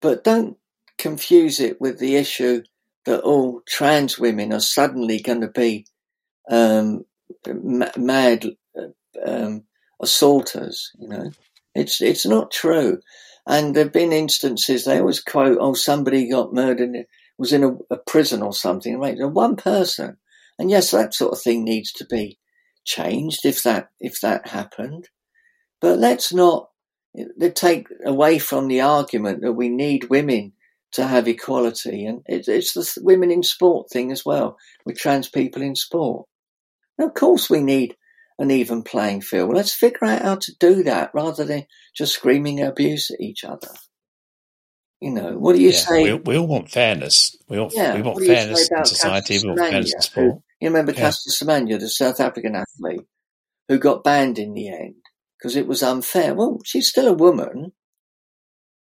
But 0.00 0.24
don't 0.24 0.56
confuse 0.98 1.60
it 1.60 1.80
with 1.80 1.98
the 1.98 2.16
issue 2.16 2.62
that 3.06 3.20
all 3.20 3.62
trans 3.66 4.18
women 4.18 4.52
are 4.52 4.60
suddenly 4.60 5.20
going 5.20 5.40
to 5.40 5.48
be 5.48 5.86
um, 6.50 7.04
mad 7.96 8.46
um, 9.26 9.64
assaulters. 10.00 10.92
You 10.98 11.08
know, 11.08 11.30
it's 11.74 12.00
it's 12.00 12.26
not 12.26 12.50
true. 12.50 13.00
And 13.46 13.74
there've 13.74 13.92
been 13.92 14.12
instances 14.12 14.84
they 14.84 15.00
always 15.00 15.20
quote, 15.20 15.58
"Oh, 15.60 15.74
somebody 15.74 16.28
got 16.28 16.52
murdered, 16.52 17.06
was 17.38 17.52
in 17.52 17.64
a, 17.64 17.72
a 17.90 17.96
prison 17.96 18.42
or 18.42 18.52
something." 18.52 18.98
Right, 18.98 19.16
one 19.18 19.56
person, 19.56 20.18
and 20.60 20.70
yes, 20.70 20.90
that 20.90 21.14
sort 21.14 21.32
of 21.32 21.40
thing 21.40 21.64
needs 21.64 21.90
to 21.92 22.04
be 22.04 22.38
changed 22.84 23.46
if 23.46 23.62
that 23.62 23.88
if 23.98 24.20
that 24.20 24.48
happened. 24.48 25.08
But 25.80 25.98
let's 25.98 26.34
not 26.34 26.68
take 27.54 27.88
away 28.04 28.38
from 28.38 28.68
the 28.68 28.82
argument 28.82 29.40
that 29.40 29.54
we 29.54 29.70
need 29.70 30.10
women 30.10 30.52
to 30.92 31.06
have 31.06 31.26
equality, 31.26 32.04
and 32.04 32.20
it, 32.26 32.46
it's 32.46 32.74
the 32.74 33.00
women 33.02 33.30
in 33.30 33.42
sport 33.42 33.88
thing 33.90 34.12
as 34.12 34.22
well 34.22 34.58
with 34.84 34.98
trans 34.98 35.30
people 35.30 35.62
in 35.62 35.74
sport. 35.74 36.28
And 36.98 37.08
of 37.08 37.14
course, 37.14 37.48
we 37.48 37.62
need 37.62 37.96
an 38.38 38.50
even 38.50 38.82
playing 38.82 39.22
field. 39.22 39.54
Let's 39.54 39.72
figure 39.72 40.08
out 40.08 40.22
how 40.22 40.34
to 40.34 40.52
do 40.60 40.82
that 40.82 41.10
rather 41.14 41.46
than 41.46 41.64
just 41.96 42.12
screaming 42.12 42.62
abuse 42.62 43.10
at 43.10 43.20
each 43.20 43.44
other. 43.44 43.70
You 45.00 45.12
know, 45.12 45.38
what 45.38 45.56
do 45.56 45.62
you 45.62 45.70
yeah, 45.70 45.76
say? 45.76 46.12
We, 46.12 46.18
we, 46.18 46.36
all 46.36 46.46
want 46.46 46.70
fairness. 46.70 47.34
We 47.48 47.56
all 47.58 47.70
yeah, 47.72 47.94
we 47.94 48.02
want 48.02 48.22
fairness 48.22 48.68
in 48.70 48.84
society. 48.84 49.38
We 49.42 49.48
want 49.48 49.60
fairness 49.60 49.94
in 49.94 50.02
sport. 50.02 50.42
You 50.60 50.68
remember 50.68 50.92
yeah. 50.92 51.00
Caster 51.00 51.30
Semenya, 51.30 51.78
the 51.78 51.88
South 51.88 52.20
African 52.20 52.54
athlete, 52.54 53.06
who 53.68 53.78
got 53.78 54.04
banned 54.04 54.38
in 54.38 54.52
the 54.52 54.68
end 54.68 54.96
because 55.38 55.56
it 55.56 55.66
was 55.66 55.82
unfair. 55.82 56.34
Well, 56.34 56.58
she's 56.64 56.88
still 56.88 57.08
a 57.08 57.14
woman. 57.14 57.72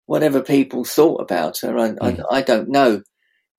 Whatever 0.07 0.43
people 0.43 0.85
thought 0.85 1.21
about 1.21 1.59
her, 1.63 1.79
I, 1.79 1.91
mm. 1.91 2.25
I. 2.31 2.39
I 2.39 2.43
don't 2.43 2.69
know 2.69 3.03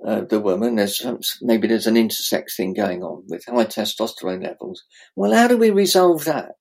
uh, 0.06 0.22
the 0.22 0.42
woman. 0.42 0.76
There's 0.76 1.02
maybe 1.42 1.68
there's 1.68 1.88
an 1.88 1.96
intersex 1.96 2.56
thing 2.58 2.74
going 2.74 3.02
on 3.04 3.24
with 3.28 3.46
high 3.48 3.66
testosterone 3.66 4.44
levels. 4.44 4.84
Well, 5.16 5.34
how 5.34 5.48
do 5.48 5.58
we 5.58 5.70
resolve 5.70 6.26
that? 6.26 6.52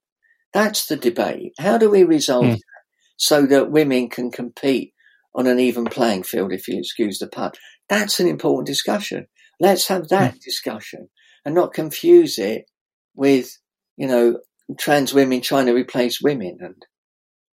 That's 0.53 0.87
the 0.87 0.97
debate. 0.97 1.55
How 1.59 1.79
do 1.79 1.91
we 1.91 2.05
resolve 2.05 2.45
mm. 2.45 2.53
that 2.53 2.83
so 3.17 3.47
that 3.47 3.71
women 3.71 4.09
can 4.09 4.31
compete 4.31 4.93
on 5.35 5.47
an 5.47 5.59
even 5.59 5.87
playing 5.87 6.23
field, 6.23 6.53
if 6.53 6.69
you 6.69 6.79
excuse 6.79 7.19
the 7.19 7.27
pun. 7.27 7.53
That's 7.89 8.21
an 8.21 8.27
important 8.27 8.67
discussion. 8.67 9.27
Let's 9.59 9.89
have 9.89 10.09
that 10.09 10.35
mm. 10.35 10.41
discussion 10.41 11.09
and 11.45 11.55
not 11.55 11.75
confuse 11.75 12.39
it 12.39 12.71
with, 13.15 13.59
you 13.97 14.07
know, 14.07 14.39
trans 14.79 15.13
women 15.13 15.41
trying 15.41 15.67
to 15.67 15.75
replace 15.75 16.21
women 16.21 16.59
and, 16.61 16.87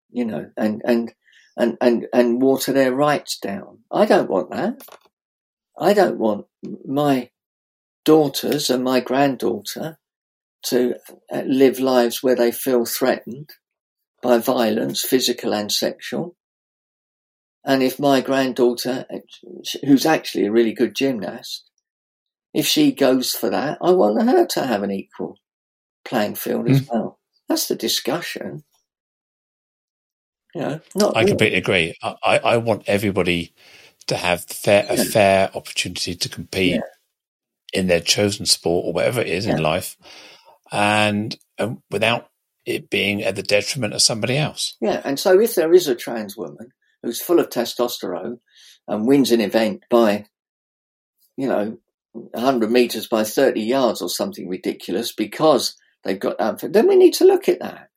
you 0.10 0.26
know, 0.26 0.50
and, 0.58 0.82
and, 0.86 1.14
and, 1.58 1.78
and, 1.82 2.08
and 2.14 2.42
water 2.42 2.72
their 2.72 2.94
rights 2.94 3.38
down. 3.38 3.80
I 3.92 4.06
don't 4.06 4.30
want 4.30 4.52
that. 4.52 4.82
I 5.78 5.94
don't 5.94 6.18
want 6.18 6.46
my 6.86 7.30
daughters 8.06 8.70
and 8.70 8.84
my 8.84 9.00
granddaughter 9.00 9.98
to 10.66 10.96
uh, 11.32 11.42
live 11.46 11.80
lives 11.80 12.22
where 12.22 12.36
they 12.36 12.52
feel 12.52 12.86
threatened 12.86 13.52
by 14.22 14.38
violence, 14.38 15.02
physical 15.02 15.54
and 15.54 15.72
sexual. 15.72 16.36
And 17.64 17.84
if 17.84 18.00
my 18.00 18.22
granddaughter, 18.22 19.06
who's 19.86 20.06
actually 20.06 20.46
a 20.46 20.52
really 20.52 20.74
good 20.74 20.96
gymnast, 20.96 21.68
if 22.54 22.66
she 22.66 22.91
goes 22.91 23.32
for 23.32 23.50
that, 23.50 23.78
I 23.82 23.91
want 23.91 24.22
her 24.24 24.45
to 24.45 24.66
have 24.66 24.84
an 24.84 24.91
equal 24.91 25.38
playing 26.06 26.36
field 26.36 26.66
mm. 26.66 26.72
as 26.72 26.80
hmm. 26.80 26.86
well. 26.91 27.20
That's 27.47 27.68
the 27.68 27.76
discussion. 27.76 28.64
You 30.56 30.62
know, 30.62 30.80
not 30.95 31.16
I 31.16 31.26
completely 31.26 31.60
agree. 31.60 31.95
I, 32.02 32.39
I 32.43 32.58
want 32.58 32.84
everybody 32.88 33.54
to 34.08 34.16
have 34.16 34.45
fair, 34.45 34.86
yeah. 34.86 34.93
a 34.93 35.06
fair 35.06 35.52
opportunity 35.54 36.16
to 36.16 36.30
compete 36.30 36.76
yeah. 36.76 36.82
in 37.72 37.86
their 37.86 38.02
chosen 38.02 38.47
sport 38.47 38.86
or 38.86 38.93
whatever 38.93 39.22
it 39.22 39.28
is 39.28 39.45
yeah. 39.45 39.58
in 39.58 39.64
life, 39.64 39.95
and 40.72 41.38
um, 41.60 41.84
without 41.91 42.30
it 42.66 42.89
being 42.89 43.24
at 43.24 43.36
the 43.36 43.43
detriment 43.43 43.93
of 43.93 44.02
somebody 44.02 44.38
else. 44.38 44.76
Yeah, 44.82 45.02
and 45.04 45.20
so 45.20 45.39
if 45.39 45.54
there 45.54 45.74
is 45.74 45.88
a 45.88 45.95
trans 45.95 46.36
woman 46.36 46.70
who's 47.04 47.22
full 47.22 47.39
of 47.39 47.50
testosterone 47.50 48.39
and 48.88 49.08
wins 49.08 49.32
an 49.32 49.41
event 49.41 49.84
by, 49.89 50.26
you 51.38 51.47
know, 51.47 51.78
100 52.32 52.72
meters 52.72 53.07
by 53.07 53.24
30 53.24 53.61
yards 53.61 54.01
or 54.01 54.09
something 54.09 54.47
ridiculous 54.47 55.13
because 55.13 55.76
they've 56.03 56.20
got 56.20 56.38
that, 56.38 56.74
then 56.74 56.88
we 56.88 56.95
need 56.95 57.13
to 57.15 57.26
look 57.26 57.49
at 57.49 57.59
that. 57.59 57.89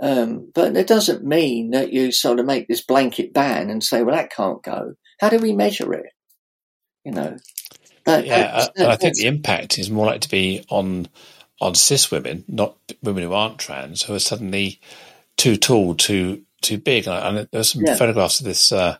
Um, 0.00 0.50
but 0.54 0.76
it 0.76 0.86
doesn't 0.86 1.24
mean 1.24 1.70
that 1.70 1.92
you 1.92 2.12
sort 2.12 2.38
of 2.38 2.46
make 2.46 2.68
this 2.68 2.84
blanket 2.84 3.32
ban 3.32 3.68
and 3.68 3.82
say, 3.82 4.02
well, 4.02 4.14
that 4.14 4.30
can't 4.30 4.62
go. 4.62 4.94
How 5.20 5.28
do 5.28 5.38
we 5.38 5.52
measure 5.52 5.92
it? 5.92 6.12
You 7.04 7.12
know? 7.12 7.36
That, 8.04 8.24
yeah, 8.24 8.68
that, 8.76 8.90
I 8.90 8.96
think 8.96 9.16
the 9.16 9.26
impact 9.26 9.78
is 9.78 9.90
more 9.90 10.06
likely 10.06 10.20
to 10.20 10.28
be 10.30 10.64
on 10.70 11.08
on 11.60 11.74
cis 11.74 12.10
women, 12.10 12.44
not 12.46 12.76
women 13.02 13.24
who 13.24 13.32
aren't 13.32 13.58
trans, 13.58 14.02
who 14.02 14.14
are 14.14 14.20
suddenly 14.20 14.80
too 15.36 15.56
tall, 15.56 15.94
too 15.94 16.42
too 16.62 16.78
big. 16.78 17.06
And, 17.06 17.38
and 17.38 17.48
there's 17.52 17.72
some 17.72 17.82
yeah. 17.84 17.96
photographs 17.96 18.40
of 18.40 18.46
this. 18.46 18.72
Uh, 18.72 18.96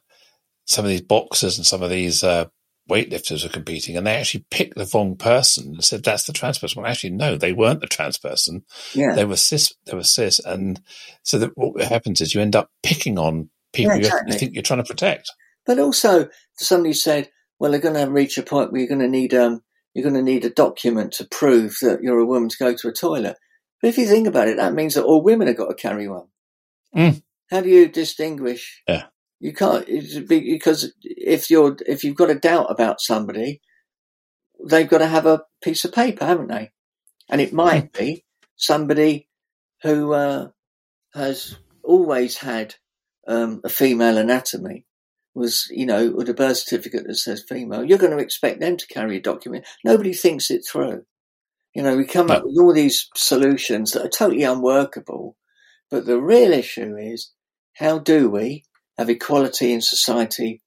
some 0.69 0.85
of 0.85 0.91
these 0.91 1.01
boxers 1.01 1.57
and 1.57 1.67
some 1.67 1.83
of 1.83 1.89
these 1.89 2.23
uh, 2.23 2.45
weightlifters 2.89 3.45
were 3.45 3.51
competing, 3.51 3.97
and 3.97 4.07
they 4.07 4.17
actually 4.17 4.45
picked 4.51 4.77
the 4.77 4.91
wrong 4.95 5.17
person 5.17 5.75
and 5.75 5.85
said 5.85 6.03
that's 6.03 6.25
the 6.25 6.33
trans 6.33 6.59
person. 6.59 6.81
Well, 6.83 6.91
actually, 6.91 7.11
no, 7.11 7.37
they 7.37 7.53
weren't 7.53 7.81
the 7.81 7.87
trans 7.87 8.19
person. 8.19 8.65
Yeah. 8.95 9.15
they 9.15 9.25
were 9.25 9.37
cis. 9.37 9.73
They 9.87 9.95
were 9.95 10.05
cis, 10.05 10.39
and 10.39 10.81
so 11.23 11.39
that 11.39 11.53
what 11.57 11.83
happens 11.83 12.21
is 12.21 12.35
you 12.35 12.41
end 12.41 12.57
up 12.57 12.71
picking 12.83 13.19
on 13.19 13.51
people 13.73 13.93
yeah, 13.93 13.99
exactly. 13.99 14.33
you 14.33 14.39
think 14.39 14.55
you're 14.55 14.63
trying 14.63 14.83
to 14.83 14.89
protect. 14.89 15.31
But 15.67 15.79
also, 15.79 16.29
somebody 16.57 16.95
said, 16.95 17.31
"Well, 17.59 17.71
they're 17.71 17.81
going 17.81 17.95
to 17.95 18.11
reach 18.11 18.39
a 18.39 18.43
point 18.43 18.73
where 18.73 18.81
you're 18.81 18.89
going 18.89 19.01
to 19.01 19.09
need 19.09 19.35
um, 19.35 19.63
you're 19.95 20.09
going 20.09 20.15
to 20.15 20.23
need 20.23 20.45
a 20.45 20.51
document 20.51 21.13
to 21.15 21.27
prove 21.27 21.77
that 21.83 22.03
you're 22.03 22.19
a 22.19 22.27
woman 22.27 22.49
to 22.49 22.57
go 22.59 22.75
to 22.75 22.89
a 22.89 22.93
toilet." 22.93 23.37
But 23.81 23.89
if 23.89 23.99
you 23.99 24.07
think 24.07 24.27
about 24.27 24.49
it, 24.49 24.57
that 24.57 24.75
means 24.75 24.95
that 24.95 25.05
all 25.05 25.23
women 25.23 25.47
have 25.47 25.57
got 25.57 25.69
to 25.69 25.75
carry 25.75 26.09
one. 26.09 26.27
Mm. 26.97 27.23
How 27.51 27.61
do 27.61 27.69
you 27.69 27.89
distinguish? 27.89 28.83
Yeah. 28.89 29.05
You 29.41 29.53
can't 29.53 29.87
because 30.29 30.93
if 31.03 31.49
you're 31.49 31.77
if 31.87 32.03
you've 32.03 32.17
got 32.17 32.31
a 32.31 32.35
doubt 32.35 32.67
about 32.71 33.01
somebody, 33.01 33.61
they've 34.69 34.89
got 34.89 34.99
to 34.99 35.07
have 35.07 35.27
a 35.27 35.43
piece 35.63 35.85
of 35.85 35.93
paper, 35.93 36.25
haven't 36.25 36.49
they? 36.49 36.73
And 37.31 37.41
it 37.41 37.53
might 37.53 37.95
hmm. 37.97 38.05
be 38.05 38.25
somebody 38.57 39.29
who 39.83 40.13
uh, 40.13 40.49
has 41.15 41.57
always 41.85 42.39
had 42.39 42.75
um, 43.29 43.61
a 43.63 43.69
female 43.69 44.19
anatomy, 44.19 44.87
was 45.35 45.69
you 45.71 45.87
know 45.87 46.11
with 46.11 46.29
a 46.29 46.35
birth 46.35 46.57
certificate 46.57 47.07
that 47.07 47.15
says 47.15 47.45
female. 47.49 47.85
You're 47.85 47.99
going 47.99 48.17
to 48.17 48.23
expect 48.23 48.61
them 48.61 48.77
to 48.77 48.87
carry 48.89 49.19
a 49.19 49.23
document. 49.23 49.67
Nobody 49.85 50.15
thinks 50.15 50.51
it 50.51 50.63
through. 50.69 51.05
You 51.75 51.83
know, 51.85 51.97
we 51.97 52.07
come 52.07 52.31
up 52.31 52.45
with 52.45 52.59
all 52.59 52.73
these 52.73 53.09
solutions 53.15 53.93
that 53.93 54.05
are 54.05 54.09
totally 54.09 54.43
unworkable. 54.43 55.37
But 55.91 56.07
the 56.07 56.21
real 56.21 56.53
issue 56.53 56.97
is 56.97 57.31
how 57.75 57.99
do 57.99 58.29
we 58.29 58.65
have 58.99 59.09
equality 59.09 59.73
in 59.73 59.81
society 59.81 60.61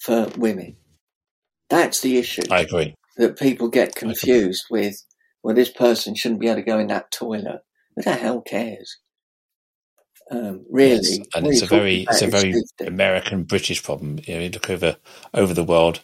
for 0.00 0.28
women? 0.36 0.76
That's 1.70 2.00
the 2.00 2.18
issue. 2.18 2.42
I 2.50 2.60
agree. 2.60 2.94
That 3.16 3.38
people 3.38 3.68
get 3.68 3.94
confused 3.94 4.64
with, 4.70 5.04
well, 5.42 5.54
this 5.54 5.70
person 5.70 6.14
shouldn't 6.14 6.40
be 6.40 6.48
able 6.48 6.56
to 6.56 6.62
go 6.62 6.78
in 6.78 6.88
that 6.88 7.10
toilet. 7.10 7.62
Who 7.96 8.02
the 8.02 8.14
hell 8.14 8.40
cares? 8.40 8.98
Um, 10.30 10.66
really, 10.70 10.94
yes. 10.94 11.18
and 11.34 11.46
it's 11.46 11.62
a 11.62 11.66
very 11.66 12.02
it's 12.02 12.20
a 12.20 12.26
very 12.26 12.54
American 12.86 13.44
British 13.44 13.82
problem. 13.82 14.20
You 14.24 14.34
know, 14.34 14.40
you 14.40 14.50
look 14.50 14.68
over 14.68 14.96
over 15.32 15.54
the 15.54 15.64
world, 15.64 16.00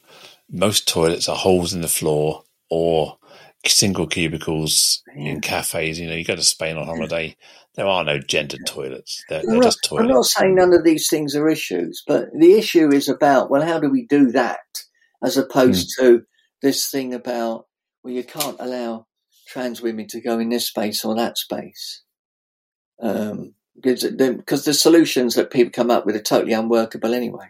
most 0.50 0.88
toilets 0.88 1.28
are 1.28 1.36
holes 1.36 1.74
in 1.74 1.82
the 1.82 1.88
floor 1.88 2.42
or 2.70 3.18
single 3.66 4.06
cubicles 4.06 5.02
yeah. 5.14 5.32
in 5.32 5.40
cafes. 5.40 6.00
You 6.00 6.08
know, 6.08 6.14
you 6.14 6.24
go 6.24 6.36
to 6.36 6.42
Spain 6.42 6.78
on 6.78 6.86
holiday, 6.86 7.36
there 7.74 7.86
are 7.86 8.04
no 8.04 8.18
gendered 8.18 8.66
toilets. 8.66 9.24
They're, 9.28 9.42
they're 9.44 9.60
just 9.60 9.82
toilets. 9.84 10.08
I'm 10.08 10.14
not 10.14 10.24
saying 10.24 10.54
none 10.54 10.72
of 10.72 10.84
these 10.84 11.08
things 11.08 11.34
are 11.34 11.48
issues, 11.48 12.02
but 12.06 12.28
the 12.32 12.54
issue 12.54 12.92
is 12.92 13.08
about, 13.08 13.50
well, 13.50 13.62
how 13.62 13.80
do 13.80 13.90
we 13.90 14.06
do 14.06 14.30
that 14.32 14.60
as 15.22 15.36
opposed 15.36 15.90
mm. 15.90 16.02
to 16.02 16.22
this 16.62 16.88
thing 16.88 17.14
about, 17.14 17.66
well, 18.02 18.14
you 18.14 18.22
can't 18.22 18.56
allow 18.60 19.06
trans 19.48 19.82
women 19.82 20.06
to 20.08 20.20
go 20.20 20.38
in 20.38 20.50
this 20.50 20.68
space 20.68 21.04
or 21.04 21.16
that 21.16 21.36
space. 21.36 22.02
Um, 23.00 23.54
because 23.74 24.64
the, 24.64 24.74
solutions 24.74 25.34
that 25.34 25.50
people 25.50 25.72
come 25.72 25.90
up 25.90 26.06
with 26.06 26.14
are 26.14 26.22
totally 26.22 26.52
unworkable 26.52 27.12
anyway. 27.12 27.48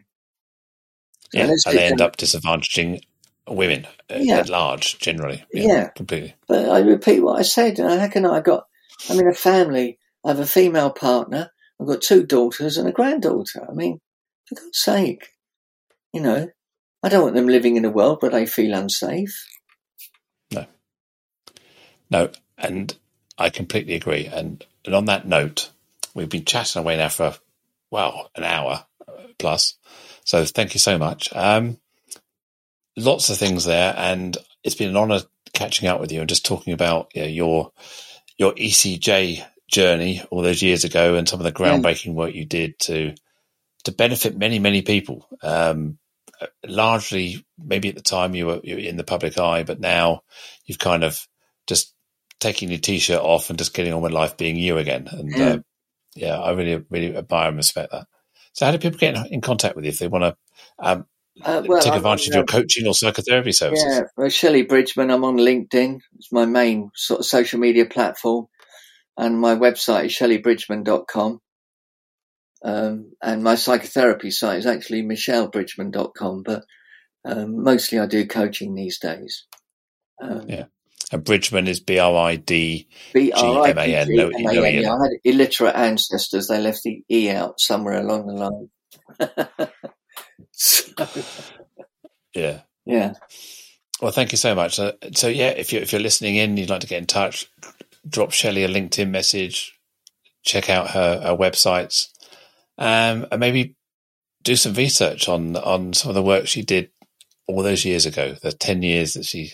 So 1.33 1.39
yeah, 1.39 1.51
and 1.67 1.77
they 1.77 1.85
end 1.85 2.01
up 2.01 2.17
disadvantaging 2.17 3.03
women 3.47 3.87
yeah. 4.09 4.39
at 4.39 4.49
large, 4.49 4.99
generally. 4.99 5.45
Yeah, 5.53 5.67
yeah, 5.67 5.89
completely. 5.89 6.35
But 6.49 6.71
I 6.71 6.79
repeat 6.79 7.21
what 7.21 7.39
I 7.39 7.43
said. 7.43 7.79
How 7.79 8.09
can 8.09 8.25
I 8.25 8.41
got? 8.41 8.67
I'm 9.11 9.19
in 9.19 9.29
a 9.29 9.35
family 9.35 9.99
I 10.25 10.29
have 10.29 10.41
a 10.41 10.47
female 10.47 10.91
partner. 10.91 11.51
I've 11.81 11.87
got 11.87 12.03
two 12.03 12.25
daughters 12.25 12.77
and 12.77 12.89
a 12.89 12.93
granddaughter. 12.93 13.67
I 13.69 13.73
mean, 13.75 14.01
for 14.47 14.55
God's 14.55 14.79
sake, 14.79 15.29
you 16.13 16.21
know, 16.21 16.49
I 17.03 17.09
don't 17.09 17.23
want 17.23 17.35
them 17.35 17.49
living 17.49 17.77
in 17.77 17.85
a 17.85 17.91
world 17.91 18.23
where 18.23 18.31
they 18.31 18.47
feel 18.47 18.75
unsafe. 18.75 19.47
No. 20.53 20.67
No, 22.11 22.31
and 22.57 22.97
I 23.37 23.51
completely 23.51 23.95
agree. 23.95 24.27
And, 24.27 24.65
and 24.85 24.95
on 24.95 25.07
that 25.07 25.27
note, 25.27 25.71
we've 26.15 26.29
been 26.29 26.45
chatting 26.45 26.81
away 26.81 26.97
now 26.97 27.09
for, 27.09 27.35
well, 27.91 28.31
an 28.37 28.45
hour 28.45 28.87
plus. 29.39 29.75
So 30.25 30.45
thank 30.45 30.75
you 30.75 30.81
so 30.81 30.97
much. 30.97 31.35
Um, 31.35 31.79
lots 32.97 33.31
of 33.31 33.37
things 33.37 33.65
there, 33.65 33.95
and 33.97 34.37
it's 34.63 34.75
been 34.75 34.89
an 34.89 34.97
honour 34.97 35.21
catching 35.53 35.89
up 35.89 36.01
with 36.01 36.11
you 36.13 36.21
and 36.21 36.29
just 36.29 36.45
talking 36.45 36.73
about 36.73 37.11
you 37.15 37.23
know, 37.23 37.29
your 37.29 37.73
your 38.37 38.53
ECJ 38.55 39.45
journey 39.75 40.23
all 40.31 40.43
those 40.43 40.63
years 40.63 40.85
ago 40.85 41.17
and 41.17 41.29
some 41.29 41.41
of 41.41 41.45
the 41.45 41.53
groundbreaking 41.53 42.13
mm. 42.13 42.15
work 42.15 42.33
you 42.33 42.45
did 42.45 42.79
to 42.79 43.13
to 43.83 43.93
benefit 43.93 44.39
many 44.39 44.61
many 44.61 44.83
people. 44.83 45.27
Um, 45.43 45.99
largely, 46.67 47.45
maybe 47.59 47.89
at 47.89 47.97
the 47.97 48.03
time 48.03 48.35
you 48.35 48.47
were, 48.47 48.61
you 48.63 48.75
were 48.77 48.81
in 48.81 48.97
the 48.97 49.05
public 49.05 49.37
eye, 49.37 49.65
but 49.65 49.81
now 49.81 50.23
you've 50.65 50.79
kind 50.79 51.03
of 51.03 51.27
just 51.67 51.93
taking 52.39 52.69
your 52.69 52.79
t-shirt 52.79 53.21
off 53.21 53.51
and 53.51 53.59
just 53.59 53.75
getting 53.75 53.93
on 53.93 54.03
with 54.03 54.13
life, 54.13 54.37
being 54.37 54.57
you 54.57 54.79
again. 54.79 55.09
And 55.11 55.35
mm. 55.35 55.59
uh, 55.59 55.59
yeah, 56.15 56.39
I 56.39 56.53
really 56.53 56.85
really 56.89 57.17
admire 57.17 57.49
and 57.49 57.57
respect 57.57 57.91
that. 57.91 58.07
So, 58.53 58.67
how 58.67 58.73
do 58.73 58.79
people 58.79 58.99
get 58.99 59.17
in, 59.17 59.27
in 59.35 59.41
contact 59.41 59.75
with 59.75 59.85
you 59.85 59.91
if 59.91 59.99
they 59.99 60.09
want 60.09 60.23
to? 60.23 60.37
Um, 60.79 61.07
uh, 61.43 61.65
well, 61.67 61.83
take 61.83 61.95
advantage 61.95 62.29
of 62.29 62.35
your 62.35 62.45
coaching 62.45 62.87
or 62.87 62.95
psychotherapy 62.95 63.51
services. 63.51 63.85
Yeah, 63.89 64.03
well, 64.17 64.29
Shelley 64.29 64.63
Bridgman. 64.63 65.11
I'm 65.11 65.25
on 65.25 65.37
LinkedIn. 65.37 65.99
It's 66.17 66.31
my 66.31 66.47
main 66.47 66.93
sort 66.95 67.21
of 67.21 67.27
social 67.27 67.59
media 67.59 67.87
platform 67.87 68.47
and 69.17 69.41
my 69.41 69.55
website 69.55 70.07
is 70.07 70.13
shelleybridgman.com. 70.13 71.41
Um, 72.65 73.13
and 73.23 73.43
my 73.43 73.57
psychotherapy 73.57 74.31
site 74.31 74.59
is 74.59 74.67
actually 74.67 75.03
michellebridgman.com, 75.03 76.43
but 76.43 76.65
um, 77.25 77.63
mostly 77.63 77.99
I 77.99 78.07
do 78.07 78.27
coaching 78.27 78.75
these 78.75 78.99
days. 78.99 79.47
Um, 80.21 80.47
yeah. 80.49 80.65
And 81.13 81.23
Bridgman 81.23 81.69
is 81.69 81.81
B 81.81 81.99
R 81.99 82.17
I 82.17 82.37
D 82.37 82.89
G 83.15 83.33
M 83.33 83.79
A 83.79 83.83
N. 83.83 84.09
No, 84.11 84.31
no 84.31 84.65
I 84.65 84.71
had 84.71 85.11
illiterate 85.23 85.77
ancestors. 85.77 86.49
They 86.49 86.61
left 86.61 86.83
the 86.83 87.05
E 87.11 87.31
out 87.31 87.61
somewhere 87.61 88.01
along 88.01 88.27
the 88.27 88.33
line. 88.33 88.69
so, 90.51 91.07
yeah. 92.35 92.61
Yeah. 92.87 93.13
Well, 94.01 94.13
thank 94.13 94.33
you 94.33 94.39
so 94.39 94.55
much. 94.55 94.79
Uh, 94.79 94.93
so, 95.15 95.29
yeah, 95.29 95.51
if 95.51 95.73
you're 95.73 95.83
if 95.83 95.93
you're 95.93 96.01
listening 96.01 96.37
in, 96.37 96.57
you'd 96.57 96.71
like 96.71 96.81
to 96.81 96.87
get 96.87 96.99
in 96.99 97.07
touch, 97.07 97.49
drop 98.09 98.33
Shelley 98.33 98.65
a 98.65 98.69
LinkedIn 98.69 99.11
message, 99.11 99.79
check 100.43 100.69
out 100.71 100.91
her, 100.91 101.21
her 101.21 101.37
websites, 101.37 102.09
um, 102.79 103.27
and 103.31 103.41
maybe 103.41 103.77
do 104.43 104.57
some 104.57 104.75
research 104.75 105.29
on 105.29 105.57
on 105.57 105.93
some 105.93 106.11
of 106.11 106.15
the 106.15 106.23
work 106.23 106.47
she 106.47 106.63
did 106.63 106.91
all 107.47 107.63
those 107.63 107.85
years 107.85 108.07
ago. 108.07 108.35
The 108.43 108.53
ten 108.53 108.83
years 108.83 109.15
that 109.15 109.25
she, 109.25 109.53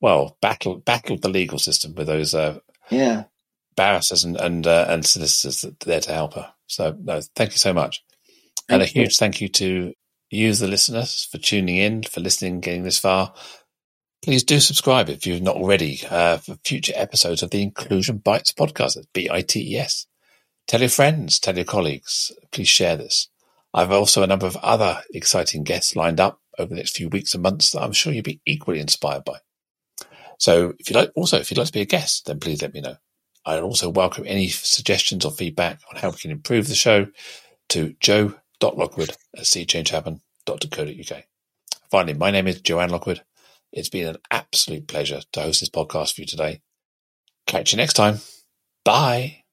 well, 0.00 0.36
battled 0.40 0.84
battled 0.84 1.22
the 1.22 1.28
legal 1.28 1.58
system 1.58 1.94
with 1.94 2.06
those 2.06 2.34
uh, 2.34 2.58
yeah 2.90 3.24
barristers 3.76 4.24
and 4.24 4.36
and, 4.36 4.66
uh, 4.66 4.86
and 4.88 5.04
solicitors 5.04 5.64
there 5.84 6.00
to 6.00 6.12
help 6.12 6.34
her. 6.34 6.52
So, 6.66 6.96
no, 7.00 7.20
thank 7.34 7.52
you 7.52 7.58
so 7.58 7.72
much, 7.72 8.02
Thank 8.68 8.70
and 8.70 8.82
a 8.82 8.86
you. 8.86 9.02
huge 9.02 9.18
thank 9.18 9.40
you 9.40 9.48
to 9.50 9.92
you, 10.30 10.52
the 10.54 10.66
listeners, 10.66 11.28
for 11.30 11.38
tuning 11.38 11.76
in, 11.76 12.02
for 12.02 12.20
listening, 12.20 12.60
getting 12.60 12.82
this 12.82 12.98
far. 12.98 13.32
Please 14.22 14.42
do 14.42 14.58
subscribe 14.58 15.08
if 15.08 15.26
you've 15.26 15.42
not 15.42 15.56
already 15.56 16.00
uh, 16.10 16.38
for 16.38 16.56
future 16.64 16.92
episodes 16.96 17.42
of 17.42 17.50
the 17.50 17.62
Inclusion 17.62 18.18
Bites 18.18 18.52
podcast. 18.52 18.94
That's 18.94 19.06
B 19.12 19.28
I 19.30 19.42
T 19.42 19.74
E 19.74 19.78
S. 19.78 20.06
Tell 20.66 20.80
your 20.80 20.88
friends, 20.88 21.38
tell 21.38 21.54
your 21.54 21.64
colleagues. 21.64 22.32
Please 22.50 22.68
share 22.68 22.96
this. 22.96 23.28
I've 23.72 23.92
also 23.92 24.22
a 24.22 24.26
number 24.26 24.46
of 24.46 24.56
other 24.56 25.02
exciting 25.14 25.62
guests 25.62 25.94
lined 25.94 26.18
up 26.18 26.40
over 26.58 26.70
the 26.70 26.76
next 26.76 26.96
few 26.96 27.08
weeks 27.08 27.34
and 27.34 27.42
months 27.42 27.70
that 27.70 27.82
I'm 27.82 27.92
sure 27.92 28.12
you'll 28.12 28.22
be 28.22 28.40
equally 28.46 28.80
inspired 28.80 29.24
by. 29.24 29.38
So 30.38 30.74
if 30.78 30.88
you'd 30.90 30.96
like, 30.96 31.12
also, 31.14 31.38
if 31.38 31.50
you'd 31.50 31.58
like 31.58 31.68
to 31.68 31.72
be 31.72 31.82
a 31.82 31.86
guest, 31.86 32.26
then 32.26 32.40
please 32.40 32.62
let 32.62 32.74
me 32.74 32.80
know. 32.80 32.96
I 33.44 33.60
also 33.60 33.88
welcome 33.88 34.24
any 34.26 34.48
suggestions 34.48 35.24
or 35.24 35.30
feedback 35.30 35.80
on 35.90 36.00
how 36.00 36.10
we 36.10 36.16
can 36.16 36.30
improve 36.30 36.68
the 36.68 36.74
show 36.74 37.06
to 37.68 37.94
joe.lockwood 38.00 39.10
at 39.36 39.44
seechangehappen.co.uk. 39.44 41.24
Finally, 41.90 42.14
my 42.14 42.30
name 42.30 42.48
is 42.48 42.60
Joanne 42.60 42.90
Lockwood. 42.90 43.22
It's 43.76 43.90
been 43.90 44.08
an 44.08 44.16
absolute 44.30 44.88
pleasure 44.88 45.20
to 45.32 45.40
host 45.40 45.60
this 45.60 45.68
podcast 45.68 46.14
for 46.14 46.22
you 46.22 46.26
today. 46.26 46.62
Catch 47.46 47.72
you 47.72 47.76
next 47.76 47.92
time. 47.92 48.18
Bye. 48.84 49.44